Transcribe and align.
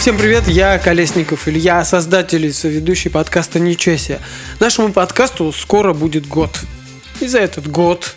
Всем 0.00 0.16
привет, 0.16 0.48
я 0.48 0.78
Колесников 0.78 1.46
Илья, 1.46 1.84
создатель 1.84 2.46
и 2.46 2.52
соведущий 2.52 3.10
подкаста 3.10 3.60
«Ничего 3.60 3.98
себе». 3.98 4.18
Нашему 4.58 4.94
подкасту 4.94 5.52
скоро 5.52 5.92
будет 5.92 6.26
год. 6.26 6.58
И 7.20 7.26
за 7.26 7.40
этот 7.40 7.70
год 7.70 8.14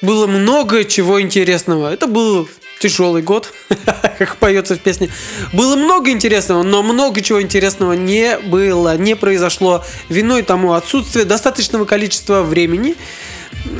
было 0.00 0.26
много 0.26 0.84
чего 0.84 1.22
интересного. 1.22 1.92
Это 1.92 2.08
был 2.08 2.48
тяжелый 2.80 3.22
год, 3.22 3.52
как 4.18 4.36
поется 4.38 4.74
в 4.74 4.80
песне. 4.80 5.10
Было 5.52 5.76
много 5.76 6.10
интересного, 6.10 6.64
но 6.64 6.82
много 6.82 7.20
чего 7.20 7.40
интересного 7.40 7.92
не 7.92 8.38
было, 8.38 8.96
не 8.96 9.14
произошло. 9.14 9.84
Виной 10.08 10.42
тому 10.42 10.72
отсутствие 10.72 11.24
достаточного 11.24 11.84
количества 11.84 12.42
времени, 12.42 12.96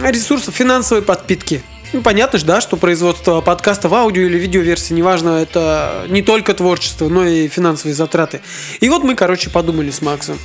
ресурсов, 0.05 0.55
финансовой 0.55 1.03
подпитки. 1.03 1.61
Ну, 1.93 2.01
понятно 2.01 2.39
же, 2.39 2.47
да, 2.47 2.61
что 2.61 2.77
производство 2.77 3.41
подкаста 3.43 3.89
в 3.89 3.95
аудио 3.95 4.23
или 4.23 4.39
видеоверсии, 4.39 4.95
неважно, 4.95 5.43
это 5.43 6.07
не 6.09 6.23
только 6.23 6.55
творчество, 6.55 7.09
но 7.09 7.27
и 7.27 7.49
финансовые 7.49 7.95
затраты. 7.95 8.41
И 8.81 8.89
вот 8.89 9.03
мы, 9.03 9.15
короче, 9.15 9.51
подумали 9.51 9.91
с 9.91 10.01
Максом. 10.01 10.39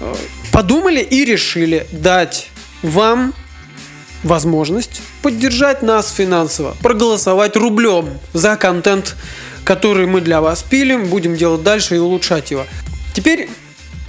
Э, 0.00 0.14
Подумали 0.52 1.00
и 1.00 1.24
решили 1.24 1.86
дать 1.92 2.50
вам 2.82 3.32
возможность 4.22 5.00
поддержать 5.22 5.82
нас 5.82 6.12
финансово, 6.12 6.76
проголосовать 6.82 7.56
рублем 7.56 8.18
за 8.32 8.56
контент, 8.56 9.16
который 9.64 10.06
мы 10.06 10.20
для 10.20 10.40
вас 10.40 10.62
пилим, 10.62 11.06
будем 11.06 11.36
делать 11.36 11.62
дальше 11.62 11.96
и 11.96 11.98
улучшать 11.98 12.50
его. 12.50 12.66
Теперь 13.14 13.48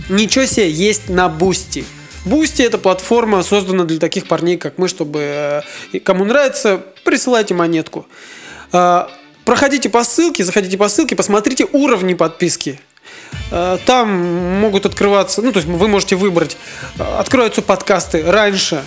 ничего 0.10 0.46
себе 0.46 0.70
есть 0.70 1.08
на 1.08 1.30
Бусти. 1.30 1.86
Бусти 2.26 2.62
это 2.62 2.78
платформа, 2.78 3.44
создана 3.44 3.84
для 3.84 4.00
таких 4.00 4.28
парней, 4.28 4.58
как 4.58 4.78
мы, 4.78 4.88
чтобы 4.88 5.64
э, 5.94 6.00
кому 6.00 6.24
нравится, 6.24 6.82
присылайте 7.04 7.54
монетку. 7.54 8.08
Э, 8.72 9.06
Проходите 9.46 9.90
по 9.90 10.06
ссылке, 10.06 10.46
заходите 10.46 10.78
по 10.78 10.88
ссылке, 10.88 11.18
посмотрите 11.18 11.68
уровни 11.74 12.14
подписки. 12.14 12.80
Э, 13.52 13.78
Там 13.86 14.60
могут 14.62 14.86
открываться, 14.86 15.42
ну 15.42 15.52
то 15.52 15.60
есть 15.60 15.68
вы 15.68 15.88
можете 15.90 16.16
выбрать, 16.16 16.56
откроются 16.98 17.62
подкасты 17.62 18.24
раньше, 18.24 18.84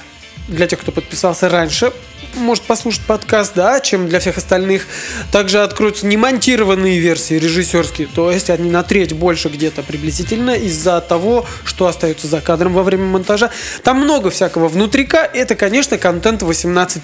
для 0.49 0.67
тех, 0.67 0.81
кто 0.81 0.93
подписался 0.93 1.49
раньше, 1.49 1.93
может 2.37 2.65
послушать 2.65 3.03
подкаст, 3.03 3.53
да, 3.55 3.81
чем 3.81 4.09
для 4.09 4.21
всех 4.21 4.37
остальных. 4.39 4.87
Также 5.33 5.63
откроются 5.63 6.07
немонтированные 6.07 6.99
версии 6.99 7.35
режиссерские, 7.35 8.09
то 8.15 8.31
есть 8.31 8.51
они 8.51 8.71
на 8.71 8.83
треть 8.83 9.13
больше 9.13 9.49
где-то 9.49 9.83
приблизительно 9.83 10.51
из-за 10.51 11.01
того, 11.01 11.47
что 11.65 11.87
остается 11.87 12.27
за 12.27 12.41
кадром 12.41 12.75
во 12.75 12.83
время 12.83 13.05
монтажа. 13.05 13.51
Там 13.83 13.99
много 14.01 14.31
всякого 14.31 14.69
внутрика. 14.69 15.19
Это, 15.19 15.55
конечно, 15.55 15.99
контент 15.99 16.43
18+. 16.43 17.01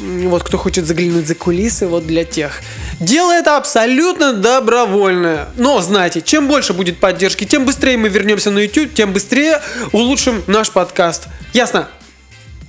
М, 0.00 0.28
Вот 0.28 0.42
кто 0.42 0.58
хочет 0.58 0.86
заглянуть 0.86 1.26
за 1.26 1.34
кулисы, 1.34 1.86
вот 1.86 2.06
для 2.06 2.24
тех. 2.24 2.60
Дело 3.00 3.32
это 3.32 3.56
абсолютно 3.56 4.32
добровольное. 4.32 5.48
Но 5.56 5.80
знаете, 5.80 6.20
чем 6.20 6.48
больше 6.48 6.72
будет 6.72 6.98
поддержки, 6.98 7.44
тем 7.44 7.64
быстрее 7.64 7.96
мы 7.96 8.08
вернемся 8.08 8.50
на 8.50 8.58
YouTube, 8.60 8.92
тем 8.94 9.12
быстрее 9.12 9.60
улучшим 9.92 10.42
наш 10.46 10.70
подкаст. 10.70 11.28
Ясно? 11.52 11.88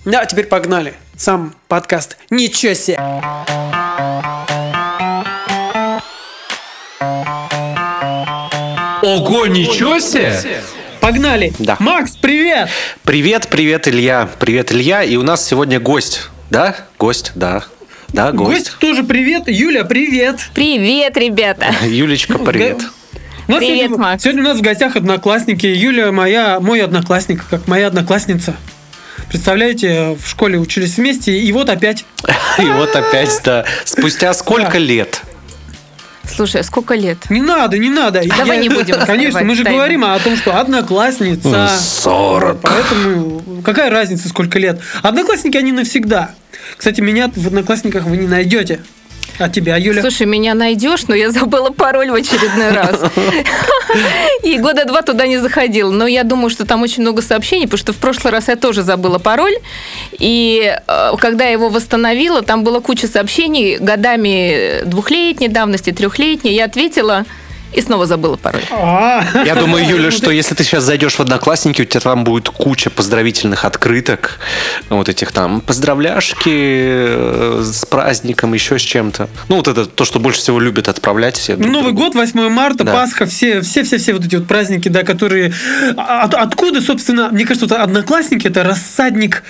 Да, 0.05 0.25
теперь 0.25 0.45
погнали. 0.45 0.93
Сам 1.17 1.55
подкаст. 1.67 2.15
Ничего 2.29 2.75
себе. 2.75 2.99
Ого, 9.01 9.47
ничего 9.47 9.99
себе! 9.99 10.61
Погнали. 11.01 11.53
Да. 11.57 11.75
Макс, 11.79 12.15
привет. 12.17 12.69
Привет, 13.03 13.47
привет, 13.49 13.87
Илья. 13.87 14.29
Привет, 14.39 14.71
Илья. 14.71 15.01
И 15.01 15.15
у 15.15 15.23
нас 15.23 15.43
сегодня 15.43 15.79
гость. 15.79 16.29
Да? 16.51 16.75
Гость, 16.99 17.31
да. 17.33 17.63
Да, 18.09 18.31
гость. 18.31 18.51
Гость 18.51 18.77
тоже 18.77 19.03
привет. 19.03 19.47
Юля, 19.47 19.85
привет. 19.85 20.39
Привет, 20.53 21.17
ребята! 21.17 21.73
Юлечка, 21.83 22.37
привет. 22.37 22.77
У 23.47 23.51
нас 23.53 23.59
Привет, 23.59 23.77
сегодня, 23.87 23.97
Макс. 23.97 24.23
Сегодня 24.23 24.41
у 24.43 24.45
нас 24.45 24.57
в 24.57 24.61
гостях 24.61 24.95
одноклассники. 24.95 25.65
Юля 25.65 26.11
моя, 26.11 26.59
мой 26.59 26.81
одноклассник, 26.81 27.43
как 27.49 27.67
моя 27.67 27.87
одноклассница. 27.87 28.55
Представляете, 29.29 30.17
в 30.21 30.27
школе 30.27 30.57
учились 30.57 30.97
вместе, 30.97 31.37
и 31.37 31.51
вот 31.51 31.69
опять. 31.69 32.05
И 32.59 32.65
вот 32.65 32.95
опять, 32.95 33.29
да. 33.43 33.65
Спустя 33.85 34.33
сколько 34.33 34.77
лет? 34.77 35.21
Слушай, 36.23 36.61
а 36.61 36.63
сколько 36.63 36.93
лет? 36.93 37.29
Не 37.29 37.41
надо, 37.41 37.77
не 37.77 37.89
надо. 37.89 38.21
Давай 38.37 38.57
не 38.57 38.69
будем 38.69 38.95
Конечно, 39.05 39.43
мы 39.43 39.55
же 39.55 39.61
раскрывать 39.61 39.73
говорим 39.73 40.03
о 40.03 40.19
том, 40.19 40.35
что 40.35 40.59
одноклассница. 40.59 41.69
40. 41.79 42.61
Поэтому 42.61 43.61
какая 43.63 43.89
разница, 43.89 44.27
сколько 44.29 44.59
лет? 44.59 44.79
Одноклассники, 45.03 45.57
они 45.57 45.71
навсегда. 45.71 46.31
Кстати, 46.75 47.01
меня 47.01 47.31
в 47.33 47.47
одноклассниках 47.47 48.03
вы 48.03 48.17
не 48.17 48.27
найдете. 48.27 48.81
А 49.39 49.49
тебя, 49.49 49.77
Юля? 49.77 50.01
Слушай, 50.01 50.25
меня 50.25 50.53
найдешь, 50.53 51.07
но 51.07 51.15
я 51.15 51.31
забыла 51.31 51.69
пароль 51.69 52.09
в 52.09 52.15
очередной 52.15 52.71
раз. 52.71 53.03
И 54.43 54.57
года 54.57 54.85
два 54.85 55.01
туда 55.01 55.27
не 55.27 55.37
заходила. 55.37 55.91
Но 55.91 56.07
я 56.07 56.23
думаю, 56.23 56.49
что 56.49 56.65
там 56.65 56.81
очень 56.81 57.03
много 57.03 57.21
сообщений, 57.21 57.65
потому 57.65 57.77
что 57.77 57.93
в 57.93 57.97
прошлый 57.97 58.31
раз 58.33 58.47
я 58.47 58.55
тоже 58.55 58.81
забыла 58.81 59.19
пароль. 59.19 59.55
И 60.17 60.75
э, 60.87 61.11
когда 61.19 61.45
я 61.45 61.51
его 61.51 61.69
восстановила, 61.69 62.41
там 62.41 62.63
была 62.63 62.79
куча 62.79 63.07
сообщений 63.07 63.77
годами 63.77 64.83
двухлетней 64.85 65.49
давности, 65.49 65.91
трехлетней. 65.91 66.53
Я 66.53 66.65
ответила 66.65 67.25
и 67.77 67.81
снова 67.81 68.07
забыла 68.07 68.37
пароль. 68.37 68.63
А, 68.71 69.23
Я 69.45 69.53
думаю, 69.55 69.87
Юля, 69.87 70.09
что 70.09 70.31
если 70.31 70.55
ты 70.55 70.63
сейчас 70.63 70.83
зайдешь 70.83 71.13
в 71.15 71.19
Одноклассники, 71.19 71.83
у 71.83 71.85
тебя 71.85 71.99
там 72.01 72.23
будет 72.23 72.49
куча 72.49 72.89
поздравительных 72.89 73.65
открыток, 73.65 74.39
вот 74.89 75.07
этих 75.09 75.31
там 75.31 75.61
поздравляшки 75.61 76.49
э, 76.49 77.61
с 77.63 77.85
праздником, 77.85 78.53
еще 78.55 78.79
с 78.79 78.81
чем-то. 78.81 79.29
Ну, 79.47 79.57
вот 79.57 79.67
это 79.67 79.85
то, 79.85 80.05
что 80.05 80.19
больше 80.19 80.39
всего 80.41 80.59
любят 80.59 80.87
отправлять 80.87 81.37
все. 81.37 81.55
друг 81.55 81.71
Новый 81.71 81.91
год, 81.93 82.15
8 82.15 82.49
марта, 82.49 82.83
Да. 82.83 82.93
Пасха, 82.93 83.25
все, 83.27 83.61
все, 83.61 83.83
все, 83.83 83.97
все 83.99 84.13
вот 84.13 84.25
эти 84.25 84.35
вот 84.37 84.47
праздники, 84.47 84.87
да, 84.89 85.03
которые... 85.03 85.53
А- 85.97 86.23
От, 86.23 86.33
откуда, 86.33 86.81
собственно, 86.81 87.29
мне 87.29 87.45
кажется, 87.45 87.67
вот 87.67 87.77
одноклассники 87.77 88.47
это 88.47 88.63
рассадник 88.63 89.43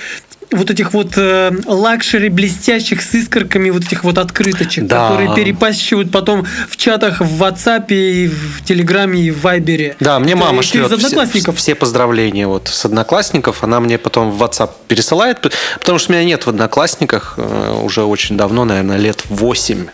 вот 0.51 0.69
этих 0.71 0.93
вот 0.93 1.13
э, 1.17 1.51
luxury 1.65 2.29
блестящих 2.29 3.01
с 3.01 3.13
искорками 3.15 3.69
вот 3.69 3.83
этих 3.83 4.03
вот 4.03 4.17
открыточек, 4.17 4.85
Да. 4.85 5.09
которые 5.09 5.35
перепощивают 5.35 6.11
потом 6.11 6.45
в 6.69 6.77
чатах 6.77 7.19
в 7.21 7.43
WhatsApp 7.43 7.85
и 7.89 8.27
в 8.27 8.63
Телеграме 8.63 9.21
и 9.21 9.31
в 9.31 9.41
Вайбере. 9.41 9.95
Да, 9.99 10.19
мне 10.19 10.33
Это 10.33 10.41
мама 10.41 10.63
шлет 10.63 10.87
все, 10.87 10.95
одноклассников. 10.95 11.57
все 11.57 11.75
поздравления 11.75 12.47
вот 12.47 12.67
с 12.69 12.85
одноклассников. 12.85 13.63
Она 13.63 13.79
мне 13.79 13.97
потом 13.97 14.31
в 14.31 14.41
WhatsApp 14.41 14.71
пересылает, 14.87 15.39
потому 15.79 15.99
что 15.99 16.13
меня 16.13 16.23
нет 16.23 16.45
в 16.45 16.49
одноклассниках 16.49 17.33
э, 17.37 17.81
уже 17.83 18.03
очень 18.03 18.37
давно, 18.37 18.63
наверное, 18.65 18.97
лет 18.97 19.23
8. 19.29 19.87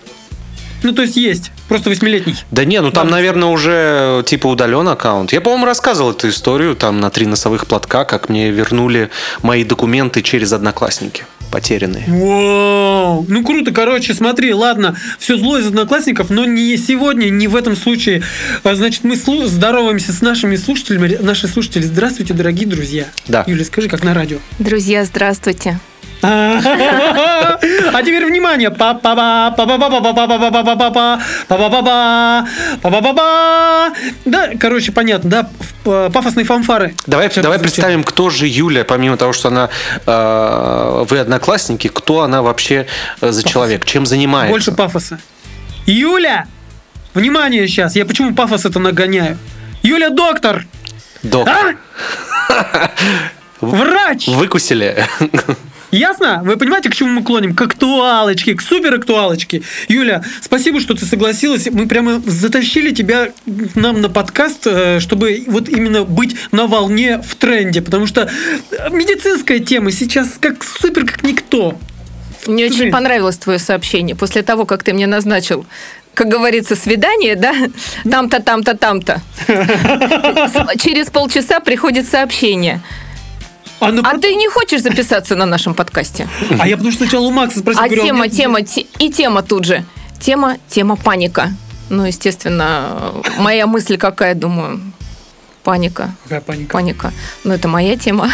Ну, 0.84 0.92
то 0.94 1.02
есть 1.02 1.16
есть, 1.16 1.52
просто 1.68 1.90
восьмилетний. 1.90 2.36
Да 2.52 2.66
не, 2.66 2.82
ну 2.82 2.92
там, 2.92 3.10
наверное, 3.10 3.48
уже 3.50 4.24
типа 4.26 4.48
удален 4.48 4.88
аккаунт. 4.88 5.34
Я, 5.34 5.42
по-моему, 5.42 5.66
рассказывал 5.66 6.12
эту 6.12 6.30
историю 6.30 6.76
там 6.76 7.00
на 7.00 7.10
три 7.10 7.26
носовых 7.26 7.68
платка, 7.68 8.06
как 8.06 8.30
мне 8.30 8.52
вернули 8.52 9.10
мои 9.42 9.64
документы 9.64 10.22
через 10.22 10.54
одноклассники 10.54 11.26
потерянные. 11.54 12.06
Вау! 12.08 13.26
Ну 13.30 13.44
круто, 13.46 13.72
короче, 13.72 14.16
смотри, 14.16 14.54
ладно, 14.56 14.98
все 15.20 15.38
зло 15.38 15.60
из 15.60 15.68
одноклассников, 15.68 16.32
но 16.32 16.46
не 16.46 16.76
сегодня, 16.78 17.30
не 17.30 17.48
в 17.48 17.56
этом 17.56 17.76
случае. 17.76 18.24
А, 18.64 18.74
Значит, 18.74 19.04
мы 19.04 19.14
слу- 19.14 19.46
здороваемся 19.46 20.14
с 20.14 20.22
нашими 20.22 20.56
слушателями. 20.56 21.16
Наши 21.22 21.48
слушатели, 21.48 21.84
здравствуйте, 21.84 22.34
дорогие 22.34 22.68
друзья. 22.68 23.06
Да. 23.28 23.44
Юля, 23.46 23.64
скажи, 23.66 23.88
как 23.88 24.04
на 24.04 24.16
радио. 24.16 24.40
Друзья, 24.58 25.06
здравствуйте. 25.06 25.80
А 26.24 28.02
теперь 28.02 28.26
внимание! 28.26 28.72
па 28.72 28.94
па 28.94 29.16
ба 29.16 29.54
па 29.56 29.66
па 29.66 29.78
ба 29.78 29.90
па 29.90 30.14
па 30.14 30.28
па 30.28 30.28
па 30.28 30.50
па 30.50 30.64
па 30.64 30.76
па 30.76 30.86
па 30.86 31.20
па 31.48 31.58
па 31.58 31.70
па 31.70 31.82
па 31.82 32.48
па 32.82 32.90
па 32.90 33.02
па 33.02 33.14
па 33.14 33.94
Да, 34.26 34.50
короче, 34.60 34.92
понятно, 34.92 35.30
да, 35.30 36.10
пафосные 36.10 36.46
фанфары. 36.46 36.96
Давай, 37.08 37.30
давай 37.30 37.60
представим, 37.60 38.04
кто 38.04 38.30
же 38.30 38.48
Юля, 38.48 38.86
помимо 38.86 39.18
того, 39.18 39.34
что 39.34 39.50
она 39.50 39.70
э, 40.06 41.06
вы 41.10 41.20
одноклассники, 41.20 41.90
кто 41.90 42.22
она 42.22 42.42
вообще 42.42 42.88
э, 43.22 43.32
за 43.32 43.44
человек, 43.44 43.86
чем 43.86 44.06
занимается. 44.06 44.52
Больше 44.52 44.72
пафоса. 44.72 45.20
Юля! 45.86 46.48
Внимание 47.14 47.68
сейчас, 47.68 47.96
я 47.96 48.06
почему 48.06 48.34
пафос 48.34 48.66
это 48.66 48.80
нагоняю? 48.80 49.38
Юля 49.84 50.10
доктор! 50.10 50.66
Док. 51.22 51.48
А? 51.48 51.74
Врач! 53.62 54.28
Выкусили. 54.28 55.06
Ясно? 55.94 56.42
Вы 56.44 56.58
понимаете, 56.58 56.90
к 56.90 56.96
чему 56.96 57.10
мы 57.10 57.24
клоним? 57.24 57.54
К 57.54 57.62
актуалочке, 57.62 58.56
к 58.56 58.62
супер 58.62 58.96
актуалочке. 58.96 59.62
Юля, 59.88 60.24
спасибо, 60.42 60.80
что 60.80 60.96
ты 60.96 61.06
согласилась. 61.06 61.68
Мы 61.70 61.88
прямо 61.88 62.20
затащили 62.26 62.92
тебя 62.92 63.28
к 63.46 63.76
нам 63.76 64.02
на 64.02 64.10
подкаст, 64.10 64.66
э, 64.66 65.00
чтобы 65.00 65.44
вот 65.48 65.70
именно 65.70 66.04
быть 66.04 66.36
на 66.52 66.66
волне 66.66 67.20
в 67.20 67.36
тренде. 67.36 67.84
Потому 67.84 68.08
что 68.08 68.22
э, 68.72 68.90
медицинская 68.90 69.60
тема 69.60 69.92
сейчас 69.92 70.38
как 70.40 70.64
супер, 70.64 71.06
как 71.06 71.22
никто. 71.22 71.78
Мне 72.48 72.68
Слушай. 72.68 72.82
очень 72.82 72.92
понравилось 72.92 73.38
твое 73.38 73.60
сообщение. 73.60 74.16
После 74.16 74.42
того, 74.42 74.66
как 74.66 74.84
ты 74.84 74.94
мне 74.94 75.06
назначил, 75.06 75.64
как 76.16 76.28
говорится, 76.28 76.76
свидание, 76.76 77.36
да? 77.36 77.54
Там-то, 78.10 78.42
там-то, 78.42 78.76
там-то. 78.76 79.22
Через 80.80 81.12
полчаса 81.12 81.60
приходит 81.60 82.08
сообщение. 82.08 82.82
А, 83.84 83.92
на- 83.92 84.02
А 84.10 84.18
ты 84.18 84.36
не 84.36 84.48
хочешь 84.50 84.82
записаться 84.82 85.36
на 85.36 85.46
нашем 85.46 85.74
подкасте? 85.74 86.28
а 86.60 86.68
я 86.68 86.76
потому 86.78 86.92
что 86.92 87.04
сначала 87.04 87.26
у 87.26 87.32
Макса 87.32 87.60
спросил. 87.60 87.82
А 87.82 87.86
говорю, 87.88 88.04
тема, 88.04 88.28
тема, 88.30 88.62
те- 88.62 88.86
и 89.00 89.10
тема 89.12 89.42
тут 89.42 89.66
же. 89.66 89.84
Тема, 90.20 90.58
тема 90.70 90.96
паника. 90.96 91.52
Ну, 91.90 92.06
естественно, 92.06 93.14
моя 93.40 93.68
мысль 93.68 93.98
какая, 93.98 94.36
думаю, 94.36 94.80
паника. 95.64 96.12
Какая 96.24 96.42
паника? 96.42 96.72
Паника. 96.74 97.14
Ну, 97.44 97.54
это 97.54 97.68
моя 97.68 97.96
тема. 97.96 98.30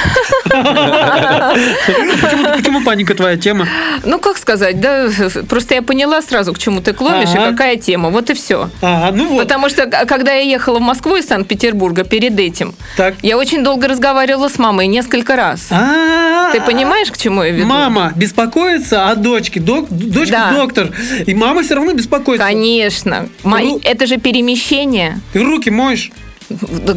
Почему, 2.56 2.84
паника 2.84 3.14
твоя 3.14 3.38
тема? 3.38 3.68
Ну, 4.04 4.20
как 4.20 4.38
сказать, 4.38 4.80
да, 4.82 5.08
просто 5.48 5.76
я 5.76 5.82
поняла 5.82 6.22
сразу, 6.22 6.54
к 6.54 6.60
чему 6.60 6.82
ты 6.82 6.94
клонишь 6.94 7.30
и 7.30 7.38
какая 7.38 7.76
тема. 7.78 8.10
Вот 8.10 8.30
и 8.30 8.34
все. 8.34 8.70
Ну. 8.82 9.38
Потому 9.38 9.70
что, 9.70 9.86
когда 9.86 10.34
я 10.34 10.42
ехала 10.42 10.80
в 10.80 10.82
Москву 10.82 11.16
из 11.16 11.28
Санкт-Петербурга 11.28 12.04
перед 12.04 12.40
этим, 12.40 12.74
я 13.22 13.38
очень 13.38 13.64
долго 13.64 13.88
разговаривала 13.88 14.50
с 14.50 14.58
мамой, 14.58 14.88
несколько 14.88 15.36
раз. 15.36 15.70
Ты 16.52 16.62
понимаешь, 16.62 17.12
к 17.12 17.18
чему 17.18 17.44
я 17.44 17.52
веду? 17.52 17.68
Мама 17.68 18.12
беспокоится 18.16 19.10
о 19.10 19.16
дочке. 19.16 19.60
Дочка 19.60 20.52
доктор. 20.56 20.90
И 21.28 21.36
мама 21.36 21.62
все 21.62 21.76
равно 21.76 21.94
беспокоится. 21.94 22.46
Конечно. 22.46 23.30
Это 23.84 24.08
же 24.08 24.18
перемещение. 24.18 25.20
Ты 25.34 25.44
руки 25.44 25.70
моешь. 25.70 26.12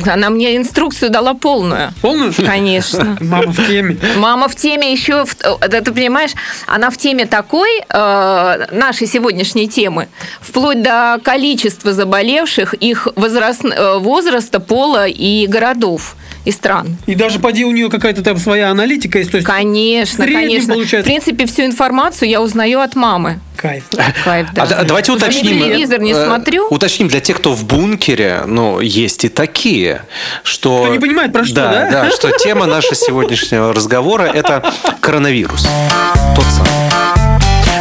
Она 0.07 0.31
мне 0.31 0.57
инструкцию 0.57 1.11
дала 1.11 1.35
полную. 1.35 1.93
Полную? 2.01 2.33
Конечно. 2.35 3.19
Мама 3.21 3.53
в 3.53 3.67
теме. 3.67 3.97
Мама 4.17 4.49
в 4.49 4.57
теме 4.57 4.93
еще, 4.93 5.25
ты 5.25 5.93
понимаешь, 5.93 6.33
она 6.67 6.91
в 6.91 6.97
теме 6.97 7.27
такой 7.27 7.83
э, 7.89 8.67
нашей 8.73 9.07
сегодняшней 9.07 9.69
темы, 9.69 10.09
вплоть 10.41 10.83
до 10.83 11.19
количества 11.23 11.93
заболевших, 11.93 12.75
их 12.75 13.09
возраст, 13.17 13.65
э, 13.65 13.99
возраста, 13.99 14.61
пола 14.61 15.07
и 15.07 15.47
городов 15.47 16.17
и 16.45 16.51
стран. 16.51 16.97
И 17.07 17.15
даже 17.15 17.39
поди 17.39 17.65
у 17.65 17.71
нее 17.71 17.89
какая-то 17.91 18.23
там 18.23 18.37
своя 18.37 18.71
аналитика 18.71 19.19
есть. 19.19 19.31
То 19.31 19.37
есть 19.37 19.47
Конечно, 19.47 20.25
конечно. 20.25 20.75
получается. 20.75 21.03
В 21.03 21.05
принципе, 21.05 21.47
всю 21.47 21.65
информацию 21.65 22.29
я 22.29 22.43
узнаю 22.43 22.81
от 22.81 22.97
мамы. 22.97 23.39
Кайф. 23.57 23.85
Кайф, 24.25 24.49
да. 24.53 24.63
А 24.63 24.67
да- 24.67 24.83
давайте 24.85 25.13
Потому 25.13 25.33
что 25.33 25.41
уточним. 25.41 25.59
телевизор 25.65 26.01
не 26.01 26.13
э, 26.13 26.25
смотрю. 26.25 26.67
Уточним 26.69 27.09
для 27.09 27.21
тех, 27.21 27.39
кто 27.39 27.53
в 27.53 27.65
бункере, 27.65 28.43
ну, 28.47 28.81
есть 28.81 29.25
и 29.25 29.29
такие, 29.29 30.03
что... 30.43 30.83
Кто 30.85 30.93
не 30.93 30.99
понимает, 30.99 31.33
про 31.33 31.45
что, 31.45 31.55
да? 31.57 31.89
Да, 31.91 32.11
что 32.11 32.31
тема 32.33 32.67
нашего 32.67 32.95
сегодняшнего 32.95 33.73
разговора– 33.73 34.23
это 34.35 34.65
коронавирус. 35.01 35.67
Тот 36.35 36.45
самый. 36.47 36.93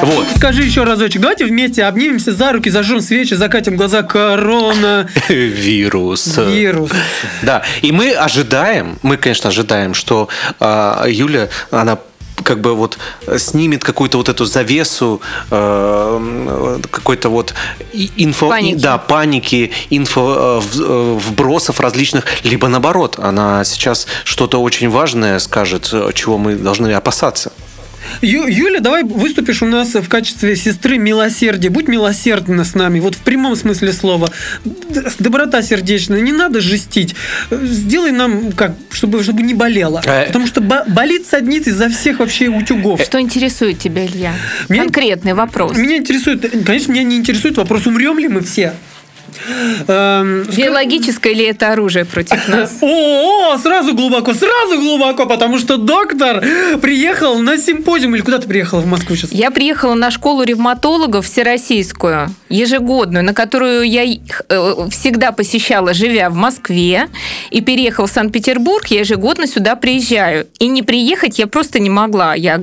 Вот. 0.02 0.26
Скажи 0.36 0.64
еще 0.64 0.84
разочек. 0.84 1.22
Давайте 1.22 1.46
вместе 1.46 1.84
обнимемся 1.84 2.32
за 2.32 2.52
руки, 2.52 2.70
зажжем 2.70 3.02
свечи, 3.02 3.36
закатим 3.36 3.78
глаза. 3.78 4.02
Корона. 4.02 5.08
Вирус. 5.30 6.38
Вирус. 6.38 6.92
Да, 7.44 7.62
и 7.84 7.92
мы 7.92 8.12
ожидаем, 8.14 8.98
мы, 9.04 9.18
конечно, 9.18 9.50
ожидаем, 9.50 9.94
что 9.94 10.28
а, 10.60 11.06
Юля, 11.08 11.50
она 11.70 12.00
как 12.44 12.62
бы 12.62 12.76
вот 12.76 12.98
снимет 13.38 13.84
какую-то 13.84 14.18
вот 14.18 14.30
эту 14.30 14.46
завесу 14.46 15.22
э, 15.50 16.80
какой-то 16.90 17.30
вот 17.30 17.54
инфо, 17.94 18.50
Паники. 18.50 18.76
да, 18.76 18.98
паники, 18.98 19.72
инфо 19.90 20.62
э, 20.62 20.78
э, 20.80 21.18
вбросов 21.20 21.80
различных, 21.80 22.26
либо 22.44 22.68
наоборот, 22.68 23.20
она 23.20 23.64
сейчас 23.64 24.08
что-то 24.24 24.62
очень 24.62 24.90
важное 24.90 25.40
скажет, 25.40 25.90
э, 25.94 26.12
чего 26.14 26.38
мы 26.38 26.56
должны 26.56 26.94
опасаться. 26.94 27.52
Ю- 28.22 28.48
Юля, 28.48 28.80
давай 28.80 29.04
выступишь 29.04 29.62
у 29.62 29.66
нас 29.66 29.94
в 29.96 30.08
качестве 30.10 30.56
сестры 30.56 30.98
милосердия. 30.98 31.70
Будь 31.70 31.88
милосердна 31.88 32.64
с 32.64 32.76
нами, 32.76 33.00
вот 33.00 33.16
в 33.16 33.20
прямом 33.20 33.56
смысле 33.56 33.94
слова. 33.94 34.32
Доброта 35.20 35.62
сердечная, 35.62 36.22
не 36.22 36.32
надо 36.32 36.62
жестить. 36.62 37.16
Сделай 37.52 38.12
нам 38.12 38.52
как, 38.52 38.76
чтобы, 38.92 39.24
чтобы 39.24 39.42
не 39.44 39.54
болело. 39.54 40.02
Э. 40.06 40.26
Потому 40.28 40.48
что 40.48 40.62
бо- 40.62 40.84
болит 40.88 41.26
саднит 41.26 41.68
из-за 41.68 41.90
всех 41.90 42.20
вообще 42.20 42.48
утюгов. 42.50 43.02
Что 43.02 43.20
интересует 43.20 43.80
тебя, 43.80 44.06
Илья? 44.06 44.34
Меня- 44.70 44.84
Конкретный 44.84 45.34
вопрос. 45.34 45.78
Меня 45.78 45.98
интересует, 45.98 46.66
конечно, 46.66 46.92
меня 46.92 47.04
не 47.04 47.16
интересует 47.18 47.58
вопрос, 47.58 47.88
умрем 47.88 48.20
ли 48.20 48.28
мы 48.28 48.42
все. 48.42 48.74
Ска- 49.48 50.56
Биологическое 50.56 51.34
ли 51.34 51.46
это 51.46 51.72
оружие 51.72 52.06
против 52.06 52.48
нас? 52.48 52.78
О, 52.82 53.58
сразу 53.58 53.94
глубоко, 53.94 54.34
сразу 54.34 54.80
глубоко, 54.80 55.26
потому 55.26 55.58
что 55.58 55.78
доктор 55.78 56.44
приехал 56.82 57.40
на 57.40 57.58
симпозиум. 57.58 58.16
Или 58.16 58.22
куда 58.22 58.38
ты 58.40 58.48
приехала 58.48 58.82
в 58.82 58.86
Москву 58.86 59.16
сейчас? 59.16 59.32
Я 59.32 59.52
приехала 59.52 59.94
на 59.94 60.12
школу 60.12 60.44
ревматологов 60.44 61.26
всероссийскую, 61.26 62.30
ежегодную, 62.50 63.24
на 63.24 63.34
которую 63.34 63.84
я 63.84 64.04
э, 64.04 64.88
всегда 64.90 65.32
посещала, 65.32 65.94
живя 65.94 66.30
в 66.30 66.36
Москве, 66.36 67.08
и 67.50 67.62
переехала 67.62 68.08
в 68.08 68.12
Санкт-Петербург, 68.12 68.86
я 68.88 69.00
ежегодно 69.02 69.48
сюда 69.48 69.76
приезжаю. 69.76 70.48
И 70.60 70.68
не 70.68 70.84
приехать 70.84 71.40
я 71.40 71.48
просто 71.48 71.80
не 71.80 71.90
могла. 71.90 72.36
Я 72.36 72.60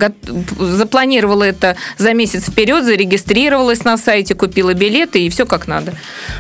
запланировала 0.59 1.45
это 1.45 1.77
за 1.97 2.15
месяц 2.15 2.45
вперед, 2.51 2.85
зарегистрировалась 2.85 3.85
на 3.85 3.97
сайте, 3.97 4.35
купила 4.35 4.75
билеты 4.75 5.25
и 5.25 5.31
все 5.31 5.47
как 5.47 5.67
надо. 5.67 5.95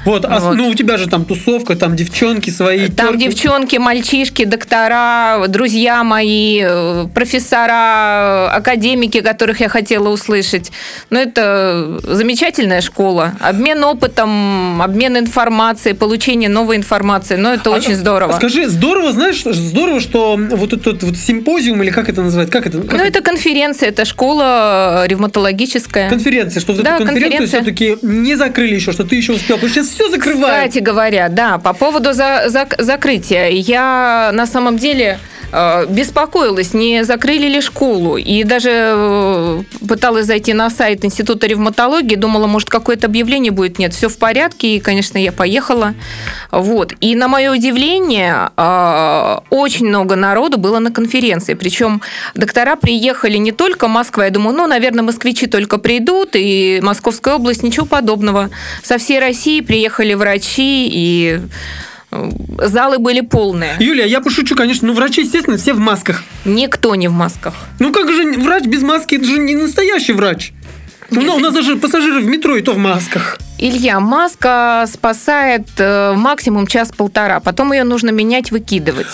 Вот, 0.05 0.25
а 0.30 0.40
Вот. 0.40 0.56
ну 0.56 0.69
у 0.69 0.75
тебя 0.75 0.96
же 0.96 1.08
там 1.08 1.25
тусовка, 1.25 1.76
там 1.76 1.96
девчонки 1.96 2.50
свои. 2.50 2.88
Там 2.88 3.08
тёрки. 3.08 3.25
девчонки, 3.25 3.76
мальчишки, 3.76 4.44
доктора, 4.44 5.46
друзья 5.48 6.04
мои, 6.04 6.62
э, 6.62 7.06
профессора, 7.14 8.50
академики, 8.52 9.20
которых 9.20 9.60
я 9.60 9.69
хотела 9.69 10.08
услышать. 10.08 10.70
Ну, 11.10 11.19
это 11.19 12.00
замечательная 12.02 12.80
школа. 12.80 13.32
Обмен 13.40 13.82
опытом, 13.84 14.82
обмен 14.82 15.16
информацией, 15.19 15.94
получение 15.94 16.48
новой 16.48 16.76
информации. 16.76 17.36
Ну, 17.36 17.50
это 17.50 17.70
очень 17.70 17.94
здорово. 17.94 18.32
Скажи, 18.32 18.69
здорово, 18.69 19.12
знаешь, 19.12 19.42
здорово, 19.44 20.00
что 20.00 20.36
вот 20.38 20.72
этот 20.72 21.02
вот 21.02 21.16
симпозиум, 21.16 21.82
или 21.82 21.90
как 21.90 22.08
это 22.08 22.22
называют, 22.22 22.50
как 22.50 22.66
это? 22.66 22.81
как 22.82 22.98
Ну, 22.98 23.04
это 23.04 23.20
конференция, 23.20 23.88
это 23.88 24.04
школа 24.04 25.04
э, 25.04 25.08
ревматологическая. 25.08 26.08
Конференция, 26.08 26.60
что 26.60 26.72
вот 26.72 26.82
Да, 26.82 26.96
эту 26.96 27.06
конференцию 27.06 27.48
все-таки 27.48 27.96
не 28.02 28.36
закрыли 28.36 28.74
еще, 28.74 28.92
что 28.92 29.04
ты 29.04 29.16
еще 29.16 29.32
успел. 29.32 29.56
Потому 29.56 29.70
что 29.70 29.82
сейчас 29.82 29.94
все 29.94 30.10
закрывают. 30.19 30.56
Кстати 30.70 30.79
говоря, 30.82 31.29
да, 31.29 31.59
по 31.59 31.73
поводу 31.73 32.12
за- 32.12 32.47
зак- 32.49 32.81
закрытия, 32.82 33.49
я 33.49 34.31
на 34.32 34.47
самом 34.47 34.76
деле 34.76 35.19
беспокоилась, 35.88 36.74
не 36.74 37.04
закрыли 37.04 37.48
ли 37.48 37.60
школу. 37.60 38.16
И 38.16 38.44
даже 38.44 38.70
э, 38.72 39.62
пыталась 39.88 40.26
зайти 40.26 40.52
на 40.52 40.70
сайт 40.70 41.04
Института 41.04 41.46
ревматологии, 41.46 42.16
думала, 42.16 42.46
может, 42.46 42.68
какое-то 42.68 43.06
объявление 43.06 43.50
будет. 43.50 43.78
Нет, 43.78 43.94
все 43.94 44.08
в 44.08 44.18
порядке, 44.18 44.76
и, 44.76 44.80
конечно, 44.80 45.18
я 45.18 45.32
поехала. 45.32 45.94
Вот. 46.50 46.92
И 47.00 47.14
на 47.14 47.28
мое 47.28 47.52
удивление, 47.52 48.50
э, 48.56 49.38
очень 49.50 49.88
много 49.88 50.16
народу 50.16 50.58
было 50.58 50.78
на 50.78 50.90
конференции. 50.90 51.54
Причем 51.54 52.02
доктора 52.34 52.76
приехали 52.76 53.38
не 53.38 53.52
только 53.52 53.88
Москва. 53.88 54.24
Я 54.24 54.30
думаю, 54.30 54.56
ну, 54.56 54.66
наверное, 54.66 55.02
москвичи 55.02 55.46
только 55.46 55.78
придут, 55.78 56.30
и 56.34 56.80
Московская 56.82 57.34
область, 57.36 57.62
ничего 57.62 57.86
подобного. 57.86 58.50
Со 58.82 58.98
всей 58.98 59.18
России 59.18 59.60
приехали 59.60 60.14
врачи, 60.14 60.88
и 60.93 61.40
э, 61.40 61.40
залы 62.10 62.98
были 62.98 63.20
полные. 63.20 63.77
Юлия, 63.79 64.06
я 64.06 64.20
пошучу, 64.20 64.56
конечно, 64.56 64.88
но 64.88 64.94
врачи, 64.94 65.22
естественно, 65.22 65.56
все 65.56 65.74
в 65.74 65.79
масках. 65.79 66.24
Никто 66.44 66.94
не 66.94 67.08
в 67.08 67.12
масках. 67.12 67.55
Ну 67.79 67.93
как 67.93 68.10
же 68.10 68.32
врач 68.38 68.65
без 68.65 68.82
маски, 68.82 69.17
это 69.17 69.24
же 69.24 69.38
не 69.38 69.55
настоящий 69.55 70.12
врач. 70.12 70.53
Ну, 71.10 71.36
у 71.36 71.38
нас 71.38 71.55
даже 71.55 71.77
пассажиры 71.77 72.20
в 72.20 72.27
метро 72.27 72.56
и 72.56 72.60
то 72.60 72.74
в 72.74 72.79
масках. 72.79 73.38
Илья, 73.58 73.98
маска 73.98 74.84
спасает 74.86 75.67
э, 75.79 76.12
максимум 76.15 76.67
час-полтора, 76.67 77.41
потом 77.41 77.72
ее 77.72 77.84
нужно 77.84 78.10
менять, 78.10 78.50
выкидывать. 78.50 79.06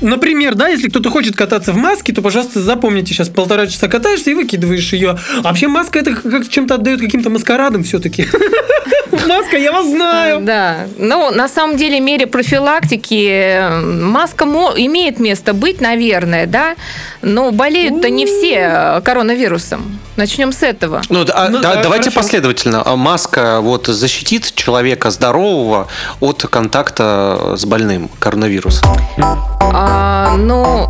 Например, 0.00 0.54
да, 0.54 0.68
если 0.68 0.88
кто-то 0.88 1.10
хочет 1.10 1.36
кататься 1.36 1.72
в 1.72 1.76
маске, 1.76 2.12
то, 2.12 2.22
пожалуйста, 2.22 2.60
запомните, 2.60 3.14
сейчас 3.14 3.28
полтора 3.28 3.66
часа 3.66 3.88
катаешься 3.88 4.30
и 4.30 4.34
выкидываешь 4.34 4.92
ее. 4.92 5.18
А 5.38 5.42
вообще 5.42 5.68
маска 5.68 5.98
это 5.98 6.14
как 6.14 6.48
чем-то 6.48 6.74
отдает 6.74 7.00
каким-то 7.00 7.30
маскарадом 7.30 7.84
все-таки. 7.84 8.26
Маска, 9.26 9.56
я 9.56 9.72
вас 9.72 9.86
знаю. 9.86 10.40
Да, 10.42 10.86
ну, 10.98 11.30
на 11.30 11.48
самом 11.48 11.76
деле, 11.76 12.00
мере 12.00 12.26
профилактики 12.26 13.28
э, 13.28 13.80
маска 13.80 14.44
имеет 14.44 15.18
место 15.18 15.54
быть, 15.54 15.80
наверное, 15.80 16.46
да, 16.46 16.76
но 17.22 17.50
болеют-то 17.50 18.10
не 18.10 18.26
все 18.26 18.70
э, 18.72 19.00
коронавирусом. 19.02 19.98
Начнем 20.16 20.52
с 20.52 20.62
этого. 20.62 21.02
Ну, 21.08 21.24
да, 21.24 21.48
Ну, 21.50 21.60
да, 21.60 21.74
да, 21.74 21.82
давайте 21.82 22.10
хорошо. 22.10 22.20
последовательно. 22.20 22.82
А 22.84 22.96
Маска 22.96 23.60
вот 23.60 23.86
защитит 23.86 24.54
человека 24.54 25.10
здорового 25.10 25.88
от 26.20 26.42
контакта 26.42 27.54
с 27.56 27.64
больным 27.64 28.08
коронавирусом. 28.18 28.88
А, 29.60 30.36
ну, 30.36 30.88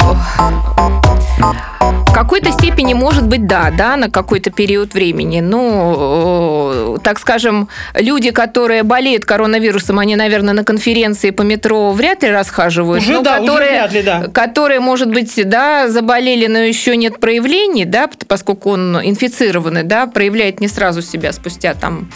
в 2.07 2.13
какой-то 2.13 2.51
степени, 2.51 2.95
может 2.95 3.27
быть, 3.27 3.47
да, 3.47 3.71
да, 3.77 3.97
на 3.97 4.11
какой-то 4.11 4.51
период 4.51 4.95
времени. 4.95 5.41
Ну, 5.41 6.97
э, 6.97 6.99
так 7.03 7.19
скажем, 7.19 7.69
люди, 7.95 8.31
которые 8.31 8.83
болеют 8.85 9.27
коронавирусом, 9.27 9.99
они, 9.99 10.17
наверное, 10.17 10.55
на 10.55 10.65
конференции 10.65 11.31
по 11.31 11.43
метро 11.43 11.93
вряд 11.93 12.23
ли 12.23 12.31
расхаживают. 12.31 13.03
Уже 13.03 13.13
но 13.13 13.23
да, 13.23 13.41
уже 13.41 13.47
которые, 13.47 13.71
вряд 13.71 13.93
ли, 13.93 14.03
да. 14.03 14.29
которые, 14.33 14.81
может 14.81 15.11
быть, 15.11 15.33
да, 15.45 15.89
заболели, 15.89 16.47
но 16.47 16.59
еще 16.59 16.97
нет 16.97 17.21
проявлений, 17.21 17.85
да, 17.85 18.09
поскольку 18.27 18.71
он 18.71 19.03
инфицированный, 19.17 19.83
да, 19.83 20.07
проявляет 20.07 20.61
не 20.61 20.69
сразу 20.69 21.03
себя 21.03 21.33
спустя 21.33 21.75
там 21.75 22.11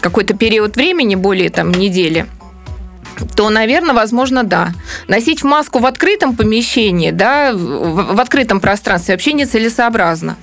какой-то 0.00 0.34
период 0.34 0.76
времени, 0.76 1.14
более 1.14 1.50
там 1.50 1.70
недели 1.72 2.26
то, 3.34 3.48
наверное, 3.48 3.94
возможно, 3.94 4.44
да. 4.44 4.72
Носить 5.08 5.42
маску 5.42 5.78
в 5.78 5.86
открытом 5.86 6.36
помещении, 6.36 7.10
да, 7.10 7.52
в, 7.54 8.20
открытом 8.20 8.60
пространстве 8.60 9.14
вообще 9.14 9.32
нецелесообразно. 9.32 10.36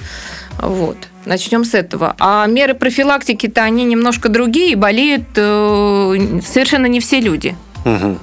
Вот. 0.57 0.97
Начнем 1.25 1.65
с 1.65 1.73
этого. 1.73 2.15
А 2.19 2.45
меры 2.47 2.73
профилактики-то 2.73 3.61
они 3.61 3.85
немножко 3.85 4.29
другие, 4.29 4.75
болеют 4.75 5.27
э, 5.35 6.39
совершенно 6.45 6.87
не 6.87 6.99
все 6.99 7.19
люди. 7.19 7.55
Мгм. 7.85 8.19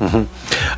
Мгм. 0.00 0.26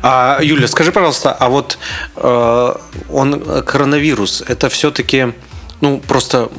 А, 0.03 0.39
Юля, 0.41 0.67
скажи, 0.67 0.91
пожалуйста, 0.91 1.31
а 1.33 1.49
вот 1.49 1.79
э, 2.15 2.73
он 3.09 3.43
э, 3.43 3.61
коронавирус, 3.63 4.43
это 4.47 4.69
все-таки 4.69 5.33
ну, 5.81 5.99
просто 6.07 6.49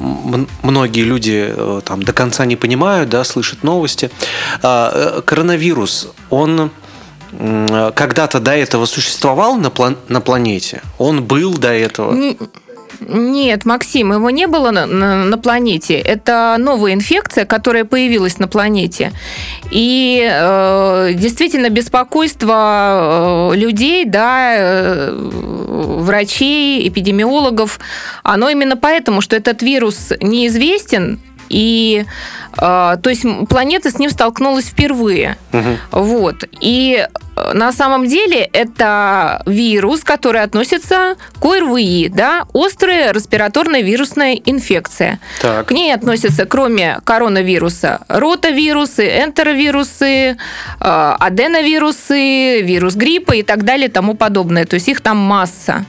многие 0.63 1.01
люди 1.03 1.53
э, 1.55 1.81
там 1.85 2.03
до 2.03 2.13
конца 2.13 2.45
не 2.45 2.55
понимают, 2.55 3.09
да, 3.09 3.23
слышат 3.23 3.63
новости. 3.63 4.09
А, 4.63 5.17
э, 5.17 5.21
коронавирус, 5.21 6.09
он 6.29 6.69
м, 7.39 7.91
когда-то 7.93 8.39
до 8.39 8.51
этого 8.51 8.85
существовал 8.85 9.57
на, 9.57 9.69
план- 9.69 9.97
на 10.07 10.21
планете? 10.21 10.81
Он 10.97 11.23
был 11.23 11.53
до 11.57 11.73
этого? 11.73 12.13
Не- 12.13 12.37
Нет, 12.99 13.65
Максим, 13.65 14.11
его 14.13 14.29
не 14.29 14.47
было 14.47 14.71
на, 14.71 14.85
на- 14.85 15.23
на 15.25 15.37
планете. 15.37 15.95
Это 15.99 16.55
новая 16.59 16.93
инфекция, 16.93 17.45
которая 17.45 17.85
появилась 17.85 18.39
на 18.39 18.47
планете. 18.47 19.11
И 19.71 20.27
э, 20.29 21.11
действительно 21.13 21.69
беспокойство 21.69 23.51
э, 23.53 23.55
людей, 23.57 24.05
да, 24.05 24.53
э, 24.57 25.11
врачей, 25.13 26.87
эпидемиологов, 26.87 27.79
оно 28.23 28.49
именно 28.49 28.77
поэтому, 28.77 29.21
что 29.21 29.35
этот 29.35 29.61
вирус 29.61 30.11
неизвестен, 30.21 31.19
и 31.49 32.05
э, 32.53 32.57
то 32.57 33.09
есть 33.09 33.25
планета 33.49 33.91
с 33.91 33.99
ним 33.99 34.09
столкнулась 34.09 34.65
впервые. 34.65 35.37
Мгм. 35.51 35.77
Вот. 35.91 36.43
И 36.59 37.05
э, 37.35 37.53
на 37.53 37.71
самом 37.71 38.07
деле 38.07 38.41
это 38.41 39.41
вирус, 39.45 40.03
который 40.03 40.41
относится 40.41 41.15
к 41.39 41.45
ОРВИ, 41.45 42.09
да, 42.09 42.45
острая 42.53 43.13
респираторная 43.13 43.81
вирусная 43.81 44.35
инфекция. 44.45 45.19
Так. 45.41 45.67
К 45.67 45.71
ней 45.71 45.93
относятся, 45.93 46.45
кроме 46.45 46.99
коронавируса, 47.03 48.01
ротавирусы, 48.07 49.07
энтеровирусы, 49.23 50.37
э, 50.79 51.15
аденовирусы, 51.19 52.61
вирус 52.61 52.95
гриппа 52.95 53.33
и 53.33 53.43
так 53.43 53.63
далее 53.63 53.87
и 53.87 53.91
тому 53.91 54.15
подобное. 54.15 54.65
То 54.65 54.75
есть 54.75 54.87
их 54.87 55.01
там 55.01 55.17
масса. 55.17 55.85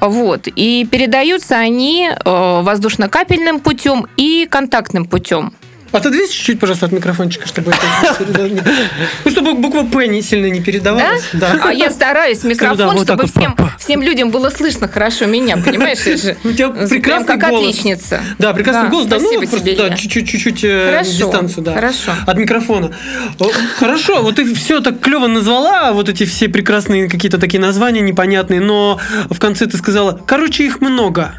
Вот. 0.00 0.46
И 0.46 0.86
передаются 0.90 1.56
они 1.56 2.08
э, 2.08 2.60
воздушно-капельным 2.62 3.60
путем 3.60 4.06
и 4.16 4.46
контактным 4.50 5.06
путем. 5.06 5.52
Отодвинь 5.92 6.28
чуть-чуть, 6.28 6.60
пожалуйста, 6.60 6.86
от 6.86 6.92
микрофончика, 6.92 7.46
чтобы 7.46 7.72
это 7.72 8.50
Ну, 9.24 9.30
чтобы 9.30 9.54
буква 9.54 9.82
П 9.84 10.06
не 10.08 10.22
сильно 10.22 10.46
не 10.46 10.60
передавалась. 10.60 11.24
Да. 11.32 11.58
А 11.62 11.72
я 11.72 11.90
стараюсь 11.90 12.42
микрофон, 12.44 12.98
чтобы 13.02 13.26
всем, 13.26 13.56
всем 13.78 14.02
людям 14.02 14.30
было 14.30 14.50
слышно 14.50 14.88
хорошо 14.88 15.26
меня, 15.26 15.56
понимаешь? 15.56 15.98
У 16.44 16.52
тебя 16.52 16.70
прям 16.70 16.88
прекрасный 16.88 17.38
как 17.38 17.50
голос. 17.50 17.68
отличница. 17.68 18.20
Да, 18.38 18.52
прекрасный 18.52 18.90
голос. 18.90 19.06
Да, 19.06 19.18
ну, 19.18 19.38
просто, 19.38 19.76
да, 19.76 19.96
чуть-чуть, 19.96 20.64
э, 20.64 21.02
дистанцию, 21.04 21.64
да. 21.64 21.74
хорошо. 21.74 22.12
От 22.26 22.36
микрофона. 22.36 22.92
Хорошо, 23.78 24.22
вот 24.22 24.36
ты 24.36 24.54
все 24.54 24.80
так 24.80 25.00
клево 25.00 25.26
назвала, 25.26 25.92
вот 25.92 26.08
эти 26.08 26.24
все 26.24 26.48
прекрасные 26.48 27.08
какие-то 27.08 27.38
такие 27.38 27.60
названия 27.60 28.00
непонятные, 28.00 28.60
но 28.60 29.00
в 29.30 29.38
конце 29.38 29.66
ты 29.66 29.76
сказала, 29.76 30.20
короче, 30.26 30.64
их 30.64 30.80
много. 30.80 31.34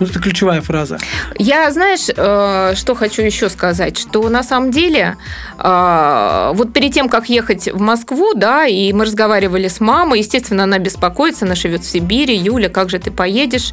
Вот 0.00 0.10
это 0.10 0.18
ключевая 0.18 0.60
фраза. 0.60 0.98
Я, 1.38 1.70
знаешь, 1.70 2.08
э, 2.14 2.74
что 2.74 2.94
хочу 2.94 3.22
еще 3.22 3.48
сказать, 3.48 3.96
что 3.98 4.28
на 4.28 4.42
самом 4.42 4.70
деле 4.70 5.16
э, 5.58 6.52
вот 6.54 6.72
перед 6.72 6.92
тем, 6.92 7.08
как 7.08 7.28
ехать 7.28 7.68
в 7.72 7.80
Москву, 7.80 8.34
да, 8.34 8.66
и 8.66 8.92
мы 8.92 9.04
разговаривали 9.04 9.68
с 9.68 9.80
мамой, 9.80 10.18
естественно, 10.18 10.64
она 10.64 10.78
беспокоится, 10.78 11.44
она 11.44 11.54
живет 11.54 11.82
в 11.82 11.86
Сибири, 11.86 12.36
Юля, 12.36 12.68
как 12.68 12.90
же 12.90 12.98
ты 12.98 13.10
поедешь? 13.10 13.72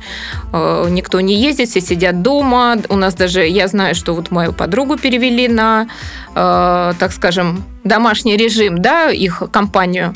Э, 0.53 0.87
Никто 0.89 1.19
не 1.21 1.35
ездит, 1.35 1.69
все 1.69 1.81
сидят 1.81 2.21
дома. 2.21 2.77
У 2.89 2.97
нас 2.97 3.15
даже, 3.15 3.47
я 3.47 3.67
знаю, 3.67 3.95
что 3.95 4.13
вот 4.13 4.31
мою 4.31 4.53
подругу 4.53 4.97
перевели 4.97 5.47
на, 5.47 5.87
э, 6.35 6.93
так 6.99 7.11
скажем, 7.11 7.63
домашний 7.83 8.37
режим, 8.37 8.77
да, 8.79 9.09
их 9.09 9.41
компанию, 9.51 10.13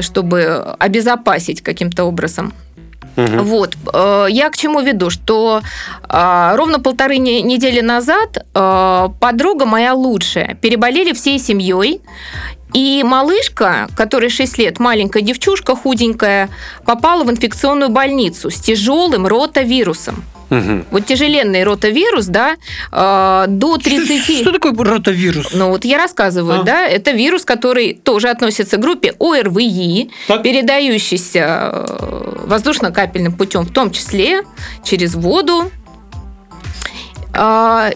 чтобы 0.00 0.74
обезопасить 0.78 1.62
каким-то 1.62 2.04
образом. 2.04 2.52
Мгм. 3.18 3.42
Вот. 3.44 3.74
э, 3.92 4.26
Я 4.30 4.48
к 4.50 4.56
чему 4.56 4.80
веду, 4.80 5.10
что 5.10 5.60
э, 6.08 6.56
ровно 6.56 6.78
полторы 6.80 7.18
не- 7.18 7.42
недели 7.42 7.80
назад 7.80 8.38
э, 8.54 9.08
подруга 9.20 9.64
моя 9.66 9.94
лучшая 9.94 10.54
переболели 10.54 11.12
всей 11.12 11.38
семьей. 11.38 12.00
И 12.74 13.02
малышка, 13.02 13.88
которой 13.96 14.28
6 14.28 14.58
лет, 14.58 14.78
маленькая 14.78 15.22
девчушка, 15.22 15.74
худенькая, 15.74 16.50
попала 16.84 17.24
в 17.24 17.30
инфекционную 17.30 17.88
больницу 17.90 18.50
с 18.50 18.56
тяжелым 18.60 19.26
ротавирусом. 19.26 20.22
Мгм. 20.50 20.86
Вот 20.90 21.04
тяжеленный 21.04 21.62
ротавирус, 21.64 22.26
да, 22.26 22.56
э, 22.90 23.44
до 23.48 23.76
30... 23.76 24.22
Что, 24.22 24.42
что 24.42 24.52
такое 24.52 24.72
ротавирус? 24.72 25.52
Ну 25.52 25.68
вот 25.68 25.84
я 25.84 25.98
рассказываю, 25.98 26.60
А. 26.60 26.62
да, 26.62 26.86
это 26.86 27.10
вирус, 27.10 27.44
который 27.44 27.92
тоже 27.94 28.28
относится 28.28 28.76
к 28.78 28.80
группе 28.80 29.14
ОРВИ, 29.18 30.10
Так. 30.26 30.42
передающийся 30.42 31.70
э, 31.72 32.44
воздушно-капельным 32.46 33.32
путем, 33.34 33.64
в 33.64 33.72
том 33.72 33.90
числе 33.90 34.42
через 34.84 35.14
воду. 35.14 35.70
А, 37.34 37.90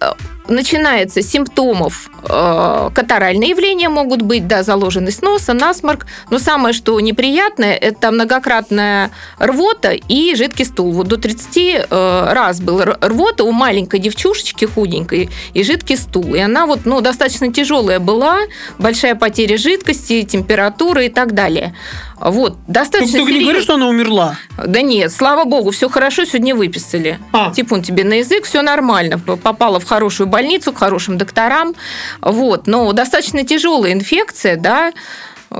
э, 0.00 0.10
Начинается 0.48 1.22
с 1.22 1.28
симптомов 1.28 2.10
э, 2.22 2.90
катаральные 2.94 3.50
явления 3.50 3.88
могут 3.88 4.22
быть, 4.22 4.46
да, 4.46 4.62
заложенность 4.62 5.22
носа, 5.22 5.52
насморк. 5.52 6.06
Но 6.30 6.38
самое, 6.38 6.72
что 6.72 6.98
неприятное, 7.00 7.74
это 7.74 8.10
многократная 8.10 9.10
рвота 9.38 9.92
и 9.92 10.34
жидкий 10.34 10.64
стул. 10.64 10.92
Вот 10.92 11.08
до 11.08 11.16
30 11.16 11.56
э, 11.56 12.32
раз 12.32 12.60
был 12.60 12.80
рвота 12.80 13.44
у 13.44 13.52
маленькой 13.52 13.98
девчушечки 13.98 14.64
худенькой 14.64 15.30
и 15.52 15.62
жидкий 15.64 15.96
стул. 15.96 16.34
И 16.34 16.38
она 16.38 16.66
вот, 16.66 16.80
ну, 16.84 17.00
достаточно 17.00 17.52
тяжелая 17.52 17.98
была, 17.98 18.38
большая 18.78 19.14
потеря 19.14 19.58
жидкости, 19.58 20.22
температура 20.22 21.04
и 21.04 21.08
так 21.08 21.34
далее. 21.34 21.74
Вот, 22.18 22.56
достаточно 22.66 23.18
только 23.18 23.32
не 23.32 23.40
говори, 23.40 23.58
серьез- 23.58 23.62
что 23.64 23.74
она 23.74 23.88
умерла. 23.88 24.36
да 24.56 24.80
нет, 24.80 25.12
слава 25.12 25.44
богу, 25.44 25.70
все 25.70 25.88
хорошо, 25.88 26.24
сегодня 26.24 26.54
выписали. 26.54 27.18
А. 27.32 27.52
Типун 27.52 27.82
тебе 27.82 28.04
на 28.04 28.14
язык, 28.14 28.44
все 28.44 28.62
нормально. 28.62 29.18
Попала 29.18 29.78
в 29.80 29.84
хорошую 29.84 30.26
больницу, 30.26 30.72
к 30.72 30.78
хорошим 30.78 31.18
докторам. 31.18 31.74
Вот. 32.22 32.66
Но 32.66 32.90
достаточно 32.92 33.44
тяжелая 33.44 33.92
инфекция, 33.92 34.56
да, 34.56 34.92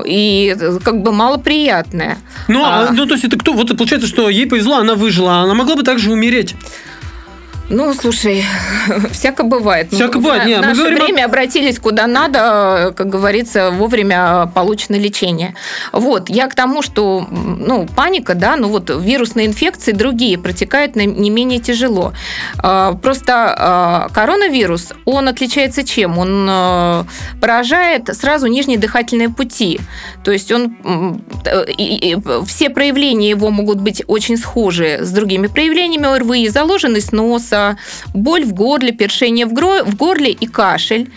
и 0.05 0.55
как 0.83 1.01
бы 1.01 1.11
малоприятная. 1.11 2.17
Ну, 2.47 2.63
а, 2.65 2.87
А. 2.89 2.91
ну, 2.91 3.05
то 3.05 3.13
есть 3.13 3.23
это 3.25 3.37
кто? 3.37 3.53
Вот 3.53 3.75
получается, 3.77 4.07
что 4.07 4.27
ей 4.29 4.45
повезло, 4.47 4.77
она 4.77 4.95
выжила, 4.95 5.39
а 5.39 5.43
она 5.43 5.53
могла 5.53 5.75
бы 5.75 5.83
также 5.83 6.11
умереть. 6.11 6.55
Ну, 7.69 7.93
слушай, 7.93 8.43
всяко 9.11 9.43
бывает. 9.43 9.87
Ну, 9.91 9.97
Всяко 9.97 10.19
бывает. 10.19 10.43
В, 10.43 10.61
мы 10.61 10.67
наше 10.67 10.81
говорим 10.81 10.97
время 10.97 11.25
обратились 11.25 11.79
куда 11.79 12.07
надо, 12.07 12.93
как 12.95 13.09
говорится, 13.09 13.71
вовремя 13.71 14.49
получено 14.53 14.95
лечение. 14.95 15.53
Вот, 15.91 16.29
я 16.29 16.47
к 16.47 16.55
тому, 16.55 16.81
что, 16.81 17.27
ну, 17.29 17.85
паника, 17.95 18.35
да, 18.35 18.55
ну 18.55 18.69
вот 18.69 18.89
вирусные 18.89 19.47
инфекции 19.47 19.91
другие 19.91 20.37
протекают 20.37 20.95
не 20.95 21.29
менее 21.29 21.59
тяжело. 21.59 22.13
А, 22.59 22.93
Просто 22.93 23.33
а, 23.57 24.09
коронавирус, 24.13 24.93
он 25.05 25.27
отличается 25.27 25.83
чем? 25.83 26.17
Он 26.17 26.47
э, 26.49 27.03
поражает 27.39 28.09
сразу 28.15 28.47
нижние 28.47 28.77
дыхательные 28.77 29.29
пути. 29.29 29.79
То 30.23 30.31
есть 30.31 30.51
он 30.51 30.77
э, 31.45 32.15
все 32.45 32.69
проявления 32.69 33.29
его 33.29 33.49
могут 33.49 33.79
быть 33.79 34.03
очень 34.07 34.37
схожи 34.37 34.99
с 35.01 35.11
другими 35.11 35.47
проявлениями 35.47 36.07
ОРВИ, 36.07 36.49
заложенность 36.49 37.11
носа, 37.11 37.56
боль 38.13 38.43
в 38.45 38.53
горле, 38.53 38.91
першение 38.91 39.45
в, 39.45 39.53
гро- 39.53 39.83
в 39.83 39.95
горле 39.95 40.31
и 40.31 40.47
кашель. 40.47 41.09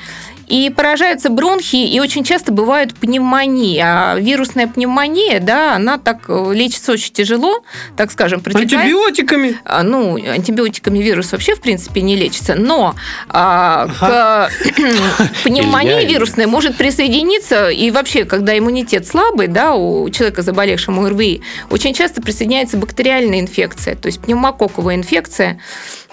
И 0.53 0.69
поражаются 0.69 1.31
бронхи, 1.31 1.77
и 1.77 2.01
очень 2.01 2.25
часто 2.25 2.51
бывают 2.51 2.93
пневмонии. 2.97 3.79
А 3.81 4.17
вирусная 4.19 4.67
пневмония, 4.67 5.39
да, 5.39 5.77
она 5.77 5.97
так 5.97 6.25
э, 6.27 6.51
лечится 6.53 6.91
очень 6.91 7.13
тяжело, 7.13 7.63
так 7.97 8.11
скажем, 8.11 8.41
протекает. 8.41 8.73
Антибиотиками. 8.73 9.61
А, 9.65 9.85
Ну, 9.85 10.17
антибиотиками 10.17 10.99
вирус 10.99 11.31
вообще, 11.31 11.55
в 11.55 11.61
принципе, 11.61 12.01
не 12.01 12.17
лечится. 12.17 12.57
Но 12.57 12.97
а, 13.29 13.87
к 14.01 14.51
пневмонии 15.45 16.05
вирусной 16.05 16.47
может 16.47 16.77
присоединиться, 16.77 17.69
и 17.69 17.93
вообще, 17.93 18.25
когда 18.25 18.59
иммунитет 18.59 19.07
слабый, 19.07 19.47
да, 19.47 19.75
у 19.77 20.11
человека, 20.11 20.43
заболевшего 20.43 21.07
ОРВИ, 21.07 21.43
очень 21.71 21.95
часто 21.95 22.21
присоединяется 22.21 22.77
бактериальная 22.77 23.39
инфекция, 23.39 23.95
то 23.95 24.07
есть 24.07 24.21
пневмококковая 24.21 24.97
инфекция. 24.97 25.61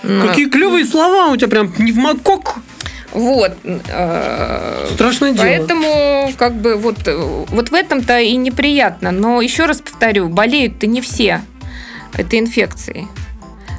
М, 0.03 0.27
Какие 0.27 0.49
клевые 0.49 0.85
слова 0.85 1.27
у 1.31 1.37
тебя 1.37 1.47
прям 1.47 1.71
пневмокок. 1.71 2.55
Вот. 3.13 3.53
э, 3.63 4.87
Страшное 4.93 5.31
дело. 5.31 5.43
Поэтому, 5.43 6.31
как 6.37 6.55
бы, 6.55 6.75
вот, 6.75 7.07
э, 7.07 7.15
вот 7.49 7.69
в 7.69 7.73
этом-то 7.73 8.19
и 8.19 8.35
неприятно. 8.35 9.11
Но 9.11 9.41
еще 9.41 9.65
раз 9.65 9.81
повторю, 9.81 10.29
болеют-то 10.29 10.87
не 10.87 11.01
все 11.01 11.41
этой 12.15 12.39
инфекцией. 12.39 13.07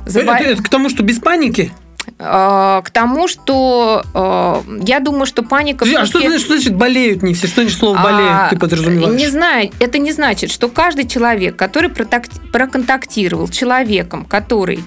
Забо- 0.06 0.34
Это, 0.36 0.48
это 0.50 0.62
к 0.62 0.68
тому, 0.68 0.88
что 0.88 1.02
без 1.02 1.18
паники? 1.20 1.72
Э, 2.18 2.80
К 2.82 2.90
тому, 2.90 3.28
что 3.28 4.02
э, 4.14 4.80
я 4.86 4.98
думаю, 5.00 5.26
что 5.26 5.42
паника... 5.42 5.84
А 5.84 6.06
что, 6.06 6.20
значит, 6.20 6.40
что 6.40 6.54
значит 6.54 6.74
болеют 6.74 7.22
не 7.22 7.34
все? 7.34 7.46
Что 7.46 7.60
значит 7.62 7.78
слово 7.78 7.98
болеют 8.02 8.32
А, 8.32 8.48
ты 8.50 8.58
подразумеваешь? 8.58 9.14
Не 9.20 9.28
знаю, 9.28 9.70
это 9.78 9.98
не 9.98 10.10
значит, 10.12 10.50
что 10.50 10.68
каждый 10.68 11.06
человек, 11.06 11.54
который 11.56 11.90
проконтактировал 11.90 13.46
с 13.46 13.50
человеком, 13.50 14.24
который 14.24 14.82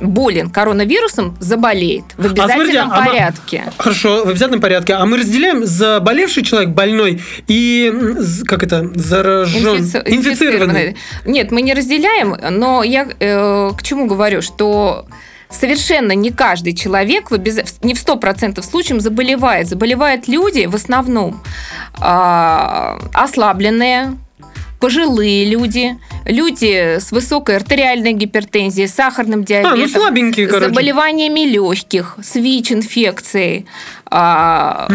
болен 0.00 0.50
коронавирусом, 0.50 1.36
заболеет 1.40 2.04
в 2.16 2.24
обязательном 2.26 2.48
смотрите, 2.56 2.78
а 2.80 2.86
ма- 3.00 3.06
порядке. 3.06 3.64
Хорошо, 3.78 4.24
в 4.24 4.28
обязательном 4.28 4.60
порядке. 4.60 4.94
А 4.94 5.04
мы 5.06 5.18
разделяем 5.18 5.64
заболевший 5.66 6.42
человек, 6.42 6.70
больной, 6.70 7.20
и 7.46 7.92
как 8.46 8.62
это, 8.62 8.90
заражен, 8.94 9.76
Инфици- 9.78 10.02
инфицированный. 10.06 10.96
Нет, 11.26 11.50
мы 11.50 11.62
не 11.62 11.74
разделяем, 11.74 12.36
но 12.50 12.82
я 12.82 13.06
э, 13.20 13.70
к 13.76 13.82
чему 13.82 14.06
говорю, 14.06 14.40
что 14.42 15.06
совершенно 15.50 16.12
не 16.12 16.30
каждый 16.30 16.74
человек 16.74 17.30
в 17.30 17.34
обяз- 17.34 17.64
не 17.82 17.94
в 17.94 17.98
100% 17.98 18.62
случаев 18.62 19.00
заболевает. 19.02 19.68
Заболевают 19.68 20.28
люди 20.28 20.66
в 20.66 20.74
основном 20.76 21.42
а, 21.98 22.98
ослабленные, 23.12 24.16
пожилые 24.78 25.44
люди, 25.50 25.98
люди 26.24 26.98
с 26.98 27.12
высокой 27.12 27.56
артериальной 27.56 28.12
гипертензией, 28.12 28.88
сахарным 28.88 29.40
А, 29.40 29.44
диабетом, 29.44 29.80
ну 29.80 29.88
слабенькие, 29.88 30.46
короче. 30.46 30.68
заболеваниями 30.68 31.40
легких, 31.40 32.16
с 32.22 32.34
ВИЧ-инфекцией, 32.36 33.66
а, 34.12 34.88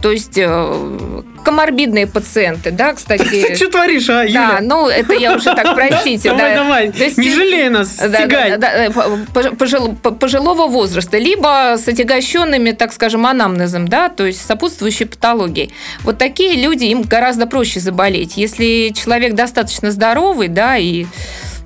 то 0.00 0.10
есть 0.10 0.38
э, 0.38 1.22
коморбидные 1.44 2.06
пациенты, 2.06 2.70
да, 2.70 2.90
Ты 2.90 2.96
кстати. 2.96 3.54
что 3.56 3.68
творишь, 3.68 4.08
а, 4.08 4.22
Да, 4.22 4.24
Юля? 4.24 4.58
ну 4.62 4.88
это 4.88 5.12
я 5.12 5.36
уже 5.36 5.44
так, 5.54 5.74
простите. 5.74 6.30
Давай, 6.30 6.54
да. 6.54 6.62
давай, 6.62 6.86
не 6.88 7.30
жалей 7.34 7.68
нас, 7.68 7.96
да, 7.96 8.26
да, 8.26 8.56
да, 8.56 8.90
да, 9.32 9.50
пожилого 9.52 10.66
возраста, 10.66 11.18
либо 11.18 11.74
с 11.76 11.86
отягощенными, 11.88 12.70
так 12.70 12.92
скажем, 12.94 13.26
анамнезом, 13.26 13.86
да, 13.86 14.08
то 14.08 14.24
есть 14.26 14.44
сопутствующей 14.46 15.06
патологией. 15.06 15.72
Вот 16.02 16.16
такие 16.16 16.56
люди, 16.56 16.84
им 16.84 17.02
гораздо 17.02 17.46
проще 17.46 17.80
заболеть. 17.80 18.38
Если 18.38 18.92
человек 18.94 19.34
достаточно 19.34 19.90
здоровый, 19.90 20.48
да, 20.48 20.63
и 20.78 21.06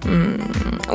м, 0.04 0.40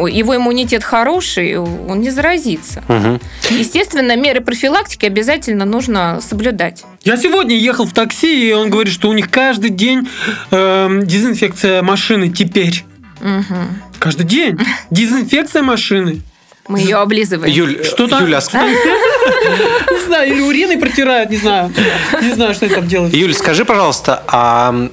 его 0.07 0.35
иммунитет 0.35 0.83
хороший, 0.83 1.57
он 1.57 1.99
не 1.99 2.09
заразится. 2.09 2.83
Мгм. 2.87 3.19
Естественно, 3.49 4.15
меры 4.15 4.41
профилактики 4.41 5.05
обязательно 5.05 5.65
нужно 5.65 6.19
соблюдать. 6.21 6.83
Я 7.03 7.17
сегодня 7.17 7.55
ехал 7.57 7.85
в 7.85 7.93
такси, 7.93 8.49
и 8.49 8.53
он 8.53 8.69
говорит, 8.69 8.93
что 8.93 9.09
у 9.09 9.13
них 9.13 9.29
каждый 9.29 9.69
день 9.69 10.07
эм, 10.51 11.05
дезинфекция 11.05 11.81
машины 11.83 12.29
теперь. 12.29 12.83
Мгм. 13.19 13.81
Каждый 13.99 14.25
день. 14.25 14.57
Дезинфекция 14.89 15.61
машины. 15.63 16.21
Мы 16.67 16.79
ее 16.79 16.95
облизываем. 16.97 17.51
Юль, 17.53 17.83
Что-то- 17.83 18.19
Юля, 18.19 18.39
а 18.53 18.67
Не 19.93 20.05
знаю, 20.05 20.33
или 20.33 20.41
уриной 20.41 20.77
протирают, 20.77 21.29
не 21.29 21.37
знаю. 21.37 21.73
Не 22.21 22.31
знаю, 22.33 22.53
что 22.53 22.65
они 22.65 22.73
там 22.75 22.87
делают. 22.87 23.13
Юль, 23.13 23.33
скажи, 23.33 23.65
пожалуйста, 23.65 24.23
а 24.27 24.87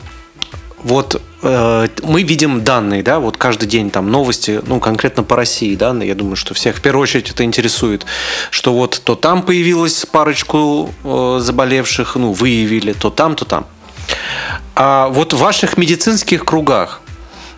вот 0.82 1.14
э, 1.14 1.18
мы 1.42 2.22
видим 2.22 2.64
данные, 2.64 3.02
да, 3.02 3.18
вот 3.18 3.36
каждый 3.36 3.66
день 3.66 3.90
там 3.90 4.10
новости, 4.10 4.60
ну, 4.66 4.78
конкретно 4.78 5.22
по 5.22 5.36
России, 5.36 5.74
да, 5.74 5.92
я 6.02 6.14
думаю, 6.14 6.36
что 6.36 6.52
всех 6.54 6.76
в 6.76 6.82
первую 6.82 7.02
очередь 7.02 7.30
это 7.30 7.44
интересует, 7.44 8.04
что 8.50 8.74
вот 8.74 9.00
то 9.02 9.14
там 9.14 9.42
появилось 9.42 10.04
парочку 10.04 10.92
э, 11.02 11.38
заболевших, 11.40 12.16
ну, 12.16 12.32
выявили, 12.32 12.92
то 12.92 13.10
там, 13.10 13.36
то 13.36 13.44
там. 13.44 13.66
А 14.74 15.08
вот 15.08 15.32
в 15.32 15.38
ваших 15.38 15.76
медицинских 15.76 16.44
кругах 16.44 17.00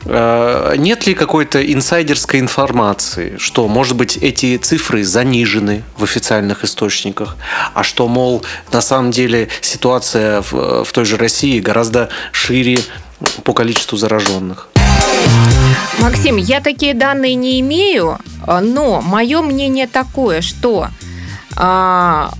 э, 0.04 0.74
нет 0.76 1.06
ли 1.06 1.14
какой-то 1.14 1.60
инсайдерской 1.72 2.40
информации, 2.40 3.36
что, 3.38 3.68
может 3.68 3.96
быть, 3.96 4.16
эти 4.16 4.56
цифры 4.58 5.04
занижены 5.04 5.82
в 5.96 6.04
официальных 6.04 6.64
источниках, 6.64 7.36
а 7.74 7.82
что, 7.82 8.08
мол, 8.08 8.44
на 8.70 8.80
самом 8.80 9.10
деле 9.10 9.48
ситуация 9.60 10.42
в, 10.42 10.84
в 10.84 10.92
той 10.92 11.04
же 11.04 11.16
России 11.16 11.60
гораздо 11.60 12.08
шире 12.32 12.78
по 13.44 13.52
количеству 13.52 13.98
зараженных? 13.98 14.68
Максим, 15.98 16.36
я 16.36 16.60
такие 16.60 16.94
данные 16.94 17.34
не 17.34 17.60
имею, 17.60 18.18
а, 18.46 18.60
но 18.60 19.00
мое 19.00 19.40
мнение 19.42 19.86
такое, 19.86 20.40
что 20.40 20.88
а, 21.56 22.32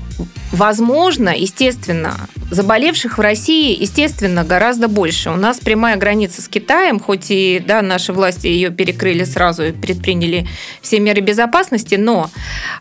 возможно, 0.52 1.30
естественно, 1.30 2.16
заболевших 2.50 3.18
в 3.18 3.20
России, 3.20 3.80
естественно, 3.80 4.44
гораздо 4.44 4.88
больше. 4.88 5.30
У 5.30 5.36
нас 5.36 5.58
прямая 5.58 5.96
граница 5.96 6.42
с 6.42 6.48
Китаем, 6.48 7.00
хоть 7.00 7.26
и 7.30 7.62
да, 7.64 7.82
наши 7.82 8.12
власти 8.12 8.46
ее 8.46 8.70
перекрыли 8.70 9.24
сразу 9.24 9.64
и 9.64 9.72
предприняли 9.72 10.46
все 10.80 11.00
меры 11.00 11.20
безопасности, 11.20 11.94
но 11.94 12.30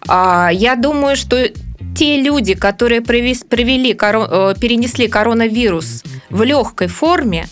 а, 0.08 0.50
я 0.52 0.76
думаю, 0.76 1.16
что 1.16 1.50
те 1.96 2.22
люди, 2.22 2.54
которые 2.54 3.02
коро- 3.02 4.54
э, 4.54 4.60
перенесли 4.60 5.08
коронавирус 5.08 6.04
в 6.30 6.44
легкой 6.44 6.88
форме, 6.88 7.48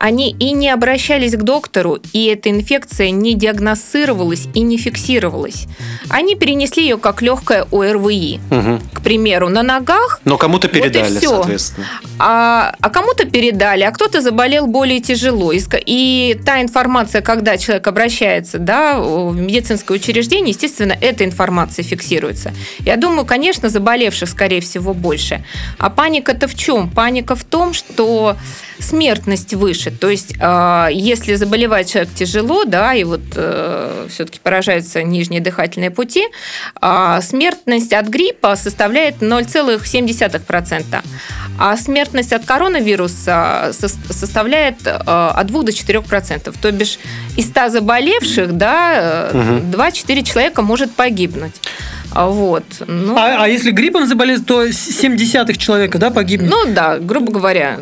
они 0.00 0.30
и 0.30 0.52
не 0.52 0.70
обращались 0.70 1.34
к 1.36 1.42
доктору, 1.42 1.98
и 2.14 2.24
эта 2.24 2.50
инфекция 2.50 3.10
не 3.10 3.34
диагностировалась 3.34 4.48
и 4.54 4.60
не 4.60 4.78
фиксировалась. 4.78 5.66
Они 6.08 6.34
перенесли 6.34 6.84
ее 6.84 6.96
как 6.96 7.20
легкое 7.20 7.66
ОРВИ. 7.70 8.40
Мгм. 8.50 8.80
К 8.94 9.02
примеру, 9.02 9.50
на 9.50 9.62
ногах, 9.62 10.20
Но 10.24 10.38
кому-то 10.38 10.68
Вот 10.68 10.74
передали, 10.74 11.18
всё. 11.18 11.36
соответственно. 11.36 11.86
а, 12.18 12.74
а 12.80 12.88
кому-то 12.90 13.26
передали, 13.26 13.82
а 13.82 13.90
кто-то 13.92 14.22
заболел 14.22 14.66
более 14.66 15.00
тяжело. 15.00 15.52
И, 15.52 15.60
и 15.84 16.40
та 16.46 16.62
информация, 16.62 17.20
когда 17.20 17.58
человек 17.58 17.86
обращается 17.86 18.58
да, 18.58 18.98
в 18.98 19.36
медицинское 19.38 19.94
учреждение, 19.94 20.50
естественно, 20.50 20.96
эта 20.98 21.24
информация 21.26 21.82
фиксируется. 21.82 22.52
Я 22.80 22.96
думаю, 22.96 23.26
конечно, 23.26 23.68
заболевших, 23.68 24.30
скорее 24.30 24.62
всего, 24.62 24.94
больше. 24.94 25.44
А 25.78 25.90
паника-то 25.90 26.48
в 26.48 26.54
чем? 26.54 26.88
Паника 26.88 27.34
в 27.36 27.44
том, 27.44 27.74
что 27.74 28.36
смертность 28.78 29.54
выше. 29.54 29.89
То 29.98 30.08
есть, 30.10 30.34
э, 30.38 30.88
если 30.92 31.34
заболевает 31.34 31.86
человек 31.88 32.12
тяжело, 32.14 32.64
да, 32.64 32.94
и 32.94 33.04
вот 33.04 33.20
все-таки 34.08 34.38
поражаются 34.42 35.02
нижние 35.02 35.40
дыхательные 35.40 35.90
пути, 35.90 36.24
а 36.80 37.20
смертность 37.22 37.92
от 37.92 38.06
гриппа 38.06 38.56
составляет 38.56 39.22
0,7%. 39.22 41.02
А 41.58 41.76
смертность 41.76 42.32
от 42.32 42.44
коронавируса 42.44 43.70
сос- 43.72 44.12
составляет 44.12 44.86
э, 44.86 44.90
от 44.90 45.46
2 45.46 45.62
до 45.62 45.72
4%. 45.72 46.54
То 46.60 46.72
бишь 46.72 46.98
из 47.36 47.48
100 47.48 47.68
заболевших, 47.68 48.56
да, 48.56 49.30
э, 49.32 49.60
2-4 49.70 50.22
человека 50.22 50.62
может 50.62 50.94
погибнуть. 50.94 51.54
А 52.12 52.26
Вот. 52.28 52.64
Ну, 52.86 53.16
А, 53.16 53.44
а 53.44 53.48
если 53.48 53.70
гриппом 53.70 54.06
заболеть, 54.06 54.44
то 54.46 54.70
7 54.72 55.16
десятых 55.16 55.58
человека, 55.58 55.98
да, 55.98 56.10
погибнет? 56.10 56.50
ну 56.50 56.72
да, 56.74 56.98
грубо 56.98 57.32
говоря, 57.32 57.78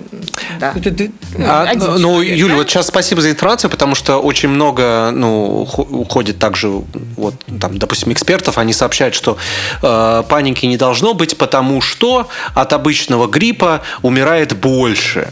да. 0.61 0.73
Это 0.77 0.91
ты- 0.91 1.11
А, 1.39 1.63
один 1.63 1.95
ну, 1.99 1.99
человек, 2.17 2.37
Юля, 2.37 2.53
да? 2.53 2.59
вот 2.59 2.69
сейчас 2.71 2.87
спасибо 2.89 3.23
за 3.23 3.31
информацию, 3.31 3.71
потому 3.71 3.95
что 3.95 4.19
очень 4.19 4.49
много, 4.51 5.11
ну, 5.15 5.65
хо- 5.65 5.83
уходит 5.91 6.39
также, 6.39 6.69
вот, 7.17 7.35
там, 7.61 7.79
допустим, 7.79 8.13
экспертов, 8.13 8.59
они 8.59 8.73
сообщают, 8.73 9.15
что 9.15 9.39
э, 9.83 10.23
паники 10.29 10.67
не 10.67 10.77
должно 10.77 11.15
быть, 11.15 11.37
потому 11.39 11.81
что 11.81 12.29
от 12.55 12.73
обычного 12.73 13.27
гриппа 13.29 13.81
умирает 14.03 14.55
больше, 14.57 15.29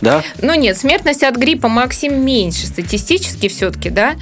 да? 0.00 0.22
Ну 0.42 0.54
нет, 0.54 0.76
смертность 0.76 1.22
от 1.22 1.36
гриппа 1.36 1.68
Максим 1.68 2.24
меньше 2.24 2.66
статистически 2.66 3.48
все-таки, 3.48 3.90
да. 3.90 4.16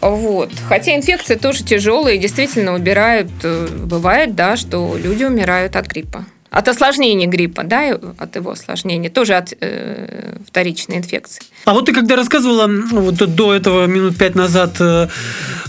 Вот. 0.00 0.50
Хотя 0.68 0.94
инфекции 0.94 1.34
тоже 1.34 1.64
тяжелые, 1.64 2.18
действительно 2.18 2.74
убирают. 2.74 3.28
э, 3.42 3.68
Бывает, 3.68 4.34
да, 4.34 4.56
что 4.56 4.96
люди 4.96 5.24
умирают 5.24 5.74
от 5.76 5.86
гриппа. 5.86 6.24
От 6.50 6.66
осложнений 6.68 7.26
гриппа, 7.26 7.62
да, 7.62 7.88
и 7.88 7.92
от 8.18 8.36
его 8.36 8.52
осложнений, 8.52 9.10
тоже 9.10 9.34
от 9.34 9.52
э, 9.60 10.36
вторичной 10.46 10.96
инфекции. 10.96 11.42
А 11.66 11.74
вот 11.74 11.86
ты 11.86 11.92
когда 11.92 12.16
рассказывала 12.16 12.64
м, 12.64 12.88
вот 12.90 13.16
до 13.34 13.52
этого 13.54 13.86
минут 13.86 14.16
пять 14.16 14.34
назад, 14.34 14.76
э, 14.80 15.08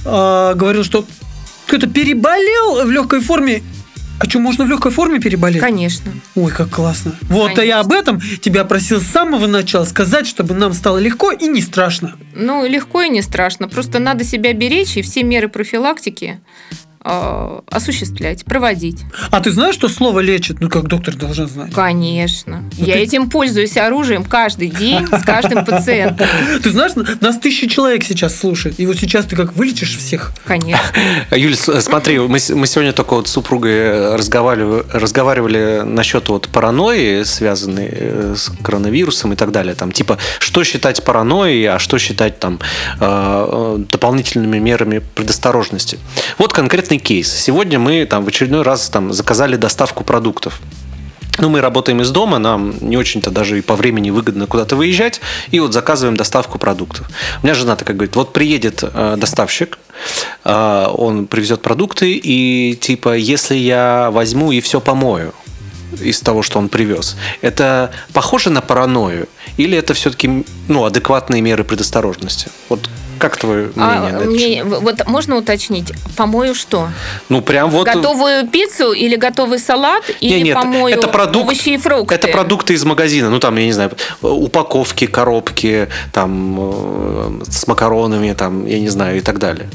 э, 0.05 0.53
говорил, 0.55 0.83
что 0.85 1.05
кто-то 1.67 1.87
переболел 1.87 2.85
в 2.85 2.91
легкой 2.91 3.19
форме. 3.19 3.61
А 4.19 4.29
что, 4.29 4.39
можно 4.39 4.65
в 4.65 4.69
легкой 4.69 4.91
форме 4.91 5.19
переболеть? 5.19 5.61
Конечно. 5.61 6.11
Ой, 6.35 6.51
как 6.51 6.69
классно. 6.69 7.15
Вот, 7.21 7.57
а 7.57 7.63
я 7.63 7.79
об 7.79 7.93
этом 7.93 8.21
тебя 8.41 8.65
просил 8.65 8.99
с 8.99 9.05
самого 9.05 9.47
начала 9.47 9.85
сказать, 9.85 10.27
чтобы 10.27 10.53
нам 10.53 10.73
стало 10.73 10.97
легко 10.97 11.31
и 11.31 11.47
не 11.47 11.61
страшно. 11.61 12.15
Ну, 12.35 12.67
легко 12.67 13.01
и 13.01 13.09
не 13.09 13.21
страшно. 13.21 13.69
Просто 13.69 13.99
надо 13.99 14.25
себя 14.25 14.51
беречь 14.53 14.97
и 14.97 15.01
все 15.01 15.23
меры 15.23 15.47
профилактики 15.47 16.41
э, 17.03 17.59
осуществлять, 17.71 18.45
проводить. 18.45 18.99
А 19.31 19.39
ты 19.41 19.51
знаешь, 19.51 19.75
что 19.75 19.87
слово 19.89 20.19
лечит? 20.19 20.59
Ну, 20.59 20.69
как 20.69 20.87
доктор 20.87 21.15
должна 21.15 21.47
знать. 21.47 21.73
Конечно. 21.73 22.63
Ну, 22.77 22.85
Я 22.85 22.93
ты- 22.95 22.99
этим 23.01 23.29
пользуюсь 23.29 23.77
оружием 23.77 24.23
каждый 24.23 24.67
день 24.69 25.07
с 25.07 25.23
каждым 25.23 25.65
пациентом. 25.65 26.27
Ты 26.63 26.71
знаешь, 26.71 26.91
нас 27.21 27.37
тысячи 27.37 27.67
человек 27.67 28.03
сейчас 28.03 28.35
слушает. 28.37 28.79
И 28.79 28.85
вот 28.85 28.97
сейчас 28.97 29.25
ты 29.25 29.35
как 29.35 29.55
вылечишь 29.55 29.97
всех. 29.97 30.31
Конечно. 30.45 30.81
Юль, 31.35 31.55
с- 31.55 31.81
смотри, 31.81 32.19
мы, 32.19 32.27
мы 32.55 32.67
сегодня 32.67 32.93
только 32.93 33.13
вот 33.15 33.27
с 33.27 33.31
супругой 33.31 34.15
разговаривали, 34.15 34.83
разговаривали 34.93 35.81
насчет 35.85 36.27
вот 36.29 36.47
паранойи, 36.49 37.23
связанной 37.23 37.87
э, 37.91 38.33
с 38.37 38.51
коронавирусом 38.63 39.33
и 39.33 39.35
так 39.35 39.51
далее. 39.51 39.75
Там, 39.75 39.91
типа, 39.91 40.17
что 40.39 40.63
считать 40.63 41.03
паранойей, 41.03 41.65
а 41.69 41.79
что 41.79 41.97
считать 41.97 42.39
там 42.39 42.59
э, 42.99 43.01
э, 43.01 43.77
дополнительными 43.91 44.57
мерами 44.59 45.01
предосторожности. 45.15 45.99
Вот 46.37 46.53
конкретный 46.89 46.97
кейс. 46.97 47.31
Сегодня 47.31 47.77
мы 47.77 48.05
там 48.05 48.25
в 48.25 48.27
очередной 48.27 48.63
раз 48.63 48.89
там 48.89 49.13
заказали 49.13 49.57
доставку 49.57 50.03
продуктов. 50.03 50.59
Ну, 51.37 51.49
мы 51.49 51.61
работаем 51.61 52.01
из 52.01 52.09
дома, 52.09 52.39
нам 52.39 52.73
не 52.81 52.97
очень-то 52.97 53.29
даже 53.29 53.59
и 53.59 53.61
по 53.61 53.75
времени 53.75 54.09
выгодно 54.09 54.47
куда-то 54.47 54.75
выезжать, 54.75 55.21
и 55.51 55.59
вот 55.59 55.71
заказываем 55.71 56.17
доставку 56.17 56.57
продуктов. 56.57 57.07
У 57.43 57.45
меня 57.45 57.53
жена 57.53 57.75
такая 57.75 57.95
говорит, 57.95 58.15
вот 58.15 58.33
приедет 58.33 58.83
э, 58.83 59.15
доставщик, 59.17 59.77
А, 60.43 60.87
Он 60.97 61.27
привезет 61.27 61.61
продукты, 61.61 62.19
и 62.23 62.75
типа, 62.75 63.15
если 63.15 63.55
я 63.55 64.09
возьму 64.11 64.51
и 64.51 64.59
все 64.59 64.79
помою 64.79 65.33
из 65.99 66.19
того, 66.21 66.41
что 66.41 66.59
он 66.59 66.69
привез, 66.69 67.15
это 67.41 67.91
похоже 68.13 68.49
на 68.49 68.61
паранойю? 68.61 69.27
Или 69.57 69.77
это 69.77 69.93
все-таки 69.93 70.45
ну, 70.67 70.85
адекватные 70.85 71.41
меры 71.41 71.63
предосторожности? 71.63 72.49
Вот 72.69 72.89
как 73.19 73.37
твое 73.37 73.69
мнение 73.75 73.97
А, 73.97 74.11
на 74.11 74.17
этот 74.17 74.27
мне- 74.27 74.63
вот 74.63 75.07
можно 75.07 75.35
уточнить, 75.35 75.91
помою 76.15 76.55
что? 76.55 76.89
Ну, 77.27 77.41
прям 77.41 77.69
вот... 77.69 77.85
Готовую 77.85 78.47
пиццу 78.47 78.93
или 78.93 79.17
готовый 79.17 79.59
салат? 79.59 80.03
Или 80.21 80.35
Не, 80.35 80.41
нет, 80.41 80.55
помою 80.55 80.95
это 80.95 81.07
продукт, 81.09 81.45
овощи 81.45 81.69
и 81.69 81.77
фрукты? 81.77 82.15
Это 82.15 82.29
продукты 82.29 82.73
из 82.73 82.83
магазина. 82.85 83.29
Ну, 83.29 83.39
там, 83.39 83.57
я 83.57 83.65
не 83.65 83.73
знаю, 83.73 83.91
упаковки, 84.21 85.05
коробки, 85.05 85.89
там, 86.13 86.55
э, 86.59 87.41
с 87.49 87.67
макаронами, 87.67 88.33
там, 88.33 88.65
я 88.65 88.79
не 88.79 88.89
знаю, 88.89 89.17
и 89.17 89.21
так 89.21 89.37
далее. 89.37 89.69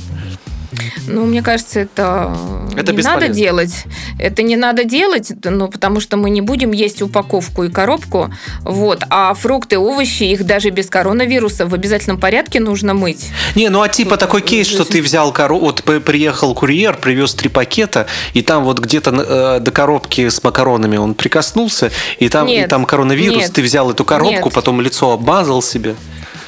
Ну, 1.07 1.25
мне 1.27 1.43
кажется, 1.43 1.81
это, 1.81 2.35
Это 2.77 2.93
не 2.93 2.99
бесполезно. 2.99 3.13
надо 3.13 3.29
делать. 3.29 3.85
Это 4.19 4.43
не 4.43 4.57
надо 4.57 4.85
делать, 4.85 5.33
ну, 5.45 5.69
потому 5.69 6.01
что 6.01 6.17
мы 6.17 6.31
не 6.31 6.41
будем 6.41 6.73
есть 6.73 7.03
упаковку 7.03 7.65
и 7.65 7.71
коробку. 7.71 8.31
Вот. 8.61 9.03
А 9.11 9.35
фрукты, 9.35 9.79
овощи, 9.79 10.25
их 10.25 10.45
даже 10.45 10.71
без 10.71 10.89
коронавируса 10.89 11.67
в 11.67 11.75
обязательном 11.75 12.19
порядке 12.19 12.61
нужно 12.61 12.95
мыть. 12.95 13.29
Не, 13.55 13.69
ну 13.69 13.83
а 13.83 13.89
типа 13.89 14.17
такой 14.17 14.43
кейс, 14.43 14.67
что 14.67 14.85
ты 14.85 15.03
взял 15.03 15.33
коробку, 15.33 15.65
вот 15.65 16.05
приехал 16.05 16.55
курьер, 16.55 16.97
привез 16.97 17.35
три 17.35 17.49
пакета, 17.49 18.07
и 18.33 18.43
там 18.43 18.65
вот 18.65 18.79
где-то 18.79 19.11
э, 19.11 19.61
до 19.61 19.71
коробки 19.71 20.29
с 20.29 20.43
макаронами 20.43 20.97
он 20.97 21.15
прикоснулся, 21.15 21.91
и 22.19 22.29
там, 22.29 22.49
и 22.49 22.53
Нет, 22.53 22.71
там 22.71 22.85
коронавирус, 22.85 23.37
нет, 23.37 23.53
ты 23.53 23.63
взял 23.63 23.91
эту 23.91 24.05
коробку, 24.05 24.47
нет. 24.47 24.55
потом 24.55 24.81
лицо 24.81 25.13
обмазал 25.13 25.63
себе. 25.63 25.95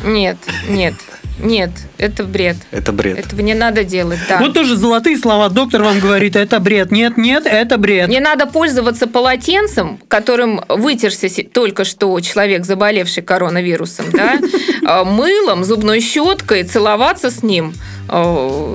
Нет, 0.05 0.37
нет, 0.69 0.95
нет, 1.39 1.71
это 1.99 2.25
бред. 2.25 2.57
Это 2.71 2.93
бред. 2.93 3.19
Этого 3.19 3.41
не 3.41 3.55
надо 3.55 3.85
делать, 3.85 4.19
да. 4.29 4.39
Вот 4.39 4.55
тоже 4.55 4.77
золотые 4.77 5.19
слова. 5.19 5.49
Доктор 5.49 5.83
вам 5.83 6.01
говорит, 6.01 6.37
это 6.37 6.59
бред. 6.61 6.91
Нет, 6.91 7.17
нет, 7.19 7.47
это 7.47 7.77
бред. 7.79 8.09
Не 8.09 8.21
надо 8.21 8.47
пользоваться 8.47 9.07
полотенцем, 9.07 9.99
которым 10.09 10.63
вытерся 10.69 11.29
только 11.53 11.85
что 11.85 12.19
человек, 12.21 12.65
заболевший 12.65 13.23
коронавирусом, 13.23 14.07
да, 14.13 14.39
а, 14.87 15.05
мылом, 15.05 15.65
зубной 15.65 16.01
щеткой, 16.01 16.63
целоваться 16.65 17.31
с 17.31 17.43
ним. 17.43 17.75
э, 18.09 18.75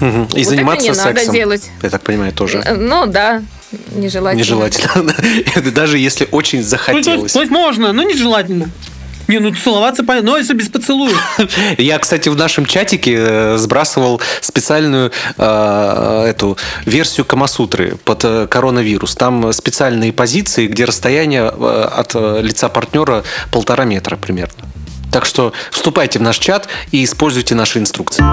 Мгм. 0.00 0.24
И 0.34 0.40
это 0.40 0.50
заниматься 0.50 0.82
не 0.90 0.96
надо 0.96 1.14
сексом. 1.18 1.34
делать. 1.34 1.70
Я 1.82 1.88
так 1.90 2.02
понимаю, 2.02 2.32
тоже. 2.32 2.62
Ну 2.76 3.06
да, 3.06 3.42
нежелательно. 3.94 4.40
Нежелательно. 4.40 5.14
Даже 5.72 5.98
если 5.98 6.26
очень 6.30 6.58
Ну, 6.58 6.64
то, 6.64 6.68
есть, 6.68 6.70
захотелось. 6.70 7.32
то 7.32 7.40
есть 7.40 7.52
можно, 7.52 7.92
но 7.92 8.02
нежелательно. 8.02 8.68
Не, 9.28 9.38
ну 9.38 9.54
целоваться 9.54 10.04
понятно, 10.04 10.32
но 10.32 10.38
если 10.38 10.54
без 10.54 10.68
поцелуев. 10.68 11.18
Я, 11.78 11.98
кстати, 11.98 12.28
в 12.28 12.36
нашем 12.36 12.66
чатике 12.66 13.14
э, 13.16 13.56
сбрасывал 13.56 14.20
специальную 14.40 15.12
э, 15.36 16.26
эту 16.28 16.58
версию 16.84 17.24
Камасутры 17.24 17.96
под 18.04 18.24
э, 18.24 18.46
коронавирус. 18.46 19.14
Там 19.14 19.52
специальные 19.52 20.12
позиции, 20.12 20.66
где 20.66 20.84
расстояние 20.84 21.48
от 21.48 22.14
лица 22.14 22.68
партнера 22.68 23.24
полтора 23.50 23.84
метра 23.84 24.16
примерно. 24.16 24.64
Так 25.10 25.24
что 25.24 25.52
вступайте 25.70 26.18
в 26.18 26.22
наш 26.22 26.38
чат 26.38 26.68
и 26.90 27.04
используйте 27.04 27.54
наши 27.54 27.78
инструкции. 27.78 28.24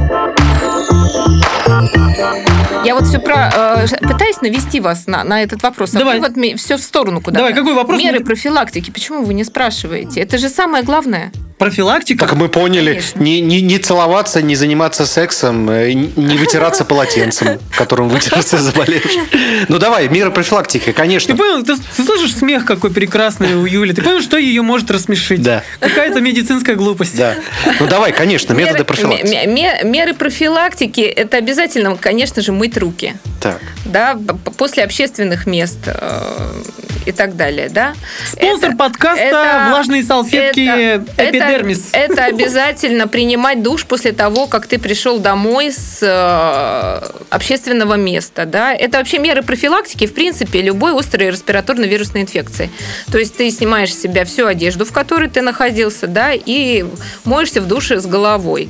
Я 2.84 2.96
вот 2.96 3.06
все 3.06 3.20
про, 3.20 3.52
э, 3.54 3.88
пытаюсь 4.02 4.42
навести 4.42 4.80
вас 4.80 5.08
на, 5.08 5.24
на 5.24 5.44
этот 5.44 5.62
вопрос. 5.62 5.94
А 5.94 6.00
Давай. 6.00 6.20
вы 6.20 6.28
вот 6.28 6.60
все 6.60 6.78
в 6.78 6.82
сторону 6.82 7.22
куда 7.22 7.38
Давай, 7.38 7.54
какой 7.54 7.74
вопрос? 7.74 8.02
Меры 8.02 8.22
профилактики. 8.22 8.92
Почему 8.92 9.24
вы 9.24 9.34
не 9.34 9.44
спрашиваете? 9.44 10.22
Это 10.22 10.38
же 10.38 10.50
самое 10.50 10.84
главное. 10.84 11.32
Профилактика. 11.62 12.26
Как 12.26 12.36
мы 12.36 12.50
поняли, 12.50 12.94
Конечно. 12.94 13.20
не, 13.20 13.40
не, 13.40 13.62
не 13.62 13.78
целоваться, 13.78 14.42
не 14.42 14.56
заниматься 14.56 15.06
сексом, 15.06 15.70
э, 15.70 15.92
не 15.94 16.36
вытираться 16.36 16.86
полотенцем, 16.86 17.60
которым 17.78 18.10
вытираться 18.10 18.58
заболевший. 18.58 19.22
Ну 19.70 19.78
давай, 19.78 20.08
меры 20.08 20.32
профилактики, 20.32 20.86
Ты 20.86 20.94
конечно. 20.94 21.36
понял, 21.36 21.64
ты, 21.64 21.76
ты 21.78 22.04
слышишь 22.04 22.34
смех 22.36 22.66
какой 22.66 22.90
прекрасный 22.90 23.54
у 23.54 23.66
Юли? 23.68 23.94
Ты 23.94 24.02
понял, 24.02 24.22
что 24.22 24.38
ее 24.38 24.64
может 24.64 24.90
рассмешить? 24.90 25.44
Да. 25.44 25.62
Какая-то 25.80 26.20
медицинская 26.20 26.76
глупость. 26.76 27.16
Да. 27.16 27.36
Ну 27.80 27.86
давай, 27.86 28.12
конечно, 28.12 28.54
методы 28.54 28.80
Меры- 28.80 28.84
профилактики. 28.86 29.28
ме- 29.32 29.46
ме- 29.46 29.80
меры 29.84 30.16
профилактики 30.16 31.02
это 31.02 31.38
обязательно, 31.38 31.96
конечно 31.96 32.42
же, 32.42 32.54
мыть 32.54 32.76
руки. 32.76 33.14
Так. 33.40 33.60
да, 33.86 34.18
после 34.58 34.84
общественных 34.84 35.46
мест 35.46 35.78
э, 35.86 36.64
и 37.06 37.12
так 37.12 37.36
далее, 37.36 37.70
да. 37.70 37.94
Спонсор 38.26 38.70
Это- 38.70 38.78
подкаста 38.78 39.22
это- 39.22 39.66
«Влажные 39.70 40.04
салфетки 40.04 40.68
это- 40.68 41.06
Эпидермис». 41.18 41.90
Это, 41.92 42.14
это 42.14 42.26
обязательно 42.26 43.08
принимать 43.08 43.64
душ 43.64 43.86
после 43.86 44.12
того, 44.12 44.48
как 44.48 44.68
ты 44.68 44.78
пришел 44.80 45.20
домой 45.20 45.72
с 45.72 46.00
э, 46.02 47.24
общественного 47.30 47.96
места, 47.96 48.46
да. 48.46 48.74
Это 48.74 48.98
вообще 49.00 49.20
меры 49.20 49.42
профилактики, 49.42 50.06
в 50.08 50.14
принципе, 50.14 50.62
любой 50.62 50.98
острой 50.98 51.30
респираторно-вирусной 51.30 52.22
инфекции. 52.22 52.70
То 53.12 53.18
есть 53.18 53.36
ты 53.36 53.50
снимаешь 53.52 53.94
с 53.94 54.02
себя 54.02 54.26
всю 54.26 54.46
одежду, 54.46 54.86
в 54.86 54.92
которой 54.92 55.30
ты 55.30 55.42
находился, 55.42 56.08
да, 56.08 56.32
и 56.34 56.86
моешься 57.26 57.62
в 57.62 57.68
душе 57.68 58.00
с 58.00 58.06
головой, 58.06 58.70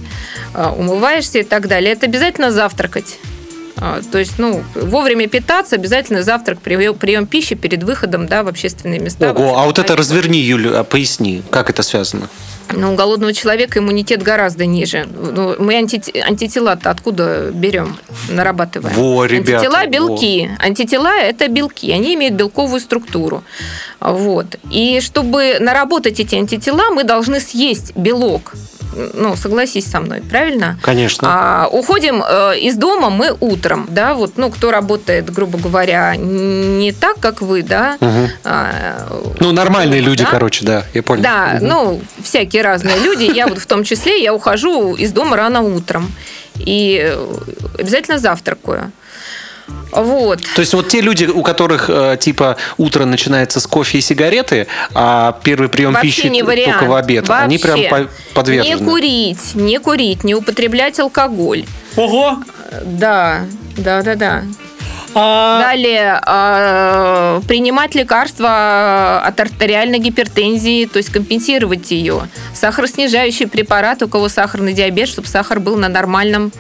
э, 0.54 0.68
умываешься 0.78 1.40
и 1.40 1.44
так 1.44 1.68
далее. 1.68 1.94
Это 1.94 2.06
обязательно 2.06 2.52
завтракать. 2.52 3.18
А, 3.78 4.02
То 4.12 4.18
есть, 4.20 4.38
ну, 4.38 4.64
вовремя 4.76 5.28
питаться, 5.28 5.76
обязательно 5.76 6.24
завтрак, 6.24 6.60
прием, 6.60 6.96
прием 6.96 7.26
пищи 7.26 7.56
перед 7.56 7.84
выходом, 7.84 8.28
да, 8.28 8.44
в 8.44 8.48
общественные 8.48 9.00
места. 9.00 9.32
Ого, 9.32 9.58
а 9.58 9.66
вот 9.66 9.80
это 9.80 9.96
разверни, 9.96 10.40
Юля, 10.40 10.80
а 10.80 10.84
поясни, 10.84 11.42
как 11.50 11.70
это 11.70 11.84
связано? 11.84 12.28
Ну, 12.74 12.94
у 12.94 12.96
голодного 12.96 13.34
человека 13.34 13.80
иммунитет 13.80 14.24
гораздо 14.24 14.66
ниже. 14.66 15.06
Ну, 15.06 15.56
мы 15.60 15.74
анти- 15.78 16.18
антитела-то 16.22 16.90
откуда 16.90 17.52
берем, 17.54 17.98
нарабатываем? 18.30 18.96
Во, 18.96 19.26
ребята, 19.26 19.58
Антитела– 19.58 19.80
во. 19.84 19.88
белки. 19.88 20.50
Антитела– 20.60 21.14
это 21.22 21.48
белки. 21.50 21.92
Они 21.92 22.14
имеют 22.16 22.36
белковую 22.36 22.80
структуру. 22.80 23.44
Вот. 24.00 24.58
И 24.70 25.02
чтобы 25.02 25.58
наработать 25.60 26.20
эти 26.22 26.36
антитела, 26.36 26.92
мы 26.92 27.04
должны 27.04 27.42
съесть 27.42 27.94
белок. 27.98 28.54
Ну, 29.14 29.36
согласись 29.36 29.86
со 29.90 30.00
мной, 30.00 30.22
правильно? 30.22 30.78
Конечно. 30.82 31.28
А, 31.30 31.68
уходим 31.68 32.22
э, 32.28 32.60
из 32.60 32.76
дома 32.76 33.10
мы 33.10 33.36
утром, 33.40 33.88
да, 33.90 34.14
вот, 34.14 34.34
ну, 34.38 34.50
кто 34.50 34.72
работает, 34.72 35.30
грубо 35.32 35.58
говоря, 35.58 36.16
не 36.16 36.92
так, 36.92 37.20
как 37.20 37.42
вы, 37.42 37.64
да. 37.64 37.98
Мгм. 38.00 38.30
а, 38.44 39.08
Ну, 39.40 39.52
нормальные 39.52 40.02
люди, 40.02 40.24
да? 40.24 40.30
короче, 40.30 40.66
да, 40.66 40.86
я 40.94 41.04
понял. 41.04 41.24
Да, 41.24 41.54
Мгм. 41.56 41.68
ну, 41.68 42.02
всякие 42.22 42.62
разные 42.64 43.00
люди. 43.00 43.24
Я 43.24 43.48
вот 43.48 43.60
в 43.60 43.66
том 43.66 43.84
числе, 43.84 44.22
я 44.22 44.34
ухожу 44.34 44.96
из 44.96 45.12
дома 45.12 45.38
рано 45.38 45.62
утром. 45.62 46.12
И 46.58 47.00
э, 47.02 47.28
обязательно 47.80 48.20
завтракаю. 48.20 48.92
Вот. 49.92 50.42
То 50.56 50.62
есть 50.62 50.74
вот 50.74 50.88
те 50.88 51.02
люди, 51.02 51.26
у 51.26 51.42
которых 51.44 51.90
э, 51.90 52.18
типа 52.20 52.56
утро 52.78 53.06
начинается 53.06 53.60
с 53.60 53.68
кофе 53.68 53.98
и 53.98 54.02
сигареты, 54.02 54.68
а 54.94 55.38
первый 55.44 55.68
прием 55.70 55.92
Вообще 55.94 56.08
пищи 56.10 56.28
не 56.28 56.40
т- 56.40 56.46
вариант. 56.46 56.72
только 56.80 56.86
в 56.90 56.96
обед, 56.96 57.30
они 57.30 57.58
прям 57.58 57.76
Вообще. 57.78 57.90
по- 57.90 58.34
подвержены. 58.36 58.80
Не 58.80 58.86
курить, 58.86 59.56
не 59.56 59.78
курить, 59.80 60.24
не 60.24 60.34
употреблять 60.36 61.00
алкоголь. 61.00 61.66
Ого! 61.98 62.38
Да, 62.86 63.42
да, 63.78 64.02
да, 64.02 64.16
да. 64.16 64.44
А, 65.14 65.60
Далее, 65.62 66.22
э, 66.26 67.42
принимать 67.46 67.96
лекарства 67.96 69.22
от 69.26 69.38
артериальной 69.42 70.00
гипертензии, 70.00 70.86
то 70.86 70.98
есть 70.98 71.10
компенсировать 71.10 71.92
ее. 71.92 72.30
Сахароснижающие 72.54 73.50
препараты, 73.50 74.06
у 74.06 74.08
кого 74.08 74.30
сахарный 74.30 74.72
диабет, 74.72 75.10
чтобы 75.10 75.28
сахар 75.28 75.60
был 75.60 75.76
на 75.76 75.90
нормальном 75.90 76.54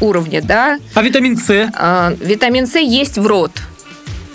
уровне, 0.00 0.40
да. 0.40 0.78
а 0.94 1.02
витамин 1.02 1.36
С? 1.36 1.70
А, 1.74 2.14
Витамин 2.20 2.66
С 2.66 2.76
есть 2.76 3.18
в 3.18 3.26
рот. 3.26 3.52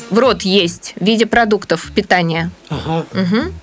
В 0.10 0.20
рот 0.20 0.44
есть 0.44 0.94
в 1.00 1.04
виде 1.04 1.26
продуктов 1.26 1.92
питания. 1.96 2.52
Ага. 2.70 3.06
Мгм. 3.14 3.54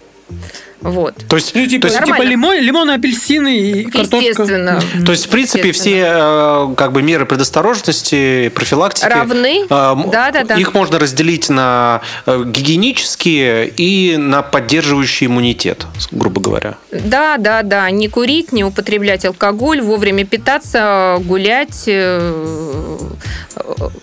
Вот. 0.80 1.14
То 1.28 1.36
есть, 1.36 1.54
Ну, 1.54 1.66
типа, 1.66 1.88
то 1.88 1.94
есть, 1.94 2.04
типа 2.06 2.22
лимон, 2.22 2.58
лимоны, 2.58 2.92
апельсины 2.92 3.58
и 3.58 3.84
картошка. 3.84 4.16
Естественно. 4.16 4.80
то 5.04 5.12
есть, 5.12 5.26
в 5.26 5.28
принципе, 5.28 5.72
все 5.72 6.04
э, 6.06 6.74
как 6.76 6.92
бы 6.92 7.02
меры 7.02 7.26
предосторожности, 7.26 8.48
профилактики 8.54 9.06
Равны. 9.06 9.66
э, 9.68 9.74
м- 9.74 10.10
Да-да-да. 10.10 10.54
Их 10.56 10.72
можно 10.74 10.98
разделить 10.98 11.48
на 11.50 12.00
э, 12.26 12.44
гигиенические 12.46 13.68
и 13.68 14.16
на 14.16 14.42
поддерживающий 14.42 15.26
иммунитет, 15.26 15.86
грубо 16.10 16.40
говоря. 16.40 16.74
Да, 16.90 17.36
да, 17.38 17.62
да. 17.62 17.90
Не 17.90 18.08
курить, 18.08 18.52
не 18.52 18.64
употреблять 18.64 19.24
алкоголь, 19.24 19.80
вовремя 19.82 20.24
питаться, 20.24 21.18
гулять, 21.20 21.84
э, 21.86 22.98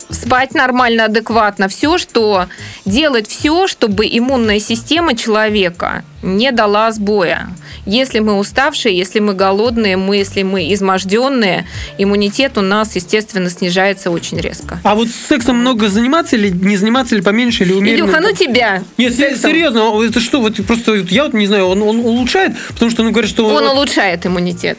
спать 0.10 0.54
нормально, 0.54 1.06
адекватно. 1.06 1.68
Все, 1.68 1.98
что 1.98 2.46
делать 2.86 3.28
все, 3.30 3.68
чтобы 3.68 4.06
иммунная 4.08 4.60
система 4.60 5.16
человека 5.16 6.04
не 6.22 6.52
дала 6.68 6.92
сбоя. 6.92 7.50
Если 7.86 8.20
мы 8.20 8.38
уставшие, 8.38 8.98
если 8.98 9.20
мы 9.20 9.34
голодные, 9.34 9.96
мы, 9.96 10.18
если 10.18 10.44
мы 10.44 10.74
изможденные, 10.74 11.66
иммунитет 11.98 12.58
у 12.58 12.62
нас, 12.62 12.96
естественно, 12.96 13.50
снижается 13.50 14.12
очень 14.12 14.38
резко. 14.40 14.80
А 14.84 14.94
вот 14.96 15.08
сексом 15.08 15.58
много 15.58 15.88
заниматься 15.88 16.36
или 16.36 16.50
не 16.50 16.76
заниматься, 16.76 17.16
или 17.16 17.22
поменьше, 17.22 17.64
или 17.64 17.72
умеренно? 17.74 18.06
Илюха, 18.10 18.20
ну 18.20 18.34
тебя. 18.34 18.84
Нет, 18.98 19.14
се- 19.16 19.30
Сексом. 19.30 19.52
серьезно, 19.52 20.04
это 20.04 20.20
что, 20.20 20.42
вот 20.42 20.56
просто 20.68 20.96
я 20.96 21.24
вот 21.24 21.34
не 21.34 21.48
знаю, 21.48 21.68
он, 21.68 21.82
он 21.82 22.00
улучшает, 22.00 22.52
потому 22.68 22.92
что 22.92 23.04
он 23.04 23.12
говорит, 23.12 23.30
что 23.30 23.48
Он 23.48 23.66
улучшает 23.68 24.26
иммунитет. 24.26 24.78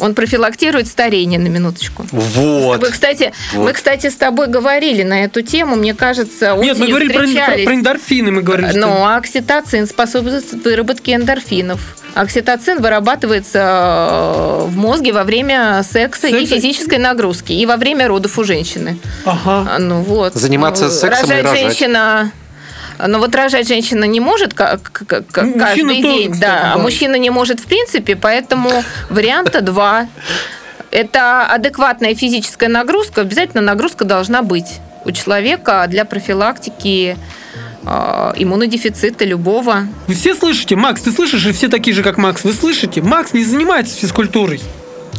Он 0.00 0.14
профилактирует 0.14 0.86
старение 0.88 1.38
на 1.38 1.48
минуточку. 1.48 2.06
Вот. 2.10 2.80
Мы, 2.80 2.88
кстати, 2.90 3.32
Вот. 3.54 3.64
мы, 3.66 3.72
кстати, 3.72 4.08
с 4.08 4.16
тобой 4.16 4.46
говорили 4.48 5.02
на 5.02 5.24
эту 5.24 5.42
тему. 5.42 5.76
Мне 5.76 5.94
кажется, 5.94 6.56
Нет, 6.60 6.78
мы 6.78 6.88
говорили 6.88 7.08
про, 7.12 7.18
про, 7.20 7.26
встречались. 7.26 7.64
про 7.64 7.74
эндорфины, 7.74 8.30
мы 8.30 8.42
говорили. 8.42 8.70
что- 8.70 8.78
Ну, 8.80 9.04
окситоцин 9.06 9.86
способствует 9.86 10.64
выработке 10.64 11.14
эндорфинов. 11.14 11.96
Окситоцин 12.14 12.80
вырабатывается 12.82 13.58
э, 13.60 14.64
в 14.66 14.76
мозге 14.76 15.12
во 15.12 15.24
время 15.24 15.82
секса, 15.82 16.26
и 16.28 16.32
Секса? 16.32 16.54
физической 16.56 16.98
нагрузки, 16.98 17.52
и 17.52 17.64
во 17.66 17.76
время 17.76 18.08
родов 18.08 18.38
у 18.38 18.44
женщины. 18.44 18.98
Ага. 19.24 19.68
А, 19.76 19.78
Ну 19.78 20.00
вот. 20.02 20.34
Заниматься 20.34 20.84
Ну, 20.84 20.90
сексом 20.90 21.30
и 21.30 21.34
рожать 21.34 21.44
рожать. 21.44 21.60
женщина. 21.60 22.32
Но 23.08 23.18
вот 23.18 23.34
рожать 23.34 23.66
женщина 23.68 24.04
не 24.04 24.20
может 24.20 24.54
как, 24.54 24.82
как- 24.92 25.26
как 25.28 25.44
Ну, 25.46 25.58
каждый 25.58 25.82
мужчина 25.84 26.02
тоже, 26.02 26.18
день, 26.18 26.32
кстати, 26.32 26.50
да, 26.50 26.72
а 26.72 26.76
да. 26.76 26.82
мужчина 26.82 27.14
не 27.16 27.30
может 27.30 27.60
в 27.60 27.64
принципе, 27.66 28.16
поэтому 28.16 28.70
варианта 29.08 29.60
два. 29.60 30.08
Это 30.90 31.46
адекватная 31.46 32.14
физическая 32.14 32.68
нагрузка, 32.68 33.20
обязательно 33.20 33.62
нагрузка 33.62 34.04
должна 34.04 34.42
быть 34.42 34.80
у 35.04 35.12
человека 35.12 35.86
для 35.88 36.04
профилактики 36.04 37.16
э, 37.86 38.32
иммунодефицита 38.36 39.24
любого. 39.24 39.86
Вы 40.08 40.14
все 40.14 40.34
слышите? 40.34 40.74
Макс, 40.76 41.00
ты 41.02 41.12
слышишь? 41.12 41.46
И 41.46 41.52
все 41.52 41.68
такие 41.68 41.94
же, 41.94 42.02
как 42.02 42.18
Макс. 42.18 42.42
Вы 42.44 42.52
слышите? 42.52 43.00
Макс 43.02 43.32
не 43.32 43.44
занимается 43.44 43.96
физкультурой. 43.96 44.60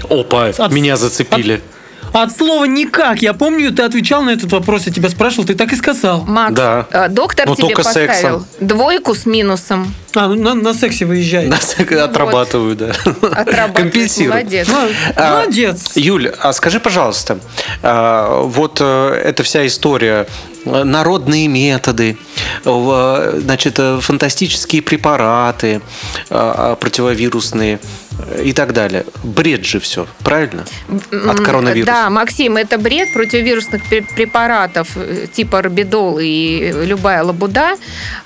Опа, 0.10 0.48
От- 0.48 0.72
меня 0.72 0.98
зацепили. 0.98 1.62
А 1.64 1.71
от 2.14 2.36
слова 2.36 2.66
«никак». 2.66 3.22
Я 3.22 3.34
помню, 3.34 3.72
ты 3.72 3.84
отвечал 3.84 4.22
на 4.24 4.32
этот 4.32 4.52
вопрос, 4.52 4.86
я 4.88 4.92
тебя 4.94 5.10
спрашивал, 5.10 5.46
ты 5.46 5.56
так 5.56 5.72
и 5.72 5.76
сказал. 5.76 6.24
Макс, 6.26 6.54
Да. 6.54 6.88
э, 6.92 7.08
доктор 7.10 7.48
Но 7.48 7.56
тебе 7.56 7.68
только 7.68 7.84
поставил 7.84 8.10
сексом. 8.12 8.46
двойку 8.60 9.16
с 9.16 9.26
минусом. 9.26 9.94
А, 10.14 10.28
ну 10.28 10.36
на, 10.36 10.54
на 10.56 10.74
сексе 10.74 11.06
выезжает. 11.06 11.50
Нас 11.50 11.76
Отрабатываю, 11.80 12.76
да. 12.76 12.88
Отрабатывает. 12.90 13.74
Компенсирую. 13.76 14.32
Молодец. 14.34 14.68
Ну, 14.68 14.90
А, 15.16 15.40
Молодец. 15.40 15.92
Юль, 15.96 16.28
а 16.40 16.52
скажи, 16.54 16.80
пожалуйста, 16.80 17.40
а, 17.82 18.42
вот 18.44 18.78
э, 18.82 19.22
эта 19.24 19.44
вся 19.44 19.66
история, 19.66 20.28
народные 20.66 21.48
методы, 21.48 22.18
значит, 22.64 23.80
э, 23.80 24.00
фантастические 24.02 24.82
препараты 24.82 25.82
э, 26.30 26.76
противовирусные 26.80 27.80
э, 28.20 28.44
и 28.44 28.54
так 28.54 28.74
далее. 28.74 29.06
Бред 29.24 29.66
же 29.66 29.80
все, 29.80 30.08
правильно? 30.24 30.66
От 31.12 31.40
коронавируса. 31.42 31.92
Да, 31.92 32.10
Максим, 32.10 32.58
это 32.58 32.78
бред 32.78 33.14
противовирусных 33.14 33.82
пре- 33.92 34.06
препаратов 34.16 34.90
типа 35.34 35.60
орбидол 35.60 36.20
и 36.20 36.72
любая 36.86 37.24
лабуда. 37.24 37.76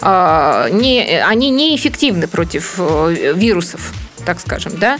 а, 0.01 0.69
не, 0.69 1.23
они 1.25 1.49
неэффективны 1.49 2.27
против 2.27 2.77
вирусов 2.77 3.93
так 4.25 4.39
скажем, 4.39 4.73
да, 4.77 4.97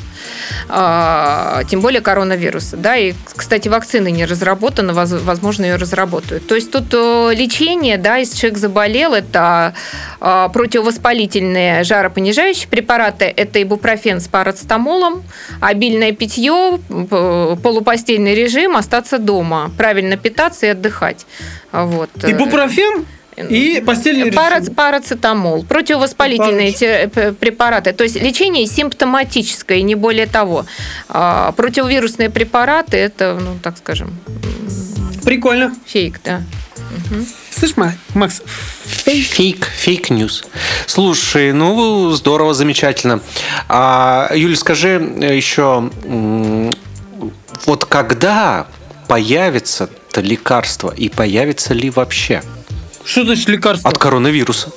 А, 0.70 1.64
тем 1.70 1.82
более 1.82 2.02
коронавируса, 2.02 2.78
да, 2.78 2.96
и, 2.98 3.14
кстати, 3.36 3.68
вакцины 3.68 4.12
не 4.12 4.26
разработаны, 4.26 4.94
воз- 4.94 5.22
возможно, 5.24 5.66
ее 5.66 5.76
разработают. 5.76 6.48
То 6.48 6.56
есть 6.56 6.72
тут 6.72 6.94
э, 6.94 7.32
лечение, 7.34 7.98
да, 7.98 8.18
если 8.18 8.38
человек 8.38 8.60
заболел, 8.60 9.14
это 9.14 9.74
а, 10.20 10.50
противовоспалительные 10.50 11.84
жаропонижающие 11.84 12.68
препараты, 12.68 13.26
это 13.26 13.62
ибупрофен 13.62 14.20
с 14.20 14.28
парацетамолом, 14.28 15.24
обильное 15.62 16.12
питье, 16.12 16.80
полупостельный 17.62 18.36
режим, 18.36 18.76
остаться 18.76 19.18
дома, 19.18 19.72
правильно 19.78 20.18
питаться 20.18 20.66
и 20.66 20.70
отдыхать. 20.70 21.26
Вот. 21.72 22.10
Ибупрофен 22.24 23.06
и 23.38 23.82
постельный 23.86 24.32
Пара- 24.32 24.60
режим. 24.60 24.76
Парацетамол, 24.76 25.64
противовоспалительные 25.66 26.72
те- 26.72 27.08
п- 27.08 27.34
препараты. 27.34 27.92
То 27.94 28.04
есть 28.04 28.16
лечение 28.22 28.66
симптоматическое, 28.68 29.82
не 29.82 29.96
более 29.96 30.26
того. 30.28 30.66
А, 31.10 31.52
Противовирусные 31.54 32.30
препараты 32.30 32.98
это, 32.98 33.38
ну, 33.42 33.58
так 33.62 33.78
скажем, 33.78 34.18
Прикольно. 35.24 35.76
фейк, 35.86 36.22
да. 36.24 36.42
Слышь, 37.52 37.76
Ма- 37.78 37.96
Макс, 38.14 38.42
Фейк, 38.86 39.66
фейк 39.66 40.10
ньюс. 40.10 40.44
Слушай, 40.88 41.52
ну 41.54 42.12
здорово, 42.12 42.54
замечательно. 42.54 43.20
А, 43.68 44.32
Юля, 44.34 44.56
скажи 44.56 44.90
еще, 45.20 45.90
м, 46.04 46.74
вот 47.66 47.86
когда 47.86 48.68
появится 49.08 49.90
это 50.10 50.22
лекарство 50.22 50.94
и 50.96 51.10
появится 51.10 51.74
ли 51.74 51.90
вообще 51.90 52.42
что 53.06 53.24
значит 53.24 53.48
лекарство? 53.48 53.90
от 53.90 53.98
коронавируса? 53.98 54.72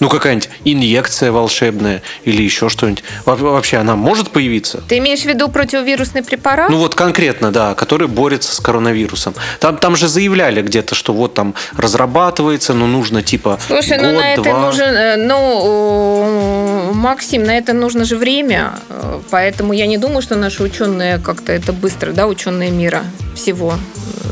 Ну, 0.00 0.08
какая-нибудь 0.08 0.48
инъекция 0.64 1.32
волшебная 1.32 2.02
или 2.24 2.42
еще 2.42 2.68
что-нибудь. 2.68 3.02
Во- 3.24 3.36
Вообще, 3.36 3.78
она 3.78 3.96
может 3.96 4.30
появиться? 4.30 4.82
Ты 4.88 4.98
имеешь 4.98 5.20
в 5.22 5.24
виду 5.26 5.48
противовирусный 5.48 6.22
препарат? 6.22 6.68
Ну 6.70 6.78
вот 6.78 6.94
конкретно, 6.94 7.50
да, 7.52 7.74
который 7.74 8.08
борется 8.08 8.54
с 8.54 8.60
коронавирусом. 8.60 9.34
Там, 9.60 9.76
там 9.78 9.96
же 9.96 10.08
заявляли 10.08 10.62
где-то, 10.62 10.94
что 10.94 11.12
вот 11.12 11.34
там 11.34 11.54
разрабатывается, 11.76 12.74
но 12.74 12.86
нужно 12.86 13.22
типа 13.22 13.58
Слушай, 13.66 13.98
год, 13.98 14.06
ну 14.06 14.12
на 14.20 14.32
это 14.32 14.42
два. 14.42 14.60
нужен, 14.60 14.94
э, 14.94 15.16
ну, 15.16 16.90
э, 16.90 16.92
Максим, 16.94 17.44
на 17.44 17.56
это 17.56 17.72
нужно 17.72 18.04
же 18.04 18.16
время, 18.16 18.74
э, 18.88 19.20
поэтому 19.30 19.72
я 19.72 19.86
не 19.86 19.98
думаю, 19.98 20.22
что 20.22 20.34
наши 20.34 20.62
ученые 20.62 21.18
как-то 21.18 21.52
это 21.52 21.72
быстро, 21.72 22.12
да, 22.12 22.26
ученые 22.26 22.70
мира 22.70 23.04
всего 23.34 23.74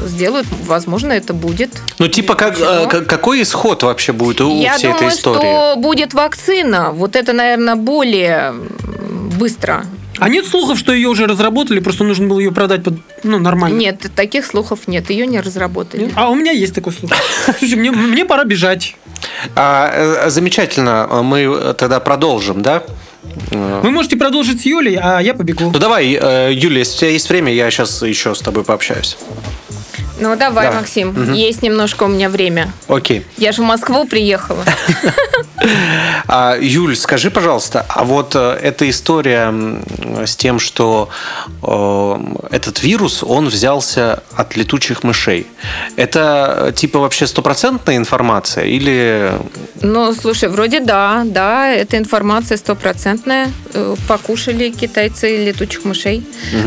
сделают. 0.04 0.46
Возможно, 0.66 1.12
это 1.12 1.32
будет. 1.32 1.70
Ну 1.98 2.08
типа 2.08 2.34
как, 2.34 2.58
э, 2.60 3.02
какой 3.06 3.42
исход 3.42 3.82
вообще 3.82 4.12
будет 4.12 4.40
у 4.40 4.60
Я 4.60 4.74
всей 4.76 4.88
думаю, 4.92 5.06
этой 5.06 5.16
истории? 5.16 5.38
что 5.38 5.53
будет 5.76 6.14
вакцина. 6.14 6.90
Вот 6.92 7.16
это, 7.16 7.32
наверное, 7.32 7.76
более 7.76 8.54
быстро. 9.38 9.84
А 10.18 10.28
нет 10.28 10.46
слухов, 10.46 10.78
что 10.78 10.92
ее 10.92 11.08
уже 11.08 11.26
разработали, 11.26 11.80
просто 11.80 12.04
нужно 12.04 12.28
было 12.28 12.38
ее 12.38 12.52
продать 12.52 12.84
под, 12.84 12.94
ну, 13.24 13.38
нормально? 13.38 13.76
Нет, 13.76 14.06
таких 14.14 14.46
слухов 14.46 14.86
нет. 14.86 15.10
Ее 15.10 15.26
не 15.26 15.40
разработали. 15.40 16.10
А 16.14 16.30
у 16.30 16.34
меня 16.34 16.52
есть 16.52 16.74
такой 16.74 16.92
слух. 16.92 17.10
Слушай, 17.58 17.76
мне, 17.76 17.90
мне 17.90 18.24
пора 18.24 18.44
бежать. 18.44 18.96
А, 19.56 19.90
э, 20.26 20.30
замечательно, 20.30 21.08
мы 21.22 21.74
тогда 21.76 21.98
продолжим, 22.00 22.62
да? 22.62 22.84
Вы 23.50 23.90
можете 23.90 24.16
продолжить 24.16 24.60
с 24.60 24.66
Юлей, 24.66 24.98
а 25.00 25.20
я 25.20 25.34
побегу. 25.34 25.70
Ну 25.70 25.78
давай, 25.78 26.18
э, 26.20 26.50
Юля, 26.52 26.78
если 26.78 26.94
у 26.94 26.98
тебя 27.00 27.10
есть 27.10 27.28
время, 27.28 27.52
я 27.52 27.70
сейчас 27.70 28.02
еще 28.02 28.34
с 28.34 28.40
тобой 28.40 28.64
пообщаюсь. 28.64 29.16
Ну, 30.24 30.36
давай, 30.36 30.68
Да. 30.68 30.76
Максим. 30.78 31.34
Есть 31.34 31.60
немножко 31.60 32.04
у 32.04 32.08
меня 32.08 32.30
время. 32.30 32.72
Окей. 32.88 33.26
Я 33.36 33.52
же 33.52 33.60
в 33.60 33.66
Москву 33.66 34.06
приехала. 34.06 34.64
А, 36.26 36.56
Юль, 36.60 36.96
скажи, 36.96 37.30
пожалуйста, 37.30 37.84
а 37.88 38.04
вот 38.04 38.34
э, 38.34 38.58
эта 38.62 38.88
история 38.88 39.52
с 40.24 40.36
тем, 40.36 40.58
что 40.58 41.08
э, 41.62 42.18
этот 42.50 42.82
вирус, 42.82 43.22
он 43.22 43.48
взялся 43.48 44.22
от 44.34 44.56
летучих 44.56 45.02
мышей, 45.02 45.46
это 45.96 46.68
э, 46.68 46.72
типа 46.72 46.98
вообще 46.98 47.26
стопроцентная 47.26 47.96
информация 47.96 48.64
или... 48.64 49.32
Ну, 49.82 50.12
слушай, 50.14 50.48
вроде 50.48 50.80
да, 50.80 51.22
да, 51.24 51.70
эта 51.70 51.98
информация 51.98 52.56
стопроцентная. 52.56 53.50
Э, 53.74 53.94
Покушали 54.08 54.70
китайцы 54.70 55.44
летучих 55.44 55.84
мышей. 55.84 56.26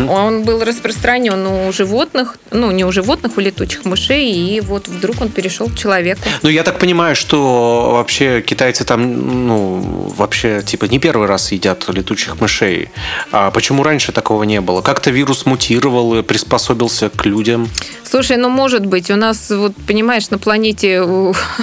Он 0.10 0.44
был 0.44 0.64
распространен 0.64 1.46
у 1.46 1.72
животных, 1.72 2.38
ну, 2.52 2.72
не 2.72 2.86
у 2.86 2.92
животных, 2.92 3.38
у 3.38 3.42
летучих 3.42 3.86
мышей, 3.86 4.32
и 4.32 4.62
вот 4.62 4.88
вдруг 4.88 5.22
он 5.22 5.30
перешел 5.30 5.68
к 5.68 5.76
человеку. 5.76 6.22
Ну, 6.42 6.50
я 6.50 6.64
так 6.64 6.80
понимаю, 6.80 7.16
что 7.16 7.92
вообще 7.94 8.42
китайцы 8.42 8.84
там, 8.88 9.48
ну, 9.48 10.12
вообще, 10.18 10.64
типа, 10.66 10.86
не 10.86 10.98
первый 11.00 11.28
раз 11.28 11.52
едят 11.52 11.88
летучих 11.90 12.40
мышей. 12.40 12.90
А 13.32 13.52
почему 13.52 13.84
раньше 13.84 14.12
такого 14.12 14.44
не 14.44 14.62
было? 14.62 14.82
Как-то 14.82 15.12
вирус 15.12 15.46
мутировал 15.46 16.16
и 16.16 16.24
приспособился 16.24 17.10
к 17.10 17.26
людям? 17.26 17.70
Слушай, 18.04 18.38
ну, 18.38 18.50
может 18.50 18.86
быть, 18.86 19.12
у 19.12 19.16
нас, 19.16 19.50
вот, 19.50 19.74
понимаешь, 19.88 20.30
на 20.30 20.38
планете 20.38 21.04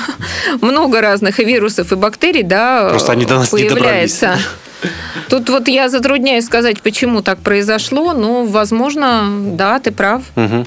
много 0.60 1.00
разных 1.00 1.40
и 1.40 1.44
вирусов, 1.44 1.92
и 1.92 1.96
бактерий, 1.96 2.42
да, 2.42 2.88
Просто 2.90 3.12
они 3.12 3.24
до 3.24 3.36
нас 3.36 3.52
не 3.52 3.64
появляется. 3.64 4.38
Тут 5.30 5.48
вот 5.48 5.68
я 5.68 5.88
затрудняюсь 5.88 6.44
сказать, 6.44 6.82
почему 6.82 7.22
так 7.22 7.38
произошло, 7.38 8.12
но, 8.12 8.44
возможно, 8.44 9.30
да, 9.30 9.80
ты 9.80 9.90
прав. 9.90 10.22
Мгм. 10.36 10.66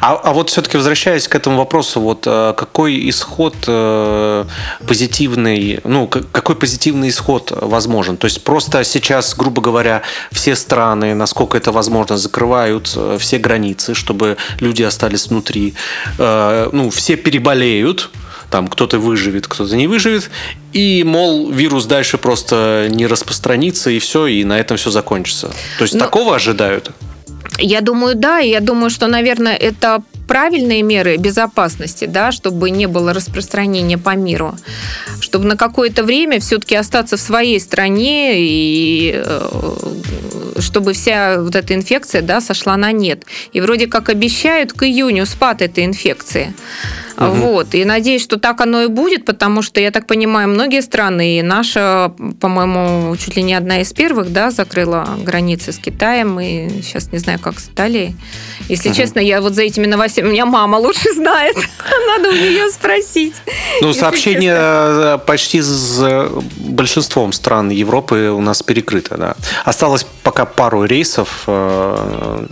А, 0.00 0.14
а 0.14 0.32
вот 0.32 0.50
все-таки 0.50 0.76
возвращаясь 0.76 1.28
к 1.28 1.34
этому 1.34 1.58
вопросу, 1.58 2.00
вот 2.00 2.24
э, 2.26 2.54
какой 2.56 3.08
исход 3.08 3.54
э, 3.66 4.44
позитивный, 4.86 5.80
ну 5.84 6.06
какой 6.06 6.56
позитивный 6.56 7.08
исход 7.08 7.52
возможен? 7.52 8.16
То 8.16 8.26
есть 8.26 8.42
просто 8.44 8.84
сейчас, 8.84 9.34
грубо 9.34 9.62
говоря, 9.62 10.02
все 10.32 10.56
страны, 10.56 11.14
насколько 11.14 11.56
это 11.56 11.72
возможно, 11.72 12.16
закрывают 12.16 12.92
э, 12.96 13.16
все 13.20 13.38
границы, 13.38 13.94
чтобы 13.94 14.36
люди 14.60 14.82
остались 14.82 15.28
внутри. 15.28 15.74
Ну 16.18 16.90
все 16.90 17.16
переболеют, 17.16 18.10
там 18.50 18.68
кто-то 18.68 18.98
выживет, 18.98 19.46
кто-то 19.46 19.76
не 19.76 19.86
выживет, 19.86 20.30
и, 20.72 21.02
мол, 21.04 21.50
вирус 21.50 21.86
дальше 21.86 22.18
просто 22.18 22.86
не 22.90 23.06
распространится, 23.06 23.90
и 23.90 23.98
все, 23.98 24.26
и 24.26 24.44
на 24.44 24.58
этом 24.58 24.76
все 24.76 24.90
закончится. 24.90 25.48
То 25.78 25.82
есть 25.82 25.94
Ну, 25.94 26.00
такого 26.00 26.36
ожидают? 26.36 26.90
Я 27.58 27.80
думаю, 27.80 28.14
да, 28.14 28.40
и 28.40 28.50
я 28.50 28.60
думаю, 28.60 28.90
что, 28.90 29.06
наверное, 29.06 29.54
это 29.54 30.02
правильные 30.26 30.82
меры 30.82 31.16
безопасности, 31.16 32.06
да, 32.06 32.32
чтобы 32.32 32.70
не 32.70 32.86
было 32.86 33.12
распространения 33.12 33.98
по 33.98 34.16
миру, 34.16 34.56
чтобы 35.20 35.46
на 35.46 35.56
какое-то 35.56 36.02
время 36.02 36.40
все-таки 36.40 36.74
остаться 36.74 37.16
в 37.16 37.20
своей 37.20 37.60
стране 37.60 38.34
и 38.36 39.12
э, 39.14 39.48
чтобы 40.58 40.92
вся 40.92 41.40
вот 41.40 41.54
эта 41.54 41.74
инфекция 41.74 42.22
да, 42.22 42.40
сошла 42.40 42.76
на 42.76 42.92
нет. 42.92 43.24
И 43.52 43.60
вроде 43.60 43.86
как 43.86 44.08
обещают 44.08 44.72
к 44.72 44.82
июню 44.84 45.26
спад 45.26 45.62
этой 45.62 45.84
инфекции. 45.84 46.54
Угу. 47.16 47.26
Вот. 47.26 47.74
И 47.74 47.84
надеюсь, 47.84 48.22
что 48.22 48.38
так 48.38 48.60
оно 48.60 48.82
и 48.82 48.86
будет, 48.88 49.24
потому 49.24 49.62
что, 49.62 49.80
я 49.80 49.90
так 49.90 50.06
понимаю, 50.06 50.48
многие 50.48 50.82
страны, 50.82 51.38
и 51.38 51.42
наша, 51.42 52.12
по-моему, 52.40 53.16
чуть 53.16 53.36
ли 53.36 53.42
не 53.42 53.54
одна 53.54 53.80
из 53.80 53.92
первых, 53.92 54.32
да, 54.32 54.50
закрыла 54.50 55.08
границы 55.22 55.72
с 55.72 55.78
Китаем, 55.78 56.40
и 56.40 56.82
сейчас 56.82 57.12
не 57.12 57.18
знаю, 57.18 57.38
как 57.38 57.60
с 57.60 57.68
Италией. 57.68 58.16
Если 58.68 58.88
угу. 58.88 58.96
честно, 58.96 59.20
я 59.20 59.40
вот 59.40 59.54
за 59.54 59.62
этими 59.62 59.86
новостями, 59.86 60.28
у 60.28 60.32
меня 60.32 60.46
мама 60.46 60.76
лучше 60.76 61.12
знает, 61.14 61.56
надо 62.06 62.30
у 62.30 62.32
нее 62.32 62.70
спросить. 62.70 63.34
Ну, 63.80 63.92
сообщение 63.92 64.54
честно. 64.54 65.22
почти 65.26 65.60
с 65.60 66.30
большинством 66.58 67.32
стран 67.32 67.70
Европы 67.70 68.30
у 68.30 68.40
нас 68.40 68.62
перекрыто, 68.62 69.16
да. 69.16 69.36
Осталось 69.64 70.06
пока 70.22 70.44
пару 70.44 70.84
рейсов, 70.84 71.44
э, 71.46 72.46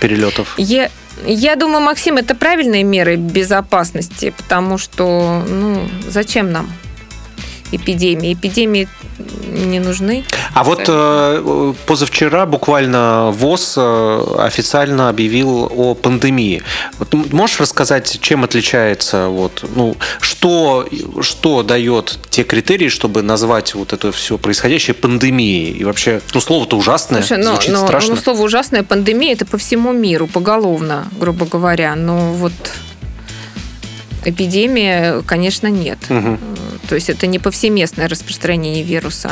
перелетов. 0.00 0.54
Я, 0.56 0.90
я 1.26 1.56
думаю, 1.56 1.80
Максим, 1.80 2.16
это 2.16 2.34
правильные 2.34 2.82
меры 2.82 3.16
безопасности, 3.16 4.32
потому 4.36 4.78
что, 4.78 5.44
ну, 5.48 5.88
зачем 6.08 6.52
нам 6.52 6.68
эпидемии? 7.72 8.34
Эпидемии 8.34 8.88
не 9.50 9.80
нужны. 9.80 10.24
А 10.54 10.64
вот 10.64 10.84
э, 10.86 11.74
позавчера 11.86 12.46
буквально 12.46 13.30
ВОЗ 13.32 13.74
э, 13.76 14.36
официально 14.38 15.08
объявил 15.08 15.70
о 15.74 15.94
пандемии. 15.94 16.62
Вот, 16.98 17.32
можешь 17.32 17.60
рассказать, 17.60 18.18
чем 18.20 18.44
отличается, 18.44 19.28
вот, 19.28 19.64
ну, 19.74 19.96
что, 20.20 20.88
что 21.20 21.62
дает 21.62 22.18
те 22.30 22.44
критерии, 22.44 22.88
чтобы 22.88 23.22
назвать 23.22 23.74
вот 23.74 23.92
это 23.92 24.12
все 24.12 24.38
происходящее 24.38 24.94
пандемией? 24.94 25.72
И 25.72 25.84
вообще, 25.84 26.20
ну, 26.34 26.40
слово-то 26.40 26.76
ужасное, 26.76 27.22
Слушай, 27.22 27.42
но, 27.42 27.54
звучит 27.54 27.72
но, 27.72 27.86
страшно. 27.86 28.14
Ну, 28.14 28.20
слово 28.20 28.42
ужасное, 28.42 28.82
пандемия, 28.82 29.32
это 29.32 29.46
по 29.46 29.58
всему 29.58 29.92
миру, 29.92 30.26
поголовно, 30.26 31.08
грубо 31.18 31.46
говоря. 31.46 31.94
Но 31.96 32.32
вот 32.32 32.52
эпидемия, 34.24 35.22
конечно, 35.22 35.68
нет. 35.68 35.98
Угу. 36.08 36.38
То 36.88 36.94
есть 36.94 37.10
это 37.10 37.26
не 37.26 37.38
повсеместное 37.38 38.08
распространение 38.08 38.82
вируса. 38.82 39.30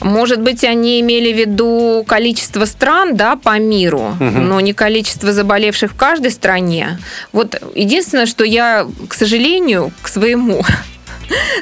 Может 0.00 0.40
быть, 0.40 0.64
они 0.64 1.00
имели 1.00 1.32
в 1.32 1.36
виду 1.36 2.04
количество 2.06 2.64
стран 2.66 3.16
да, 3.16 3.36
по 3.36 3.58
миру, 3.58 4.16
угу. 4.20 4.24
но 4.24 4.60
не 4.60 4.72
количество 4.72 5.32
заболевших 5.32 5.92
в 5.92 5.96
каждой 5.96 6.30
стране. 6.30 6.98
Вот 7.32 7.60
единственное, 7.74 8.26
что 8.26 8.44
я, 8.44 8.86
к 9.08 9.14
сожалению, 9.14 9.92
к 10.02 10.08
своему 10.08 10.62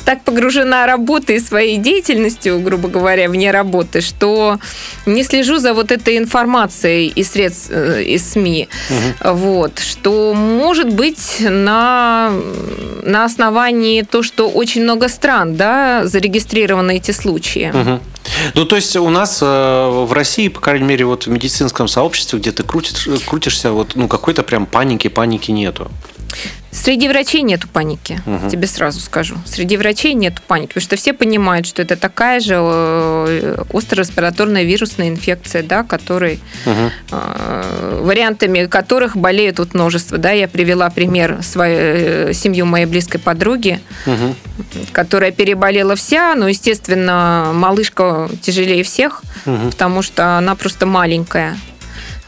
так 0.05 0.23
погружена 0.23 0.87
работой 0.87 1.37
и 1.37 1.41
своей 1.41 1.79
деятельностью, 1.79 2.61
грубо 2.61 2.89
говоря, 2.89 3.29
вне 3.29 3.51
работы, 3.51 4.01
что 4.01 4.59
не 5.07 5.23
слежу 5.25 5.59
за 5.59 5.75
вот 5.75 5.91
этой 5.91 6.19
информацией 6.19 7.09
из 7.09 7.31
средств, 7.31 7.71
э, 7.71 8.03
из 8.03 8.33
СМИ. 8.33 8.69
Угу. 8.91 9.33
Вот, 9.33 9.79
что 9.79 10.35
может 10.35 10.93
быть 10.93 11.39
на, 11.41 12.33
на 13.03 13.25
основании 13.25 14.03
то, 14.03 14.23
что 14.23 14.49
очень 14.49 14.83
много 14.83 15.09
стран, 15.09 15.57
да, 15.57 16.07
зарегистрированы 16.07 16.97
эти 16.97 17.11
случаи. 17.11 17.73
Угу. 17.75 18.01
Ну, 18.55 18.65
то 18.65 18.77
есть 18.77 18.97
у 18.97 19.09
нас 19.09 19.41
э, 19.43 19.47
в 19.47 20.13
России, 20.13 20.49
по 20.49 20.61
крайней 20.61 20.87
мере, 20.87 21.05
вот 21.05 21.27
в 21.27 21.31
медицинском 21.31 21.89
сообществе, 21.89 22.39
где 22.39 22.53
ты 22.53 22.63
крутишь, 22.63 23.09
крутишься, 23.27 23.73
вот, 23.73 23.93
ну, 23.95 24.09
какой-то 24.09 24.43
прям 24.43 24.67
паники, 24.67 25.09
паники 25.09 25.51
нету. 25.51 25.91
Среди 26.71 27.09
врачей 27.09 27.43
нету 27.43 27.69
паники, 27.73 28.21
угу. 28.27 28.51
тебе 28.51 28.67
сразу 28.67 29.01
скажу. 29.01 29.37
Среди 29.47 29.77
врачей 29.77 30.13
нету 30.13 30.43
паники, 30.47 30.69
потому 30.69 30.83
что 30.83 30.97
все 30.97 31.15
понимают, 31.15 31.67
что 31.67 31.81
это 31.81 31.97
такая 31.97 32.39
же 32.39 32.55
э, 32.59 33.57
острореспираторная 33.73 34.63
вирусная 34.63 35.09
инфекция, 35.09 35.63
да, 35.63 35.83
которой, 35.83 36.39
угу. 36.67 36.91
э, 37.13 38.01
вариантами 38.03 38.67
которых 38.67 39.17
болеют 39.17 39.59
вот 39.59 39.73
множество. 39.73 40.19
Да, 40.19 40.33
я 40.33 40.49
привела 40.49 40.91
пример 40.91 41.43
свою 41.43 41.79
э, 41.79 42.33
семью 42.35 42.67
моей 42.67 42.87
близкой 42.87 43.19
подруги, 43.19 43.81
угу. 44.05 44.35
которая 44.93 45.33
переболела 45.33 45.97
вся, 45.97 46.35
но, 46.35 46.47
естественно, 46.47 47.53
малышка 47.55 48.29
тяжелее 48.43 48.85
всех, 48.85 49.23
угу. 49.47 49.71
потому 49.71 50.03
что 50.03 50.37
она 50.37 50.55
просто 50.55 50.85
маленькая. 50.85 51.57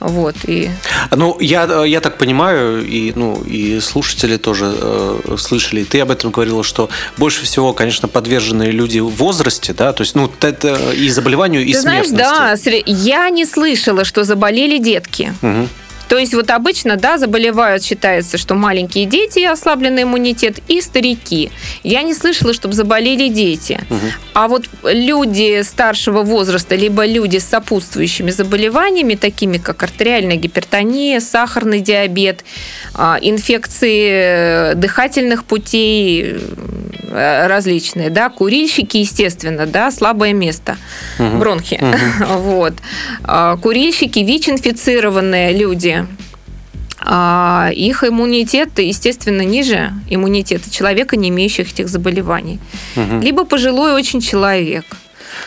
Вот, 0.00 0.36
и... 0.44 0.70
Ну, 1.10 1.36
я, 1.40 1.84
я 1.84 2.00
так 2.00 2.18
понимаю, 2.18 2.86
и, 2.86 3.12
ну, 3.14 3.42
и 3.42 3.80
слушатели 3.80 4.36
тоже 4.36 4.72
э, 4.80 5.36
слышали, 5.38 5.84
ты 5.84 6.00
об 6.00 6.10
этом 6.10 6.30
говорила, 6.30 6.62
что 6.62 6.88
больше 7.16 7.44
всего, 7.44 7.72
конечно, 7.72 8.08
подвержены 8.08 8.64
люди 8.64 9.00
в 9.00 9.08
возрасте, 9.08 9.72
да, 9.72 9.92
то 9.92 10.02
есть, 10.02 10.14
ну, 10.14 10.30
это 10.40 10.92
и 10.92 11.08
заболеванию, 11.08 11.64
и 11.64 11.72
ты 11.72 11.80
смертности. 11.80 12.14
Знаешь, 12.14 12.60
да, 12.64 12.92
я 12.92 13.28
не 13.30 13.44
слышала, 13.44 14.04
что 14.04 14.24
заболели 14.24 14.78
детки. 14.78 15.34
Угу. 15.42 15.68
То 16.08 16.16
есть 16.16 16.34
вот 16.34 16.50
обычно, 16.50 16.96
да, 16.96 17.18
заболевают, 17.18 17.84
считается, 17.84 18.38
что 18.38 18.54
маленькие 18.54 19.04
дети, 19.04 19.44
ослабленный 19.44 20.02
иммунитет, 20.02 20.58
и 20.68 20.80
старики. 20.80 21.50
Я 21.82 22.02
не 22.02 22.14
слышала, 22.14 22.54
чтобы 22.54 22.74
заболели 22.74 23.28
дети. 23.28 23.80
Угу. 23.90 24.00
А 24.34 24.48
вот 24.48 24.64
люди 24.82 25.62
старшего 25.62 26.22
возраста, 26.22 26.74
либо 26.74 27.04
люди 27.04 27.38
с 27.38 27.44
сопутствующими 27.44 28.30
заболеваниями, 28.30 29.14
такими 29.14 29.58
как 29.58 29.82
артериальная 29.82 30.36
гипертония, 30.36 31.20
сахарный 31.20 31.80
диабет, 31.80 32.44
а, 32.94 33.18
инфекции 33.20 34.74
дыхательных 34.74 35.44
путей 35.44 36.36
э, 37.10 37.46
различные, 37.46 38.10
да, 38.10 38.28
курильщики, 38.28 38.98
естественно, 38.98 39.66
да, 39.66 39.90
слабое 39.90 40.32
место, 40.32 40.76
угу. 41.18 41.38
бронхи, 41.38 41.80
угу. 41.80 42.34
вот, 42.38 42.74
а, 43.24 43.56
курильщики, 43.56 44.20
ВИЧ-инфицированные 44.20 45.52
люди, 45.52 45.97
а 47.00 47.70
их 47.74 48.04
иммунитет, 48.04 48.78
естественно, 48.78 49.42
ниже 49.42 49.92
иммунитета 50.10 50.70
человека, 50.70 51.16
не 51.16 51.28
имеющих 51.28 51.72
этих 51.72 51.88
заболеваний. 51.88 52.58
Угу. 52.96 53.20
Либо 53.20 53.44
пожилой 53.44 53.92
очень 53.92 54.20
человек. 54.20 54.84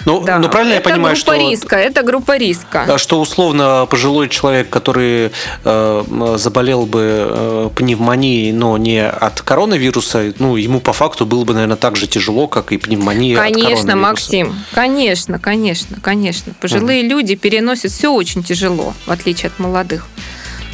Ну, 0.06 0.22
да. 0.22 0.40
ну 0.40 0.50
правильно 0.50 0.74
это 0.74 0.90
я 0.90 0.96
понимаю, 0.96 1.16
группа 1.16 1.36
что... 1.36 1.50
риска, 1.50 1.76
это 1.76 2.04
группа 2.04 2.38
риска. 2.38 2.98
Что 2.98 3.20
условно 3.20 3.88
пожилой 3.90 4.30
человек, 4.30 4.70
который 4.70 5.32
э, 5.64 6.36
заболел 6.38 6.86
бы 6.86 7.28
э, 7.30 7.70
пневмонией, 7.76 8.52
но 8.52 8.78
не 8.78 9.06
от 9.06 9.42
коронавируса, 9.42 10.34
ну, 10.40 10.56
ему 10.56 10.80
по 10.80 10.94
факту 10.94 11.26
было 11.26 11.44
бы, 11.44 11.54
наверное, 11.54 11.78
так 11.78 11.96
же 11.96 12.08
тяжело, 12.08 12.48
как 12.48 12.72
и 12.72 12.78
пневмония 12.78 13.38
конечно. 13.38 13.96
Максим, 13.96 14.56
конечно, 14.74 15.40
конечно, 15.40 15.98
конечно. 16.02 16.54
Пожилые 16.60 17.02
угу. 17.02 17.10
люди 17.10 17.36
переносят 17.36 17.92
все 17.92 18.12
очень 18.12 18.44
тяжело, 18.44 18.94
в 19.06 19.12
отличие 19.12 19.48
от 19.48 19.60
молодых. 19.60 20.08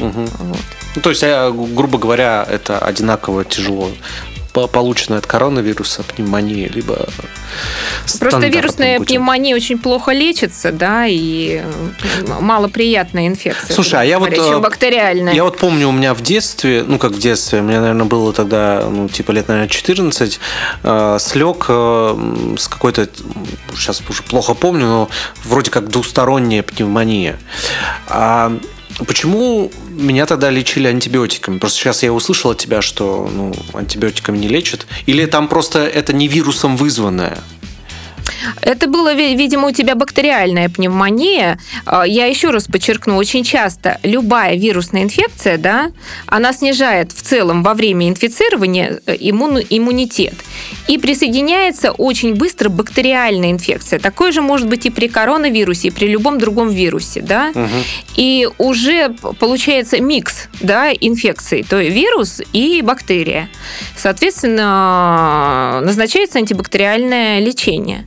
Угу. 0.00 0.28
Вот. 0.38 0.58
Ну, 0.96 1.02
то 1.02 1.10
есть, 1.10 1.22
э, 1.22 1.50
грубо 1.52 1.98
говоря, 1.98 2.46
это 2.48 2.78
одинаково 2.78 3.44
тяжело 3.44 3.90
полученная 4.66 5.18
от 5.18 5.26
коронавируса 5.26 6.02
пневмония, 6.02 6.68
либо 6.68 7.06
Просто 8.18 8.46
вирусная 8.46 8.98
пневмония 9.00 9.54
очень 9.54 9.78
плохо 9.78 10.12
лечится, 10.12 10.72
да, 10.72 11.06
и 11.06 11.62
малоприятная 12.40 13.28
инфекция. 13.28 13.74
Слушай, 13.74 14.00
а 14.00 14.04
я 14.04 14.18
вот... 14.18 14.30
Э, 14.32 14.58
бактериальная. 14.58 15.34
Я 15.34 15.44
вот 15.44 15.58
помню, 15.58 15.88
у 15.88 15.92
меня 15.92 16.14
в 16.14 16.22
детстве, 16.22 16.84
ну, 16.86 16.98
как 16.98 17.12
в 17.12 17.18
детстве, 17.18 17.62
мне, 17.62 17.78
наверное, 17.78 18.06
было 18.06 18.32
тогда, 18.32 18.88
ну, 18.90 19.08
типа 19.08 19.32
лет, 19.32 19.48
наверное, 19.48 19.68
14, 19.68 20.40
э, 20.82 21.16
слег 21.20 21.66
э, 21.68 22.54
с 22.58 22.68
какой-то, 22.68 23.08
сейчас 23.74 24.02
уже 24.08 24.22
плохо 24.22 24.54
помню, 24.54 24.86
но 24.86 25.08
вроде 25.44 25.70
как 25.70 25.88
двусторонняя 25.88 26.62
пневмония. 26.62 27.38
А 28.08 28.58
Почему 29.06 29.70
меня 29.88 30.26
тогда 30.26 30.50
лечили 30.50 30.88
антибиотиками? 30.88 31.58
Просто 31.58 31.78
сейчас 31.78 32.02
я 32.02 32.12
услышал 32.12 32.50
от 32.50 32.58
тебя, 32.58 32.82
что 32.82 33.30
ну, 33.32 33.54
антибиотиками 33.72 34.38
не 34.38 34.48
лечат. 34.48 34.86
Или 35.06 35.26
там 35.26 35.48
просто 35.48 35.80
это 35.86 36.12
не 36.12 36.28
вирусом 36.28 36.76
вызванное? 36.76 37.38
Это 38.62 38.88
было, 38.88 39.14
видимо, 39.14 39.68
у 39.68 39.70
тебя 39.70 39.94
бактериальная 39.94 40.68
пневмония. 40.68 41.58
А, 41.84 42.06
я 42.06 42.26
еще 42.26 42.50
раз 42.50 42.66
подчеркну, 42.66 43.16
очень 43.16 43.44
часто 43.44 43.98
любая 44.02 44.56
вирусная 44.56 45.02
инфекция, 45.02 45.58
да, 45.58 45.90
она 46.26 46.52
снижает 46.52 47.12
в 47.12 47.22
целом 47.22 47.62
во 47.62 47.74
время 47.74 48.08
инфицирования 48.08 49.00
э, 49.06 49.16
иммун, 49.18 49.58
иммунитет. 49.68 50.34
И 50.86 50.98
присоединяется 50.98 51.92
очень 51.92 52.34
быстро 52.34 52.68
бактериальная 52.68 53.50
инфекция. 53.50 53.98
Такое 53.98 54.32
же 54.32 54.42
может 54.42 54.68
быть 54.68 54.86
и 54.86 54.90
при 54.90 55.08
коронавирусе, 55.08 55.88
и 55.88 55.90
при 55.90 56.06
любом 56.06 56.38
другом 56.38 56.70
вирусе, 56.70 57.20
да. 57.20 57.50
Угу. 57.54 57.68
И 58.16 58.48
уже 58.58 59.10
получается 59.38 60.00
микс, 60.00 60.48
да, 60.60 60.92
инфекций, 60.92 61.64
то 61.68 61.80
есть 61.80 61.94
вирус 61.94 62.40
и 62.52 62.82
бактерия. 62.82 63.48
Соответственно, 63.96 65.80
назначается 65.84 66.38
антибактериальное 66.38 67.40
лечение 67.40 68.06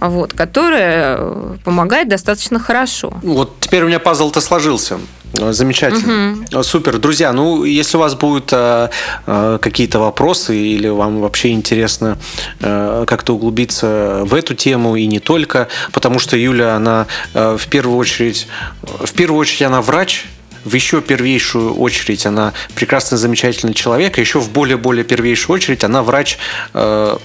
вот, 0.00 0.32
которая 0.32 1.18
помогает 1.64 2.08
достаточно 2.08 2.58
хорошо. 2.58 3.12
Вот 3.22 3.60
теперь 3.60 3.84
у 3.84 3.86
меня 3.86 3.98
пазл-то 3.98 4.40
сложился. 4.40 4.98
Замечательно. 5.32 6.62
Супер. 6.62 6.98
Друзья, 6.98 7.32
ну, 7.32 7.64
если 7.64 7.96
у 7.96 8.00
вас 8.00 8.14
будут 8.14 8.50
э, 8.52 8.90
э, 9.26 9.58
какие-то 9.62 9.98
вопросы 9.98 10.56
или 10.56 10.88
вам 10.88 11.20
вообще 11.20 11.52
интересно 11.52 12.18
э, 12.60 13.04
как-то 13.06 13.34
углубиться 13.34 14.22
в 14.24 14.34
эту 14.34 14.54
тему 14.54 14.94
и 14.94 15.06
не 15.06 15.20
только, 15.20 15.68
потому 15.92 16.18
что 16.18 16.36
Юля, 16.36 16.76
она 16.76 17.06
э, 17.32 17.56
в 17.58 17.66
первую 17.68 17.96
очередь, 17.96 18.46
в 18.82 19.12
первую 19.14 19.40
очередь 19.40 19.62
она 19.62 19.80
врач, 19.80 20.26
в 20.64 20.74
еще 20.74 21.00
первейшую 21.00 21.74
очередь 21.74 22.26
она 22.26 22.52
прекрасный, 22.74 23.18
замечательный 23.18 23.74
человек, 23.74 24.18
а 24.18 24.20
еще 24.20 24.40
в 24.40 24.50
более-более 24.50 25.04
первейшую 25.04 25.54
очередь 25.54 25.84
она 25.84 26.02
врач, 26.02 26.38
э, 26.74 27.16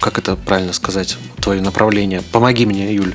как 0.00 0.18
это 0.18 0.36
правильно 0.36 0.72
сказать, 0.72 1.16
твое 1.40 1.60
направление. 1.60 2.22
Помоги 2.32 2.66
мне, 2.66 2.94
Юль. 2.94 3.14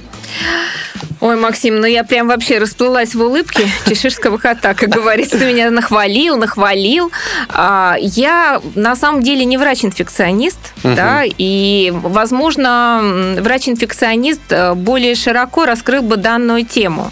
Ой, 1.19 1.38
Максим, 1.38 1.79
ну 1.79 1.86
я 1.86 2.03
прям 2.03 2.27
вообще 2.27 2.57
расплылась 2.57 3.15
в 3.15 3.21
улыбке 3.21 3.65
чеширского 3.88 4.38
кота, 4.38 4.73
как 4.73 4.89
говорится, 4.89 5.38
ты 5.38 5.45
меня 5.45 5.71
нахвалил, 5.71 6.38
нахвалил. 6.38 7.11
А, 7.47 7.95
я 7.99 8.61
на 8.75 8.95
самом 8.95 9.23
деле 9.23 9.45
не 9.45 9.57
врач-инфекционист, 9.57 10.59
угу. 10.84 10.95
да, 10.95 11.23
и, 11.25 11.91
возможно, 11.93 13.36
врач-инфекционист 13.39 14.41
э, 14.49 14.73
более 14.73 15.15
широко 15.15 15.65
раскрыл 15.65 16.01
бы 16.01 16.17
данную 16.17 16.65
тему. 16.65 17.11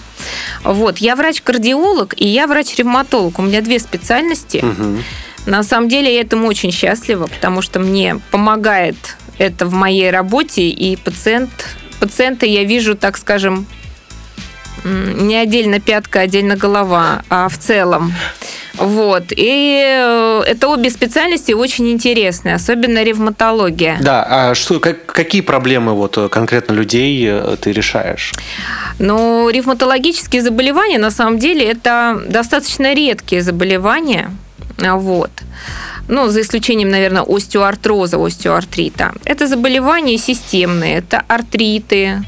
Вот, 0.64 0.98
я 1.00 1.16
врач-кардиолог 1.16 2.14
и 2.18 2.28
я 2.28 2.48
врач-ревматолог. 2.48 3.40
У 3.40 3.42
меня 3.42 3.62
две 3.62 3.80
специальности. 3.80 4.58
Угу. 4.58 5.04
На 5.48 5.64
самом 5.64 5.90
деле 5.90 6.14
я 6.14 6.22
этому 6.22 6.48
очень 6.48 6.72
счастлива, 6.72 7.28
потому 7.28 7.62
что 7.62 7.80
мне 7.80 8.20
помогает 8.32 8.96
это 9.38 9.66
в 9.66 9.74
моей 9.74 10.12
работе, 10.12 10.70
и 10.70 10.96
пациент, 10.96 11.50
пациента 12.00 12.46
я 12.46 12.64
вижу, 12.64 12.96
так 12.96 13.18
скажем, 13.18 13.66
не 14.84 15.36
отдельно 15.36 15.80
пятка, 15.80 16.22
а 16.22 16.24
отдельно 16.24 16.55
голова, 16.55 17.24
а 17.30 17.47
в 17.49 17.57
целом. 17.57 18.13
Вот. 18.76 19.26
И 19.32 19.84
э, 19.86 20.43
это 20.47 20.67
обе 20.69 20.89
специальности 20.89 21.51
очень 21.51 21.89
интересные, 21.91 22.55
особенно 22.55 23.03
ревматология. 23.03 23.97
Да, 24.01 24.26
а 24.28 24.55
что, 24.55 24.80
как, 24.80 25.05
какие 25.05 25.41
проблемы 25.41 25.93
вот 25.93 26.17
э, 26.17 26.30
конкретно 26.30 26.74
людей 26.74 27.28
э, 27.30 27.57
ты 27.61 27.72
решаешь? 27.72 28.34
Ну, 28.97 29.49
ревматологические 29.49 30.41
заболевания, 30.41 30.99
на 30.99 31.11
самом 31.11 31.38
деле, 31.38 31.65
это 31.65 32.22
достаточно 32.28 32.93
редкие 32.93 33.41
заболевания. 33.41 34.32
Вот 34.78 35.32
ну, 36.07 36.28
за 36.28 36.41
исключением, 36.41 36.89
наверное, 36.89 37.22
остеоартроза, 37.22 38.17
остеоартрита. 38.17 39.13
Это 39.24 39.47
заболевания 39.47 40.17
системные, 40.17 40.97
это 40.97 41.24
артриты, 41.28 42.07
а, 42.07 42.22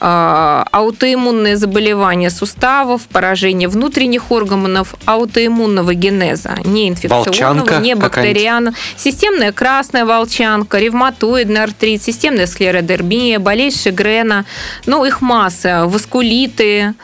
аутоиммунные 0.00 1.56
заболевания 1.56 2.30
суставов, 2.30 3.02
поражение 3.08 3.68
внутренних 3.68 4.30
органов, 4.30 4.94
аутоиммунного 5.04 5.94
генеза, 5.94 6.56
не 6.64 6.88
инфекционного, 6.88 7.24
волчанка 7.24 7.78
не 7.78 7.94
бактерианного, 7.94 8.76
системная 8.96 9.52
красная 9.52 10.04
волчанка, 10.04 10.78
ревматоидный 10.78 11.62
артрит, 11.62 12.02
системная 12.02 12.46
склеродермия, 12.46 13.38
болезнь 13.38 13.78
Шигрена, 13.82 14.44
ну, 14.86 15.04
их 15.04 15.20
масса, 15.20 15.84
васкулиты. 15.86 16.94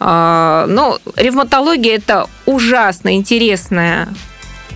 А, 0.00 0.66
но 0.68 0.98
ревматология– 1.16 1.96
это 1.96 2.28
ужасно 2.46 3.14
интересная 3.14 4.08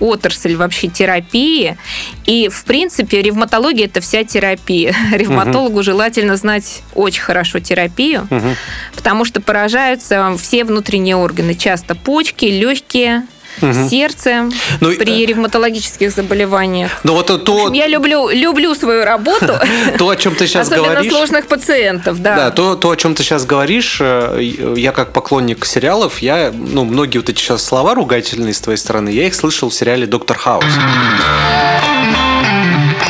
отрасль 0.02 0.56
вообще 0.56 0.88
терапии. 0.88 1.78
И, 2.26 2.48
в 2.48 2.64
принципе, 2.64 3.22
ревматология– 3.22 3.84
это 3.86 4.00
вся 4.00 4.24
терапия. 4.24 4.94
Ревматологу 5.12 5.76
угу. 5.76 5.82
желательно 5.82 6.36
знать 6.36 6.82
очень 6.94 7.22
хорошо 7.22 7.60
терапию, 7.60 8.26
угу. 8.28 8.56
потому 8.96 9.24
что 9.24 9.40
поражаются 9.40 10.34
все 10.38 10.64
внутренние 10.64 11.16
органы. 11.16 11.54
Часто 11.54 11.94
почки, 11.94 12.46
легкие, 12.46 13.22
угу. 13.60 13.88
сердце 13.88 14.48
ну, 14.80 14.94
при 14.96 15.26
ревматологических 15.26 16.10
заболеваниях. 16.10 16.90
Ну, 17.04 17.14
вот 17.14 17.26
то, 17.26 17.34
общем, 17.34 17.72
я 17.72 17.86
люблю, 17.86 18.28
люблю 18.30 18.74
свою 18.74 19.04
работу. 19.04 19.58
То, 19.98 20.08
о 20.08 20.16
чем 20.16 20.34
ты 20.34 20.46
сейчас 20.46 20.68
говоришь. 20.68 20.88
Особенно 20.88 21.10
сложных 21.10 21.46
пациентов, 21.46 22.20
да. 22.20 22.36
Да, 22.36 22.50
то, 22.50 22.76
то, 22.76 22.90
о 22.90 22.96
чем 22.96 23.14
ты 23.14 23.22
сейчас 23.22 23.44
говоришь, 23.44 23.98
э, 24.00 24.38
я 24.76 24.92
как 24.92 25.12
поклонник 25.12 25.64
сериалов, 25.64 26.20
я, 26.20 26.52
ну, 26.52 26.84
многие 26.84 27.18
вот 27.18 27.28
эти 27.28 27.38
сейчас 27.38 27.64
слова 27.64 27.94
ругательные 27.94 28.54
с 28.54 28.60
твоей 28.60 28.78
стороны, 28.78 29.10
я 29.10 29.26
их 29.26 29.34
слышал 29.34 29.68
в 29.68 29.74
сериале 29.74 30.06
«Доктор 30.06 30.38
Хаус». 30.38 30.64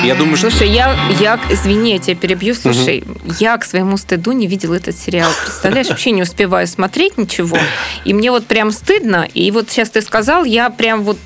Я 0.04 0.14
думаю, 0.14 0.36
что... 0.36 0.50
Слушай, 0.50 0.70
я, 0.70 0.96
я, 1.20 1.40
извини, 1.50 1.92
я 1.92 1.98
тебя 1.98 2.16
перебью, 2.16 2.54
слушай, 2.54 3.04
угу. 3.06 3.34
я 3.38 3.56
к 3.56 3.64
своему 3.64 3.96
стыду 3.96 4.32
не 4.32 4.46
видел 4.46 4.72
этот 4.72 4.96
сериал. 4.96 5.30
Представляешь, 5.44 5.88
вообще 5.88 6.10
не 6.10 6.22
успеваю 6.22 6.66
смотреть 6.66 7.18
ничего. 7.18 7.58
И 8.04 8.12
мне 8.12 8.30
вот 8.30 8.46
прям 8.46 8.70
стыдно. 8.70 9.28
И 9.34 9.50
вот 9.50 9.70
сейчас 9.70 9.90
ты 9.90 10.02
сказал, 10.02 10.44
я 10.44 10.70
прям 10.70 11.02
вот 11.02 11.18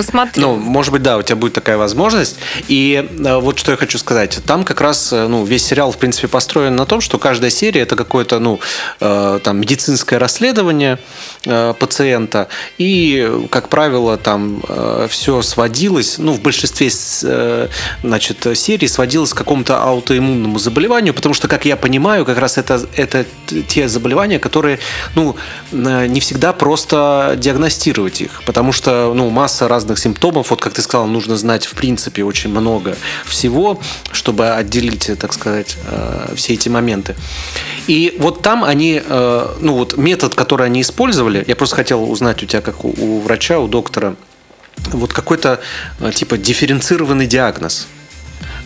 посмотрю. 0.00 0.42
Ну, 0.42 0.56
может 0.56 0.92
быть, 0.92 1.02
да, 1.02 1.18
у 1.18 1.22
тебя 1.22 1.36
будет 1.36 1.52
такая 1.52 1.76
возможность. 1.76 2.38
И 2.68 3.06
э, 3.18 3.36
вот 3.38 3.58
что 3.58 3.72
я 3.72 3.76
хочу 3.76 3.98
сказать. 3.98 4.40
Там 4.46 4.64
как 4.64 4.80
раз 4.80 5.12
э, 5.12 5.26
ну, 5.26 5.44
весь 5.44 5.66
сериал, 5.66 5.92
в 5.92 5.98
принципе, 5.98 6.26
построен 6.26 6.74
на 6.74 6.86
том, 6.86 7.00
что 7.00 7.18
каждая 7.18 7.50
серия 7.50 7.82
это 7.82 7.96
какое-то 7.96 8.38
ну, 8.38 8.60
э, 9.00 9.40
там, 9.42 9.60
медицинское 9.60 10.18
расследование 10.18 10.98
пациента. 11.78 12.48
И, 12.78 13.46
как 13.50 13.68
правило, 13.68 14.16
там 14.18 14.62
все 15.08 15.40
сводилось, 15.42 16.18
ну, 16.18 16.32
в 16.32 16.40
большинстве 16.40 16.90
значит, 18.02 18.46
серий 18.54 18.88
сводилось 18.88 19.32
к 19.32 19.36
какому-то 19.36 19.82
аутоиммунному 19.82 20.58
заболеванию, 20.58 21.14
потому 21.14 21.34
что, 21.34 21.48
как 21.48 21.64
я 21.64 21.76
понимаю, 21.76 22.24
как 22.24 22.38
раз 22.38 22.58
это, 22.58 22.86
это 22.96 23.24
те 23.68 23.88
заболевания, 23.88 24.38
которые 24.38 24.80
ну, 25.14 25.36
не 25.72 26.20
всегда 26.20 26.52
просто 26.52 27.34
диагностировать 27.38 28.20
их, 28.20 28.42
потому 28.44 28.72
что 28.72 29.12
ну, 29.14 29.30
масса 29.30 29.68
разных 29.68 29.89
разных 29.90 29.98
симптомов. 29.98 30.50
Вот, 30.50 30.60
как 30.60 30.72
ты 30.72 30.82
сказал, 30.82 31.06
нужно 31.06 31.36
знать, 31.36 31.66
в 31.66 31.74
принципе, 31.74 32.22
очень 32.22 32.50
много 32.50 32.96
всего, 33.26 33.78
чтобы 34.12 34.50
отделить, 34.50 35.10
так 35.18 35.32
сказать, 35.32 35.76
э, 35.90 36.34
все 36.36 36.54
эти 36.54 36.68
моменты. 36.68 37.14
И 37.88 38.16
вот 38.18 38.42
там 38.42 38.62
они, 38.64 39.02
э, 39.04 39.46
ну 39.60 39.74
вот 39.74 39.96
метод, 39.96 40.34
который 40.34 40.66
они 40.66 40.80
использовали, 40.80 41.44
я 41.48 41.56
просто 41.56 41.76
хотел 41.76 42.10
узнать 42.10 42.42
у 42.42 42.46
тебя, 42.46 42.60
как 42.62 42.84
у 42.84 43.20
врача, 43.20 43.58
у 43.58 43.68
доктора, 43.68 44.14
вот 44.92 45.12
какой-то 45.12 45.58
э, 46.00 46.12
типа 46.12 46.36
дифференцированный 46.36 47.26
диагноз 47.26 47.86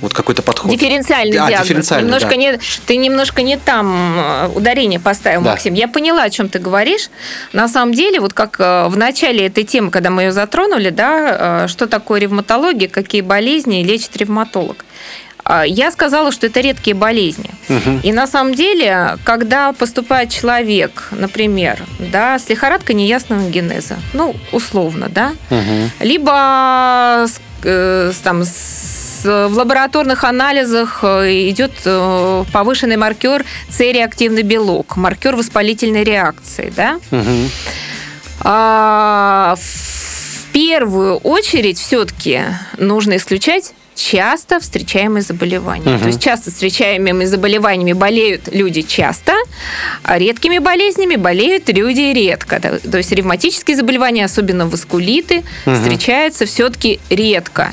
вот 0.04 0.14
какой-то 0.14 0.42
подход. 0.42 0.70
Дифференциальный 0.70 1.38
а, 1.38 1.48
диагноз. 1.48 1.62
Дифференциальный, 1.62 2.04
немножко 2.04 2.28
да. 2.30 2.36
не, 2.36 2.58
ты 2.86 2.96
немножко 2.96 3.42
не 3.42 3.56
там 3.56 4.16
э, 4.18 4.48
ударение 4.54 5.00
поставил, 5.00 5.40
да. 5.40 5.52
Максим. 5.52 5.74
Я 5.74 5.88
поняла, 5.88 6.22
о 6.22 6.30
чем 6.30 6.48
ты 6.48 6.58
говоришь. 6.58 7.08
На 7.52 7.68
самом 7.68 7.94
деле, 7.94 8.20
вот 8.20 8.34
как 8.34 8.56
э, 8.60 8.86
в 8.88 8.96
начале 8.96 9.46
этой 9.46 9.64
темы, 9.64 9.90
когда 9.90 10.10
мы 10.10 10.24
ее 10.24 10.32
затронули, 10.32 10.90
да, 10.90 11.64
э, 11.64 11.68
что 11.68 11.86
такое 11.86 12.20
ревматология, 12.20 12.88
какие 12.88 13.22
болезни 13.22 13.82
лечит 13.82 14.16
ревматолог. 14.16 14.84
Я 15.66 15.90
сказала, 15.90 16.32
что 16.32 16.46
это 16.46 16.60
редкие 16.60 16.96
болезни. 16.96 17.50
Угу. 17.68 18.00
И 18.02 18.12
на 18.14 18.26
самом 18.26 18.54
деле, 18.54 19.18
когда 19.24 19.74
поступает 19.74 20.30
человек, 20.30 21.08
например, 21.10 21.84
да, 21.98 22.38
с 22.38 22.48
лихорадкой 22.48 22.94
неясного 22.94 23.50
генеза, 23.50 23.96
ну, 24.14 24.34
условно, 24.52 25.10
да, 25.10 25.32
угу. 25.50 25.90
либо 26.00 27.26
с, 27.26 27.40
с, 27.62 28.16
там, 28.22 28.42
с 28.44 29.03
в 29.24 29.52
лабораторных 29.54 30.24
анализах 30.24 31.00
э, 31.02 31.48
идет 31.50 31.72
э, 31.84 32.44
повышенный 32.52 32.96
маркер 32.96 33.44
С-реактивный 33.68 34.42
белок, 34.42 34.96
маркер 34.96 35.36
воспалительной 35.36 36.04
реакции, 36.04 36.72
да? 36.74 37.00
Угу. 37.10 37.48
А, 38.40 39.56
в 39.56 40.52
первую 40.52 41.16
очередь 41.16 41.78
все-таки 41.78 42.42
нужно 42.78 43.16
исключать 43.16 43.72
часто 43.94 44.60
встречаемые 44.60 45.22
заболевания. 45.22 45.94
Угу. 45.94 45.98
То 46.00 46.06
есть 46.06 46.22
часто 46.22 46.50
встречаемыми 46.50 47.24
заболеваниями 47.24 47.92
болеют 47.92 48.48
люди 48.52 48.82
часто, 48.82 49.32
а 50.02 50.18
редкими 50.18 50.58
болезнями 50.58 51.16
болеют 51.16 51.68
люди 51.68 52.12
редко. 52.12 52.60
То 52.60 52.98
есть 52.98 53.12
ревматические 53.12 53.76
заболевания, 53.76 54.24
особенно 54.24 54.66
васкулиты, 54.66 55.44
угу. 55.66 55.74
встречаются 55.74 56.46
все-таки 56.46 57.00
редко. 57.10 57.72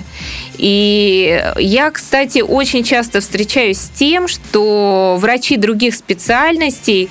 И 0.57 1.43
я, 1.57 1.89
кстати, 1.91 2.39
очень 2.39 2.83
часто 2.83 3.19
встречаюсь 3.19 3.77
с 3.77 3.89
тем, 3.89 4.27
что 4.27 5.17
врачи 5.19 5.57
других 5.57 5.95
специальностей 5.95 7.09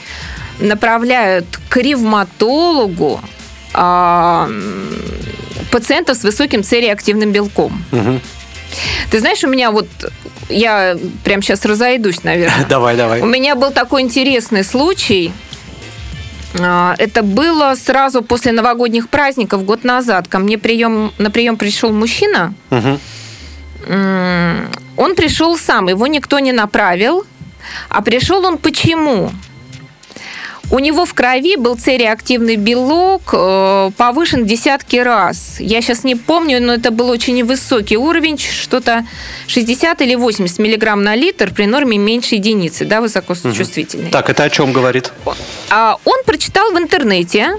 направляют 0.61 1.47
к 1.69 1.77
ревматологу 1.79 3.21
а, 3.73 4.49
пациентов 5.71 6.17
с 6.17 6.25
высоким 6.25 6.63
С-реактивным 6.63 7.33
белком. 7.33 7.85
Угу. 7.93 8.21
Ты 9.11 9.21
знаешь, 9.21 9.43
у 9.45 9.49
меня 9.49 9.71
вот 9.71 9.89
я 10.49 10.97
прям 11.25 11.43
сейчас 11.43 11.65
разойдусь, 11.65 12.25
наверное. 12.25 12.67
Давай, 12.69 12.97
давай. 12.97 13.21
У 13.21 13.27
меня 13.27 13.55
был 13.55 13.71
такой 13.71 14.03
интересный 14.03 14.65
случай. 14.65 15.33
А, 16.61 16.95
это 16.99 17.23
было 17.23 17.75
сразу 17.75 18.23
после 18.23 18.53
новогодних 18.53 19.09
праздников 19.09 19.65
год 19.65 19.85
назад. 19.85 20.29
Ко 20.29 20.39
мне 20.39 20.59
прием, 20.59 21.13
на 21.19 21.31
прием 21.31 21.57
пришел 21.57 21.93
мужчина. 21.93 22.55
Угу. 22.71 22.99
Он 24.97 25.15
пришел 25.15 25.57
сам, 25.57 25.89
его 25.89 26.07
никто 26.07 26.39
не 26.39 26.53
направил. 26.53 27.25
А 27.89 28.03
пришел 28.03 28.45
он 28.45 28.59
почему? 28.59 29.31
У 30.71 30.79
него 30.79 31.05
в 31.05 31.15
крови 31.15 31.57
был 31.57 31.77
С-реактивный 31.77 32.55
белок 32.55 33.31
э, 33.33 33.91
повышен 33.97 34.45
в 34.45 34.47
десятки 34.47 34.97
раз. 34.97 35.57
Я 35.59 35.83
сейчас 35.83 36.05
не 36.05 36.15
помню, 36.15 36.63
но 36.63 36.75
это 36.75 36.93
был 36.93 37.09
очень 37.09 37.35
невысокий 37.35 37.97
уровень, 37.97 38.39
что-то 38.39 39.05
60 39.49 40.01
или 40.03 40.15
80 40.15 40.59
миллиграмм 40.61 41.03
на 41.03 41.17
литр 41.17 41.53
при 41.53 41.67
норме 41.67 41.99
меньше 41.99 42.37
единицы, 42.37 42.85
да, 42.85 43.01
высокочувствительный. 43.01 44.11
Так, 44.11 44.31
это 44.31 44.45
о 44.45 44.51
чем 44.51 44.73
говорит? 44.73 45.13
А 45.71 45.97
он 46.05 46.23
прочитал 46.25 46.71
в 46.73 46.79
интернете, 46.79 47.59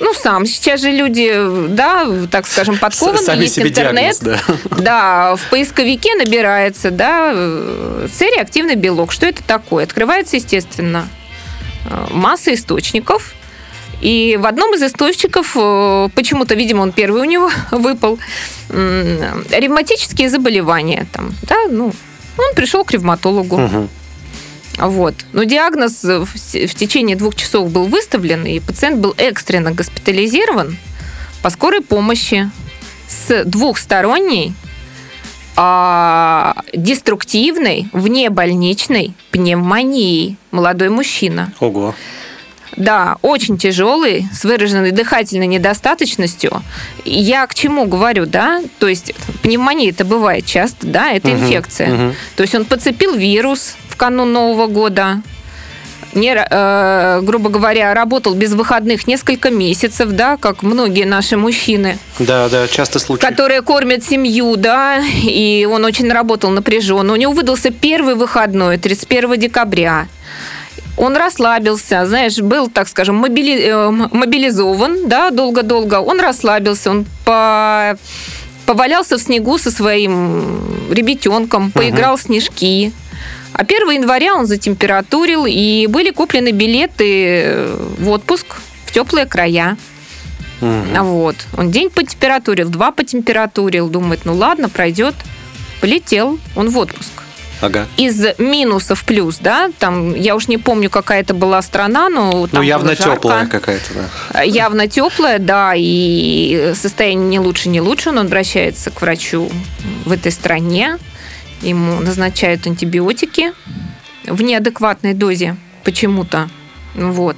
ну, 0.00 0.12
сам. 0.14 0.44
Сейчас 0.44 0.80
же 0.80 0.90
люди, 0.90 1.32
да, 1.68 2.06
так 2.30 2.46
скажем, 2.46 2.78
подкованы, 2.78 3.18
Сами 3.18 3.42
есть 3.42 3.58
интернет. 3.58 4.16
диагноз, 4.20 4.40
да. 4.64 4.78
Да, 4.78 5.36
в 5.36 5.50
поисковике 5.50 6.14
набирается, 6.16 6.90
да, 6.90 7.32
э, 7.34 8.08
С-реактивный 8.12 8.74
белок. 8.74 9.12
Что 9.12 9.26
это 9.26 9.42
такое? 9.44 9.84
Открывается, 9.84 10.36
естественно, 10.36 11.08
масса 12.10 12.54
источников. 12.54 13.34
И 14.00 14.38
в 14.40 14.46
одном 14.46 14.74
из 14.74 14.82
источников, 14.82 15.56
э, 15.56 16.08
почему-то, 16.14 16.54
видимо, 16.54 16.82
он 16.82 16.92
первый 16.92 17.22
у 17.22 17.24
него 17.24 17.50
выпал, 17.70 18.18
ревматические 18.70 20.28
заболевания. 20.28 21.06
Там, 21.12 21.34
да, 21.42 21.56
ну, 21.68 21.92
он 22.36 22.54
пришел 22.54 22.84
к 22.84 22.92
ревматологу. 22.92 23.58
Мгм. 23.58 23.88
Вот. 24.78 25.14
Но 25.32 25.42
диагноз 25.42 26.04
в 26.04 26.74
течение 26.74 27.16
двух 27.16 27.34
часов 27.34 27.70
был 27.70 27.86
выставлен, 27.86 28.46
и 28.46 28.60
пациент 28.60 29.00
был 29.00 29.14
экстренно 29.16 29.72
госпитализирован 29.72 30.76
по 31.42 31.50
скорой 31.50 31.80
помощи 31.80 32.50
с 33.08 33.44
двухсторонней 33.44 34.54
а, 35.60 36.54
деструктивной 36.72 37.88
внебольничной 37.92 39.12
пневмонией. 39.32 40.36
Молодой 40.52 40.88
мужчина. 40.88 41.52
Ого. 41.58 41.96
Да, 42.76 43.16
очень 43.22 43.58
тяжелый, 43.58 44.28
с 44.32 44.44
выраженной 44.44 44.92
дыхательной 44.92 45.48
недостаточностью. 45.48 46.62
Я 47.04 47.44
к 47.48 47.54
чему 47.54 47.86
говорю, 47.86 48.24
да? 48.24 48.62
То 48.78 48.86
есть 48.86 49.12
пневмония 49.42 49.90
это 49.90 50.04
бывает 50.04 50.46
часто, 50.46 50.86
да, 50.86 51.10
это 51.10 51.26
Мгм, 51.28 51.42
инфекция. 51.44 51.88
мгм. 51.88 52.14
То 52.36 52.42
есть 52.44 52.54
он 52.54 52.64
подцепил 52.64 53.14
вирус 53.16 53.74
в 53.88 53.96
канун 53.96 54.32
Нового 54.32 54.68
года, 54.68 55.22
не, 56.20 56.34
э, 56.34 57.20
грубо 57.22 57.50
говоря, 57.50 57.94
работал 57.94 58.34
без 58.34 58.52
выходных 58.54 59.06
несколько 59.06 59.50
месяцев, 59.50 60.10
да, 60.10 60.36
как 60.36 60.62
многие 60.62 61.04
наши 61.04 61.36
мужчины, 61.36 61.98
Да, 62.18 62.48
да, 62.48 62.66
часто 62.68 62.98
случай. 62.98 63.20
которые 63.26 63.62
кормят 63.62 64.04
семью, 64.04 64.56
да, 64.56 64.98
и 65.22 65.66
он 65.70 65.84
очень 65.84 66.10
работал 66.12 66.50
напряженно. 66.50 67.12
У 67.12 67.16
него 67.16 67.32
выдался 67.32 67.70
первый 67.70 68.14
выходной, 68.14 68.76
31 68.78 69.36
декабря. 69.36 70.06
Он 70.96 71.16
расслабился, 71.16 72.06
знаешь, 72.06 72.38
был, 72.38 72.68
так 72.68 72.88
скажем, 72.88 73.16
мобили- 73.24 73.62
э, 73.68 73.90
мобилизован, 73.90 75.08
да, 75.08 75.30
долго-долго. 75.30 76.00
Он 76.00 76.18
расслабился, 76.20 76.90
он 76.90 77.06
по- 77.24 77.96
повалялся 78.66 79.16
в 79.16 79.20
снегу 79.20 79.58
со 79.58 79.70
своим 79.70 80.58
ребятенком, 80.90 81.70
поиграл 81.70 82.16
в 82.16 82.22
снежки. 82.22 82.92
А 83.58 83.62
1 83.62 83.90
января 83.90 84.36
он 84.36 84.46
затемпературил, 84.46 85.44
и 85.44 85.88
были 85.88 86.10
куплены 86.12 86.52
билеты 86.52 87.66
в 87.98 88.08
отпуск 88.08 88.46
в 88.86 88.92
теплые 88.92 89.26
края. 89.26 89.76
А 90.60 91.02
Вот. 91.02 91.34
Он 91.56 91.70
день 91.70 91.90
потемпературил, 91.90 92.68
два 92.68 92.92
потемпературил. 92.92 93.88
Думает, 93.88 94.20
ну 94.24 94.34
ладно, 94.34 94.68
пройдет. 94.68 95.14
Полетел 95.80 96.38
он 96.54 96.70
в 96.70 96.78
отпуск. 96.78 97.10
Ага. 97.60 97.86
Из 97.96 98.38
минуса 98.38 98.94
в 98.94 99.02
плюс, 99.02 99.38
да, 99.40 99.70
там, 99.80 100.14
я 100.14 100.36
уж 100.36 100.46
не 100.46 100.58
помню, 100.58 100.88
какая 100.90 101.22
это 101.22 101.34
была 101.34 101.60
страна, 101.62 102.08
но 102.08 102.46
там 102.46 102.60
Ну, 102.60 102.62
явно 102.62 102.94
теплая 102.94 103.46
какая-то, 103.46 103.90
да. 104.32 104.42
Явно 104.42 104.86
теплая, 104.86 105.40
да, 105.40 105.72
и 105.76 106.72
состояние 106.76 107.26
не 107.26 107.40
лучше, 107.40 107.68
не 107.68 107.80
лучше. 107.80 108.10
Он 108.10 108.20
обращается 108.20 108.92
к 108.92 109.00
врачу 109.00 109.50
в 110.04 110.12
этой 110.12 110.30
стране. 110.30 110.98
Ему 111.62 112.00
назначают 112.00 112.66
антибиотики 112.66 113.52
в 114.24 114.42
неадекватной 114.42 115.14
дозе 115.14 115.56
почему-то. 115.84 116.48
Вот. 116.94 117.36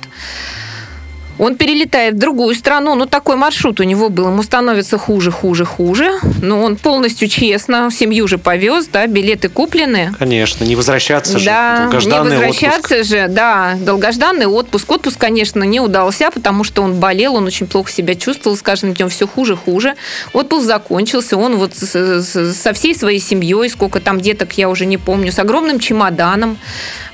Он 1.40 1.56
перелетает 1.56 2.14
в 2.14 2.18
другую 2.18 2.54
страну, 2.54 2.94
ну 2.94 3.06
такой 3.06 3.36
маршрут 3.36 3.80
у 3.80 3.82
него 3.82 4.10
был, 4.10 4.26
ему 4.26 4.42
становится 4.42 4.98
хуже, 4.98 5.30
хуже, 5.30 5.64
хуже, 5.64 6.12
но 6.42 6.62
он 6.62 6.76
полностью 6.76 7.28
честно, 7.28 7.88
семью 7.90 8.28
же 8.28 8.36
повез, 8.36 8.88
да, 8.88 9.06
билеты 9.06 9.48
куплены, 9.48 10.12
Конечно, 10.18 10.64
не 10.64 10.76
возвращаться 10.76 11.38
же. 11.38 11.46
да, 11.46 11.76
не 11.76 11.82
Долгожданный 11.84 12.36
возвращаться 12.36 12.94
отпуск. 12.96 13.10
же, 13.10 13.26
да, 13.28 13.74
долгожданный 13.80 14.46
отпуск. 14.46 14.90
Отпуск, 14.92 15.18
конечно, 15.18 15.64
не 15.64 15.80
удался, 15.80 16.30
потому 16.30 16.62
что 16.62 16.82
он 16.82 16.96
болел, 17.00 17.36
он 17.36 17.46
очень 17.46 17.66
плохо 17.66 17.90
себя 17.90 18.14
чувствовал, 18.14 18.54
с 18.54 18.60
каждым 18.60 18.92
днем 18.92 19.08
все 19.08 19.26
хуже, 19.26 19.56
хуже. 19.56 19.94
Отпуск 20.34 20.66
закончился, 20.66 21.38
он 21.38 21.56
вот 21.56 21.72
со 21.74 22.72
всей 22.74 22.94
своей 22.94 23.18
семьей, 23.18 23.70
сколько 23.70 23.98
там 24.00 24.20
деток, 24.20 24.58
я 24.58 24.68
уже 24.68 24.84
не 24.84 24.98
помню, 24.98 25.32
с 25.32 25.38
огромным 25.38 25.80
чемоданом 25.80 26.58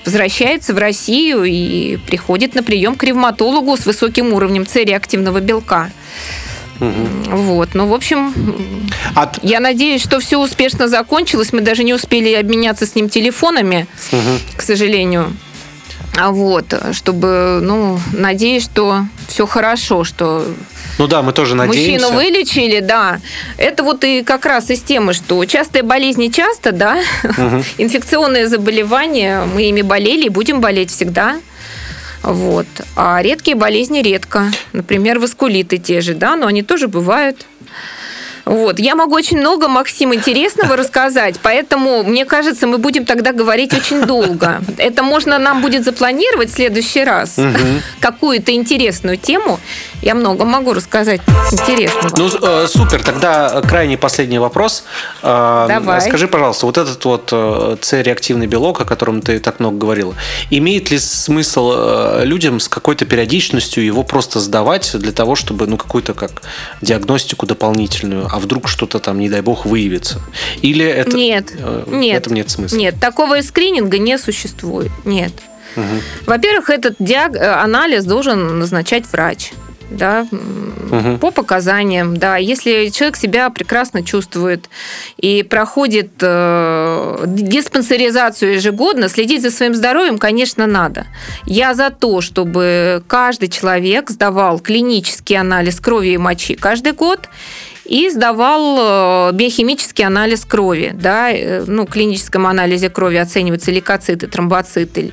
возвращается 0.06 0.72
в 0.72 0.78
Россию 0.78 1.44
и 1.44 1.96
приходит 1.96 2.54
на 2.54 2.62
прием 2.62 2.94
к 2.96 3.02
ревматологу 3.04 3.76
с 3.76 3.84
высоким 3.84 4.32
уровнем 4.32 4.66
С-реактивного 4.66 5.40
белка. 5.40 5.90
Вот, 6.78 7.70
ну, 7.74 7.86
в 7.86 7.94
общем, 7.94 8.34
А 9.14 9.26
т- 9.26 9.40
я 9.42 9.60
надеюсь, 9.60 10.02
что 10.02 10.20
все 10.20 10.38
успешно 10.38 10.88
закончилось. 10.88 11.52
Мы 11.52 11.62
даже 11.62 11.84
не 11.84 11.94
успели 11.94 12.32
обменяться 12.34 12.84
с 12.86 12.94
ним 12.94 13.08
телефонами, 13.08 13.86
к 14.56 14.62
сожалению. 14.62 15.34
А 16.18 16.30
вот, 16.30 16.66
чтобы, 16.92 17.60
ну, 17.62 17.98
надеюсь, 18.12 18.64
что 18.64 19.06
все 19.26 19.46
хорошо, 19.46 20.04
что 20.04 20.46
Ну 20.98 21.06
да, 21.06 21.22
мы 21.22 21.32
тоже 21.32 21.54
надеемся. 21.54 22.06
мужчину 22.06 22.16
вылечили, 22.16 22.80
да. 22.80 23.20
Это 23.58 23.82
вот 23.82 24.04
и 24.04 24.22
как 24.22 24.46
раз 24.46 24.70
из 24.70 24.80
темы, 24.80 25.12
что 25.12 25.44
частые 25.44 25.82
болезни 25.82 26.28
часто, 26.28 26.72
да, 26.72 26.98
инфекционные 27.78 28.48
заболевания, 28.48 29.44
мы 29.44 29.64
ими 29.64 29.82
болели 29.82 30.26
и 30.26 30.30
будем 30.30 30.60
болеть 30.60 30.90
всегда. 30.90 31.36
Вот. 32.22 32.66
А 32.96 33.20
редкие 33.22 33.56
болезни 33.56 34.00
редко. 34.00 34.50
Например, 34.72 35.18
васкулиты 35.18 35.78
те 35.78 36.00
же, 36.00 36.14
да, 36.14 36.34
но 36.36 36.46
они 36.46 36.62
тоже 36.62 36.88
бывают. 36.88 37.46
Вот. 38.46 38.78
Я 38.78 38.94
могу 38.94 39.14
очень 39.14 39.38
много, 39.38 39.66
Максим, 39.66 40.14
интересного 40.14 40.76
рассказать, 40.76 41.34
поэтому, 41.42 42.04
мне 42.04 42.24
кажется, 42.24 42.66
мы 42.68 42.78
будем 42.78 43.04
тогда 43.04 43.32
говорить 43.32 43.74
очень 43.74 44.06
долго. 44.06 44.62
Это 44.78 45.02
можно 45.02 45.38
нам 45.38 45.60
будет 45.60 45.84
запланировать 45.84 46.50
в 46.50 46.54
следующий 46.54 47.04
раз. 47.04 47.36
Какую-то 48.00 48.52
интересную 48.52 49.16
тему. 49.16 49.58
Я 50.00 50.14
много 50.14 50.44
могу 50.44 50.74
рассказать 50.74 51.20
интересного. 51.50 52.14
Ну, 52.16 52.28
э, 52.40 52.66
супер, 52.68 53.02
тогда 53.02 53.60
крайний 53.62 53.98
последний 53.98 54.38
вопрос. 54.38 54.84
Э, 55.22 55.66
Давай. 55.68 56.00
Скажи, 56.00 56.28
пожалуйста, 56.28 56.66
вот 56.66 56.78
этот 56.78 57.04
вот 57.04 57.30
э, 57.32 57.76
С-реактивный 57.80 58.46
белок, 58.46 58.80
о 58.80 58.84
котором 58.84 59.22
ты 59.22 59.40
так 59.40 59.58
много 59.58 59.76
говорила, 59.76 60.14
имеет 60.50 60.92
ли 60.92 60.98
смысл 61.00 61.72
э, 61.74 62.20
людям 62.24 62.60
с 62.60 62.68
какой-то 62.68 63.04
периодичностью 63.06 63.84
его 63.84 64.04
просто 64.04 64.38
сдавать 64.38 64.96
для 64.96 65.10
того, 65.10 65.34
чтобы, 65.34 65.66
ну, 65.66 65.76
какую-то 65.76 66.14
как 66.14 66.42
диагностику 66.80 67.46
дополнительную, 67.46 68.28
а 68.36 68.38
вдруг 68.38 68.68
что-то 68.68 68.98
там, 68.98 69.18
не 69.18 69.28
дай 69.30 69.40
бог, 69.40 69.64
выявится? 69.66 70.20
Или 70.60 70.84
это... 70.84 71.16
Нет, 71.16 71.52
э, 71.58 71.84
в 71.86 71.92
нет. 71.94 72.18
этом 72.22 72.34
нет 72.34 72.50
смысла? 72.50 72.76
Нет, 72.76 72.96
такого 73.00 73.40
скрининга 73.40 73.98
не 73.98 74.18
существует. 74.18 74.90
Нет. 75.04 75.32
Во-первых, 76.26 76.70
этот 76.70 76.96
диаг- 76.98 77.36
э, 77.36 77.46
анализ 77.62 78.04
должен 78.04 78.58
назначать 78.58 79.04
врач. 79.12 79.52
Да, 79.88 80.26
Мгм. 80.90 81.18
по 81.20 81.30
показаниям, 81.30 82.16
да. 82.16 82.38
Если 82.38 82.88
человек 82.88 83.16
себя 83.16 83.50
прекрасно 83.50 84.02
чувствует 84.02 84.68
и 85.16 85.44
проходит 85.44 86.10
э, 86.20 87.24
диспансеризацию 87.26 88.54
ежегодно, 88.54 89.08
следить 89.08 89.42
за 89.42 89.50
своим 89.52 89.74
здоровьем, 89.76 90.18
конечно, 90.18 90.66
надо. 90.66 91.06
Я 91.44 91.72
за 91.74 91.90
то, 91.90 92.20
чтобы 92.20 93.04
каждый 93.06 93.48
человек 93.48 94.10
сдавал 94.10 94.58
клинический 94.58 95.36
анализ 95.38 95.78
крови 95.78 96.08
и 96.14 96.18
мочи 96.18 96.56
каждый 96.56 96.90
год 96.92 97.28
и 97.88 98.10
сдавал 98.10 99.30
э, 99.30 99.32
биохимический 99.32 100.04
анализ 100.04 100.44
крови. 100.44 100.92
Да? 100.94 101.30
Э, 101.30 101.64
Ну, 101.66 101.86
в 101.86 101.90
клиническом 101.90 102.46
анализе 102.46 102.88
крови 102.90 103.16
оцениваются 103.16 103.70
лейкоциты, 103.70 104.26
тромбоциты, 104.26 105.10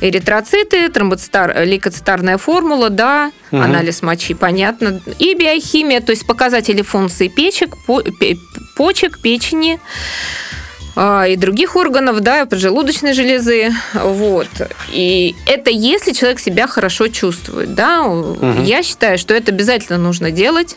эритроциты, 0.00 0.88
тромбоцитар, 0.88 1.62
лейкоцитарная 1.64 2.36
формула, 2.38 2.90
да, 2.90 3.30
Мгм. 3.50 3.62
анализ 3.62 4.02
мочи, 4.02 4.34
понятно. 4.34 5.00
И 5.18 5.34
биохимия, 5.34 6.00
то 6.00 6.10
есть 6.10 6.26
показатели 6.26 6.82
функции 6.82 7.28
печек, 7.28 7.76
по- 7.86 8.02
пе- 8.02 8.36
почек, 8.76 9.20
печени 9.20 9.78
а, 10.94 11.26
и 11.26 11.36
других 11.36 11.76
органов, 11.76 12.20
да, 12.20 12.44
поджелудочной 12.46 13.14
железы, 13.14 13.72
вот. 13.94 14.48
И 14.90 15.34
это 15.46 15.70
если 15.70 16.12
человек 16.12 16.38
себя 16.40 16.66
хорошо 16.66 17.08
чувствует, 17.08 17.74
да. 17.74 18.04
Я 18.64 18.82
считаю, 18.82 19.16
что 19.18 19.32
это 19.34 19.52
обязательно 19.52 19.98
нужно 19.98 20.30
делать. 20.30 20.76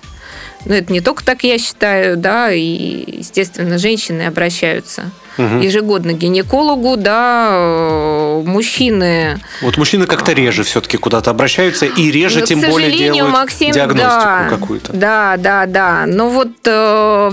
Но 0.66 0.74
это 0.76 0.92
не 0.92 1.00
только 1.02 1.24
так 1.24 1.44
я 1.44 1.58
считаю, 1.58 2.18
да, 2.18 2.52
и, 2.52 3.18
естественно, 3.20 3.78
женщины 3.78 4.24
обращаются 4.24 5.04
ежегодно 5.38 6.14
к 6.14 6.18
гинекологу, 6.18 6.96
да, 6.96 7.50
э, 7.52 8.42
мужчины. 8.46 9.38
Вот 9.62 9.76
мужчины 9.78 10.06
как-то 10.06 10.32
реже 10.32 10.64
все-таки 10.64 10.96
куда-то 10.96 11.30
обращаются 11.30 11.86
и 11.86 12.10
реже, 12.10 12.40
Ну, 12.40 12.46
тем 12.46 12.62
более 12.62 12.90
делают 12.92 13.34
Максим, 13.34 13.72
диагностику 13.74 14.10
да, 14.22 14.48
какую-то. 14.50 14.94
Да, 14.94 15.36
да, 15.38 15.66
да. 15.66 16.06
Но 16.08 16.30
вот 16.30 16.52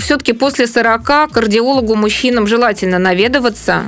все-таки 0.03 0.33
после 0.33 0.67
40 0.67 1.29
кардиологу 1.29 1.95
мужчинам 1.95 2.49
желательно 2.49 2.99
наведываться. 2.99 3.85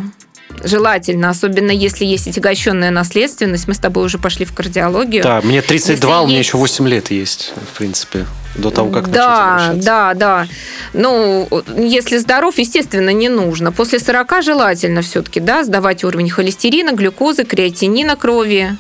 Желательно, 0.62 1.30
особенно 1.30 1.72
если 1.72 2.04
есть 2.04 2.28
отягощенная 2.28 2.92
наследственность. 2.92 3.66
Мы 3.66 3.74
с 3.74 3.78
тобой 3.78 4.04
уже 4.04 4.18
пошли 4.18 4.44
в 4.44 4.54
кардиологию. 4.54 5.24
Да, 5.24 5.40
мне 5.42 5.60
32, 5.60 6.10
Если 6.12 6.24
у 6.24 6.26
меня 6.28 6.36
есть- 6.38 6.48
еще 6.50 6.56
8 6.58 6.86
лет 6.88 7.10
есть, 7.10 7.52
в 7.74 7.76
принципе, 7.78 8.26
до 8.56 8.70
того, 8.70 8.90
как 8.90 9.08
начать 9.08 9.14
да, 9.14 9.72
да, 9.74 10.14
да. 10.14 10.46
Ну, 10.92 11.48
если 11.76 12.18
здоров, 12.18 12.58
естественно, 12.58 13.10
не 13.10 13.28
нужно. 13.28 13.72
После 13.72 13.98
40 13.98 14.42
желательно 14.42 15.02
все-таки, 15.02 15.40
да, 15.40 15.64
сдавать 15.64 16.04
уровень 16.04 16.30
холестерина, 16.30 16.92
глюкозы, 16.92 17.44
креатинина 17.44 18.16
крови. 18.16 18.76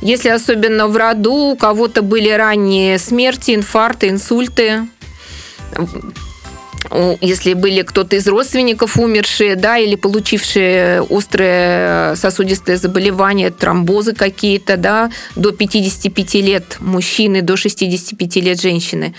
Если 0.00 0.28
особенно 0.28 0.86
в 0.86 0.96
роду 0.96 1.34
у 1.34 1.56
кого-то 1.56 2.02
были 2.02 2.30
ранние 2.30 2.98
смерти, 2.98 3.54
инфаркты, 3.54 4.08
инсульты, 4.08 4.86
если 7.20 7.54
были 7.54 7.82
кто-то 7.82 8.16
из 8.16 8.26
родственников 8.26 8.98
умершие, 8.98 9.56
да, 9.56 9.78
или 9.78 9.96
получившие 9.96 11.02
острое 11.10 12.14
сосудистое 12.16 12.76
заболевание, 12.76 13.50
тромбозы 13.50 14.14
какие-то, 14.14 14.76
да, 14.76 15.10
до 15.34 15.52
55 15.52 16.34
лет 16.34 16.76
мужчины, 16.80 17.42
до 17.42 17.56
65 17.56 18.36
лет 18.36 18.60
женщины. 18.60 19.14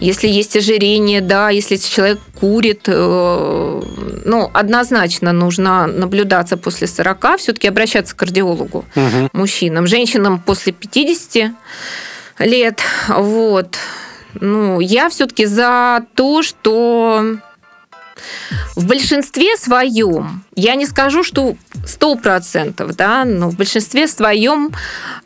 Если 0.00 0.28
есть 0.28 0.56
ожирение, 0.56 1.20
да, 1.20 1.50
если 1.50 1.76
человек 1.76 2.18
курит, 2.40 2.82
э, 2.86 3.82
ну, 4.24 4.50
однозначно 4.52 5.32
нужно 5.32 5.86
наблюдаться 5.86 6.56
после 6.56 6.86
40, 6.86 7.36
все-таки 7.38 7.68
обращаться 7.68 8.14
к 8.14 8.18
кардиологу 8.18 8.84
Мгм. 8.94 9.30
мужчинам. 9.32 9.86
Женщинам 9.86 10.40
после 10.40 10.72
50 10.72 11.52
лет, 12.38 12.80
вот. 13.08 13.76
Ну, 14.40 14.80
я 14.80 15.08
все-таки 15.08 15.46
за 15.46 16.04
то, 16.14 16.42
что 16.42 17.38
в 18.74 18.86
большинстве 18.86 19.56
своем, 19.56 20.44
я 20.54 20.74
не 20.74 20.86
скажу, 20.86 21.24
что 21.24 21.56
сто 21.86 22.14
процентов, 22.14 22.96
да, 22.96 23.24
но 23.24 23.48
в 23.48 23.56
большинстве 23.56 24.06
своем 24.06 24.72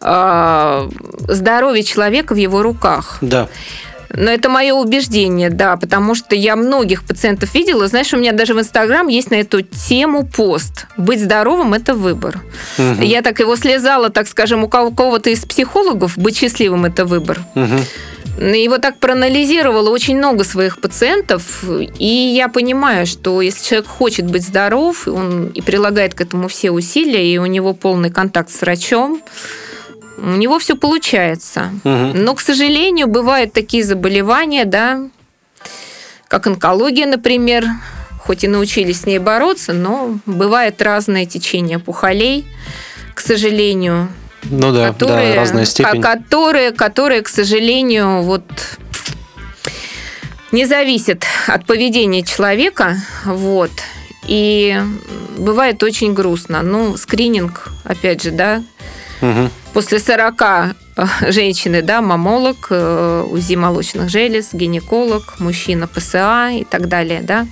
э, 0.00 0.88
здоровье 1.28 1.82
человека 1.82 2.34
в 2.34 2.36
его 2.36 2.62
руках. 2.62 3.18
Да. 3.20 3.48
Но 4.10 4.30
это 4.30 4.48
мое 4.48 4.72
убеждение, 4.74 5.50
да, 5.50 5.76
потому 5.76 6.14
что 6.14 6.34
я 6.36 6.56
многих 6.56 7.04
пациентов 7.04 7.54
видела. 7.54 7.88
Знаешь, 7.88 8.12
у 8.14 8.16
меня 8.16 8.32
даже 8.32 8.54
в 8.54 8.60
Инстаграм 8.60 9.08
есть 9.08 9.30
на 9.30 9.36
эту 9.36 9.62
тему 9.62 10.24
пост. 10.26 10.86
Быть 10.96 11.20
здоровым– 11.20 11.74
это 11.74 11.94
выбор. 11.94 12.40
Мгм. 12.78 13.02
Я 13.02 13.22
так 13.22 13.40
его 13.40 13.56
слезала, 13.56 14.10
так 14.10 14.28
скажем, 14.28 14.64
у 14.64 14.68
кого- 14.68 14.90
кого-то 14.90 15.30
из 15.30 15.44
психологов. 15.44 16.16
Быть 16.16 16.36
счастливым– 16.36 16.84
это 16.86 17.04
выбор. 17.04 17.40
Мгм. 17.54 17.80
Его 18.38 18.76
так 18.76 18.98
проанализировала 18.98 19.88
очень 19.88 20.18
много 20.18 20.44
своих 20.44 20.78
пациентов, 20.80 21.64
и 21.98 22.34
я 22.36 22.48
понимаю, 22.48 23.06
что 23.06 23.40
если 23.40 23.64
человек 23.64 23.88
хочет 23.88 24.26
быть 24.26 24.42
здоров, 24.42 25.06
и 25.06 25.10
он 25.10 25.46
и 25.46 25.62
прилагает 25.62 26.12
к 26.14 26.20
этому 26.20 26.48
все 26.48 26.70
усилия, 26.70 27.32
и 27.32 27.38
у 27.38 27.46
него 27.46 27.72
полный 27.72 28.10
контакт 28.10 28.50
с 28.50 28.60
врачом, 28.60 29.22
у 30.18 30.30
него 30.36 30.58
все 30.58 30.76
получается. 30.76 31.70
Мгм. 31.84 32.12
Но, 32.24 32.34
к 32.34 32.40
сожалению, 32.40 33.06
бывают 33.06 33.52
такие 33.52 33.84
заболевания, 33.84 34.64
да, 34.64 35.08
как 36.28 36.46
онкология, 36.46 37.06
например, 37.06 37.64
хоть 38.20 38.42
и 38.44 38.48
научились 38.48 39.02
с 39.02 39.06
ней 39.06 39.18
бороться, 39.18 39.72
но 39.72 40.18
бывает 40.26 40.80
разное 40.82 41.26
течение 41.26 41.78
пухолей, 41.78 42.44
к 43.14 43.20
сожалению, 43.20 44.08
Ну 44.44 44.72
да, 44.72 44.88
которые, 44.88 45.34
да, 45.34 45.40
разная 45.40 45.64
степень. 45.64 46.02
ко- 46.02 46.16
которые, 46.16 46.72
которые, 46.72 47.22
к 47.22 47.28
сожалению, 47.28 48.22
вот 48.22 48.42
не 50.52 50.64
зависят 50.64 51.24
от 51.46 51.66
поведения 51.66 52.22
человека, 52.22 52.96
вот. 53.24 53.70
И 54.26 54.80
бывает 55.36 55.82
очень 55.82 56.12
грустно. 56.14 56.62
Ну, 56.62 56.96
скрининг, 56.96 57.68
опять 57.84 58.22
же, 58.22 58.30
да, 58.32 58.62
Мгм. 59.20 59.50
после 59.72 59.98
40 59.98 60.74
э, 60.96 61.06
женщины, 61.32 61.82
да, 61.82 62.00
мамолог, 62.00 62.68
э, 62.70 63.24
УЗИ 63.30 63.54
молочных 63.56 64.08
желез, 64.08 64.50
гинеколог, 64.52 65.34
мужчина 65.38 65.86
ПСА 65.86 66.50
и 66.52 66.64
так 66.64 66.88
далее, 66.88 67.20
да. 67.22 67.46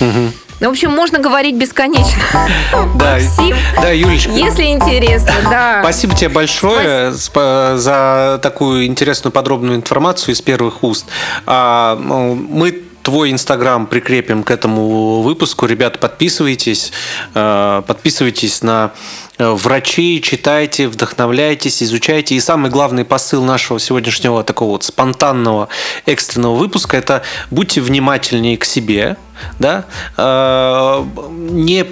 Мгм. 0.00 0.32
Ну, 0.60 0.68
в 0.68 0.70
общем, 0.70 0.92
можно 0.92 1.18
говорить 1.18 1.56
бесконечно. 1.56 2.22
Да, 2.96 3.14
Максим, 3.14 3.56
да, 3.82 3.90
Юлечка. 3.90 4.30
если 4.32 4.64
интересно, 4.64 5.32
да. 5.50 5.80
Спасибо 5.82 6.14
тебе 6.14 6.28
большое 6.28 7.10
спа- 7.10 7.76
за 7.76 8.38
такую 8.42 8.86
интересную 8.86 9.32
подробную 9.32 9.76
информацию 9.76 10.32
из 10.34 10.40
первых 10.40 10.82
уст. 10.84 11.06
А, 11.46 11.96
Мы 11.96 12.82
твой 13.04 13.30
инстаграм 13.30 13.86
прикрепим 13.86 14.42
к 14.42 14.50
этому 14.50 15.22
выпуску. 15.22 15.66
Ребята, 15.66 15.98
подписывайтесь. 15.98 16.90
э, 17.34 17.82
Подписывайтесь 17.86 18.62
на 18.62 18.92
э, 19.38 19.48
врачей, 19.50 20.20
читайте, 20.20 20.88
вдохновляйтесь, 20.88 21.82
изучайте. 21.82 22.34
И 22.34 22.40
самый 22.40 22.70
главный 22.70 23.04
посыл 23.04 23.44
нашего 23.44 23.78
сегодняшнего 23.78 24.42
такого 24.42 24.70
вот 24.70 24.84
спонтанного 24.84 25.68
экстренного 26.06 26.56
выпуска– 26.56 26.96
это 26.98 27.22
будьте 27.50 27.80
внимательнее 27.80 28.56
к 28.56 28.64
себе, 28.64 29.16
да, 29.58 29.84
Э, 30.16 31.04
не 31.28 31.84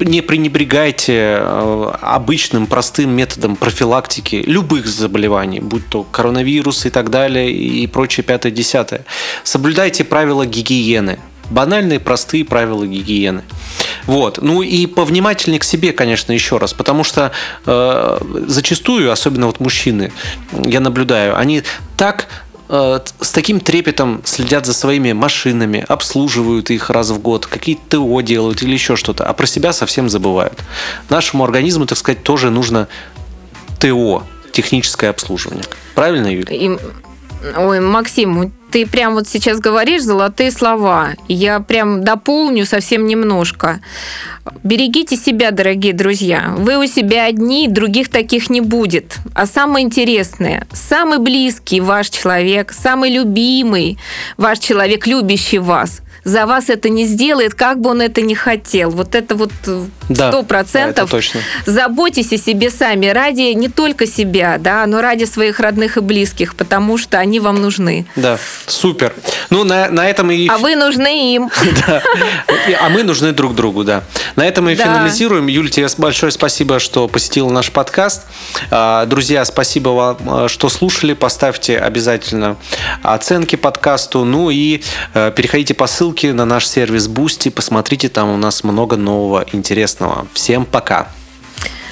не 0.00 0.20
пренебрегайте 0.20 1.38
э, 1.40 1.92
обычным 2.00 2.66
простым 2.66 3.10
методом 3.10 3.56
профилактики 3.56 4.36
любых 4.46 4.86
заболеваний, 4.86 5.60
будь 5.60 5.86
то 5.88 6.04
коронавирус 6.04 6.86
и 6.86 6.90
так 6.90 7.10
далее, 7.10 7.52
и 7.52 7.86
прочее 7.86 8.24
пятое-десятое. 8.24 9.04
Соблюдайте 9.44 10.04
правила 10.04 10.46
гигиены. 10.46 11.18
Банальные, 11.50 11.98
простые 11.98 12.44
правила 12.44 12.86
гигиены. 12.86 13.42
Вот. 14.04 14.38
Ну 14.42 14.62
и 14.62 14.86
повнимательнее 14.86 15.60
к 15.60 15.64
себе, 15.64 15.92
конечно, 15.92 16.32
еще 16.32 16.58
раз, 16.58 16.74
потому 16.74 17.04
что 17.04 17.32
э, 17.64 18.18
зачастую, 18.46 19.10
особенно 19.10 19.46
вот 19.46 19.60
мужчины, 19.60 20.12
я 20.52 20.80
наблюдаю, 20.80 21.38
они 21.38 21.62
так 21.96 22.28
с 22.68 23.32
таким 23.32 23.60
трепетом 23.60 24.20
следят 24.24 24.66
за 24.66 24.74
своими 24.74 25.12
машинами, 25.12 25.84
обслуживают 25.88 26.70
их 26.70 26.90
раз 26.90 27.10
в 27.10 27.18
год, 27.18 27.46
какие-то 27.46 27.98
ТО 27.98 28.20
делают 28.20 28.62
или 28.62 28.72
еще 28.72 28.96
что-то, 28.96 29.24
а 29.24 29.32
про 29.32 29.46
себя 29.46 29.72
совсем 29.72 30.08
забывают. 30.08 30.62
Нашему 31.08 31.44
организму, 31.44 31.86
так 31.86 31.96
сказать, 31.96 32.22
тоже 32.22 32.50
нужно 32.50 32.88
ТО, 33.80 34.22
техническое 34.52 35.08
обслуживание. 35.08 35.64
Правильно, 35.94 36.26
Юля? 36.26 36.78
Ой, 37.56 37.80
Максим, 37.80 38.52
ты 38.70 38.84
прям 38.84 39.14
вот 39.14 39.28
сейчас 39.28 39.60
говоришь 39.60 40.02
золотые 40.02 40.50
слова. 40.50 41.10
Я 41.28 41.60
прям 41.60 42.02
дополню 42.02 42.66
совсем 42.66 43.06
немножко. 43.06 43.80
Берегите 44.64 45.16
себя, 45.16 45.52
дорогие 45.52 45.92
друзья. 45.92 46.54
Вы 46.56 46.78
у 46.78 46.86
себя 46.86 47.26
одни, 47.26 47.68
других 47.68 48.08
таких 48.08 48.50
не 48.50 48.60
будет. 48.60 49.18
А 49.34 49.46
самое 49.46 49.86
интересное, 49.86 50.66
самый 50.72 51.18
близкий 51.18 51.80
ваш 51.80 52.10
человек, 52.10 52.72
самый 52.72 53.10
любимый 53.10 53.98
ваш 54.36 54.58
человек, 54.58 55.06
любящий 55.06 55.58
вас, 55.58 56.00
за 56.24 56.46
вас 56.46 56.68
это 56.68 56.88
не 56.88 57.04
сделает, 57.06 57.54
как 57.54 57.80
бы 57.80 57.90
он 57.90 58.00
это 58.00 58.20
ни 58.20 58.34
хотел. 58.34 58.90
Вот 58.90 59.14
это 59.14 59.34
вот 59.34 59.50
Да, 60.08 60.28
сто 60.30 60.40
да, 60.40 60.42
процентов. 60.42 61.10
точно. 61.10 61.40
Заботьтесь 61.66 62.32
о 62.32 62.38
себе 62.38 62.70
сами 62.70 63.06
ради 63.06 63.52
не 63.54 63.68
только 63.68 64.06
себя, 64.06 64.56
да, 64.58 64.86
но 64.86 65.00
ради 65.00 65.24
своих 65.24 65.60
родных 65.60 65.96
и 65.96 66.00
близких, 66.00 66.54
потому 66.56 66.98
что 66.98 67.18
они 67.18 67.40
вам 67.40 67.60
нужны. 67.62 68.06
Да, 68.16 68.38
супер. 68.66 69.14
Ну, 69.50 69.64
на, 69.64 69.88
на 69.90 70.08
этом 70.08 70.30
и... 70.30 70.48
А 70.48 70.58
вы 70.58 70.76
нужны 70.76 71.34
им. 71.34 71.50
Да. 71.86 72.02
А 72.80 72.88
мы 72.88 73.02
нужны 73.02 73.32
друг 73.32 73.54
другу, 73.54 73.84
да. 73.84 74.02
На 74.36 74.46
этом 74.46 74.64
мы 74.64 74.76
Да. 74.76 74.84
финализируем. 74.84 75.46
Юль, 75.46 75.70
тебе 75.70 75.86
большое 75.98 76.32
спасибо, 76.32 76.78
что 76.78 77.08
посетила 77.08 77.50
наш 77.50 77.70
подкаст. 77.70 78.24
А, 78.70 79.06
Друзья, 79.06 79.44
спасибо 79.44 79.90
вам, 79.90 80.16
а, 80.26 80.48
что 80.48 80.68
слушали. 80.68 81.12
Поставьте 81.14 81.78
обязательно 81.78 82.56
оценки 83.02 83.56
подкасту. 83.56 84.24
Ну 84.24 84.50
и 84.50 84.82
э, 85.14 85.32
переходите 85.34 85.74
по 85.74 85.86
ссылке 85.86 86.07
на 86.32 86.44
наш 86.44 86.66
сервис 86.66 87.08
Boosty. 87.08 87.50
Посмотрите, 87.50 88.08
там 88.08 88.28
у 88.30 88.36
нас 88.36 88.64
много 88.64 88.96
нового 88.96 89.44
интересного. 89.52 90.26
Всем 90.32 90.64
пока. 90.64 91.08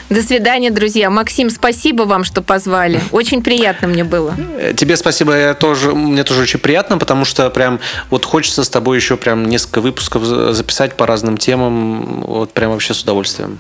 До 0.09 0.23
свидания, 0.23 0.71
друзья. 0.71 1.11
Максим, 1.11 1.51
спасибо 1.51 2.03
вам, 2.05 2.23
что 2.23 2.41
позвали. 2.41 3.01
Очень 3.11 3.43
приятно 3.43 3.89
мне 3.89 4.05
было. 4.05 4.37
Э, 4.59 4.73
Тебе 4.77 4.97
спасибо, 4.97 5.37
я 5.37 5.55
тоже, 5.55 5.95
мне 5.95 6.23
тоже 6.23 6.43
очень 6.43 6.61
приятно, 6.61 6.97
потому 6.97 7.25
что 7.25 7.51
прям 7.51 7.81
вот 8.11 8.25
хочется 8.25 8.63
с 8.63 8.69
тобой 8.69 8.99
еще 8.99 9.17
прям 9.17 9.49
несколько 9.49 9.81
выпусков 9.81 10.23
за- 10.25 10.53
записать 10.53 10.95
по 10.95 11.07
разным 11.07 11.37
темам. 11.37 12.23
Вот 12.23 12.53
прям 12.53 12.71
вообще 12.71 12.95
с 12.95 13.03
удовольствием. 13.03 13.59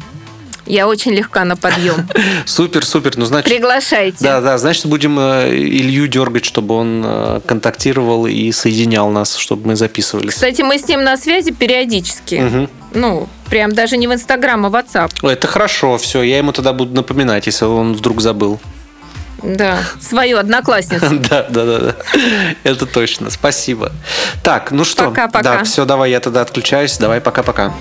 Я 0.67 0.89
очень 0.89 1.12
легка 1.12 1.45
на 1.45 1.57
подъем. 1.57 2.09
Супер, 2.45 2.85
супер. 2.85 3.17
Ну, 3.17 3.25
значит, 3.25 3.49
Приглашайте. 3.49 4.25
да, 4.25 4.41
да, 4.41 4.59
значит, 4.59 4.87
будем 4.87 5.19
э, 5.19 5.49
Илью 5.51 6.09
дергать, 6.09 6.45
чтобы 6.45 6.75
он 6.75 7.03
э, 7.05 7.41
контактировал 7.47 8.27
и 8.27 8.51
соединял 8.53 9.11
нас, 9.11 9.37
чтобы 9.37 9.69
мы 9.69 9.77
записывались. 9.77 10.35
Кстати, 10.35 10.62
мы 10.62 10.79
с 10.79 10.89
ним 10.89 11.05
на 11.05 11.17
связи 11.17 11.53
периодически. 11.53 12.35
Мгм. 12.37 12.71
Ну, 12.95 13.29
Прям 13.51 13.73
даже 13.73 13.97
не 13.97 14.09
в 14.09 14.12
Инстаграм, 14.12 14.67
а 14.67 14.69
в 14.69 14.75
WhatsApp. 14.75 15.29
Это 15.29 15.47
хорошо, 15.47 15.99
все, 15.99 16.23
я 16.23 16.39
ему 16.39 16.53
тогда 16.53 16.73
буду 16.73 16.95
напоминать, 16.95 17.47
если 17.47 17.64
он 17.64 17.95
вдруг 17.95 18.21
забыл. 18.21 18.61
Да, 19.43 19.79
свою 20.01 20.39
одноклассницу. 20.39 21.07
Да, 21.31 21.47
да, 21.49 21.64
да, 21.64 21.79
да. 21.79 21.95
Это 22.64 22.87
точно. 22.87 23.31
Спасибо. 23.31 23.93
Так, 24.43 24.73
ну 24.73 24.85
что? 24.85 25.11
Пока-пока. 25.11 25.59
Да, 25.59 25.64
все, 25.64 25.85
давай, 25.85 26.11
я 26.11 26.21
тогда 26.21 26.41
отключаюсь. 26.41 26.97
Давай, 26.99 27.21
пока-пока. 27.21 27.73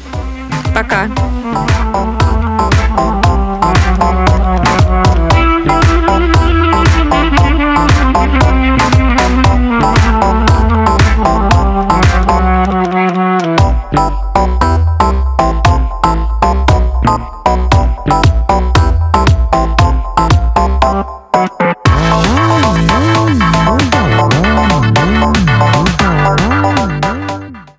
Пока. 0.75 1.09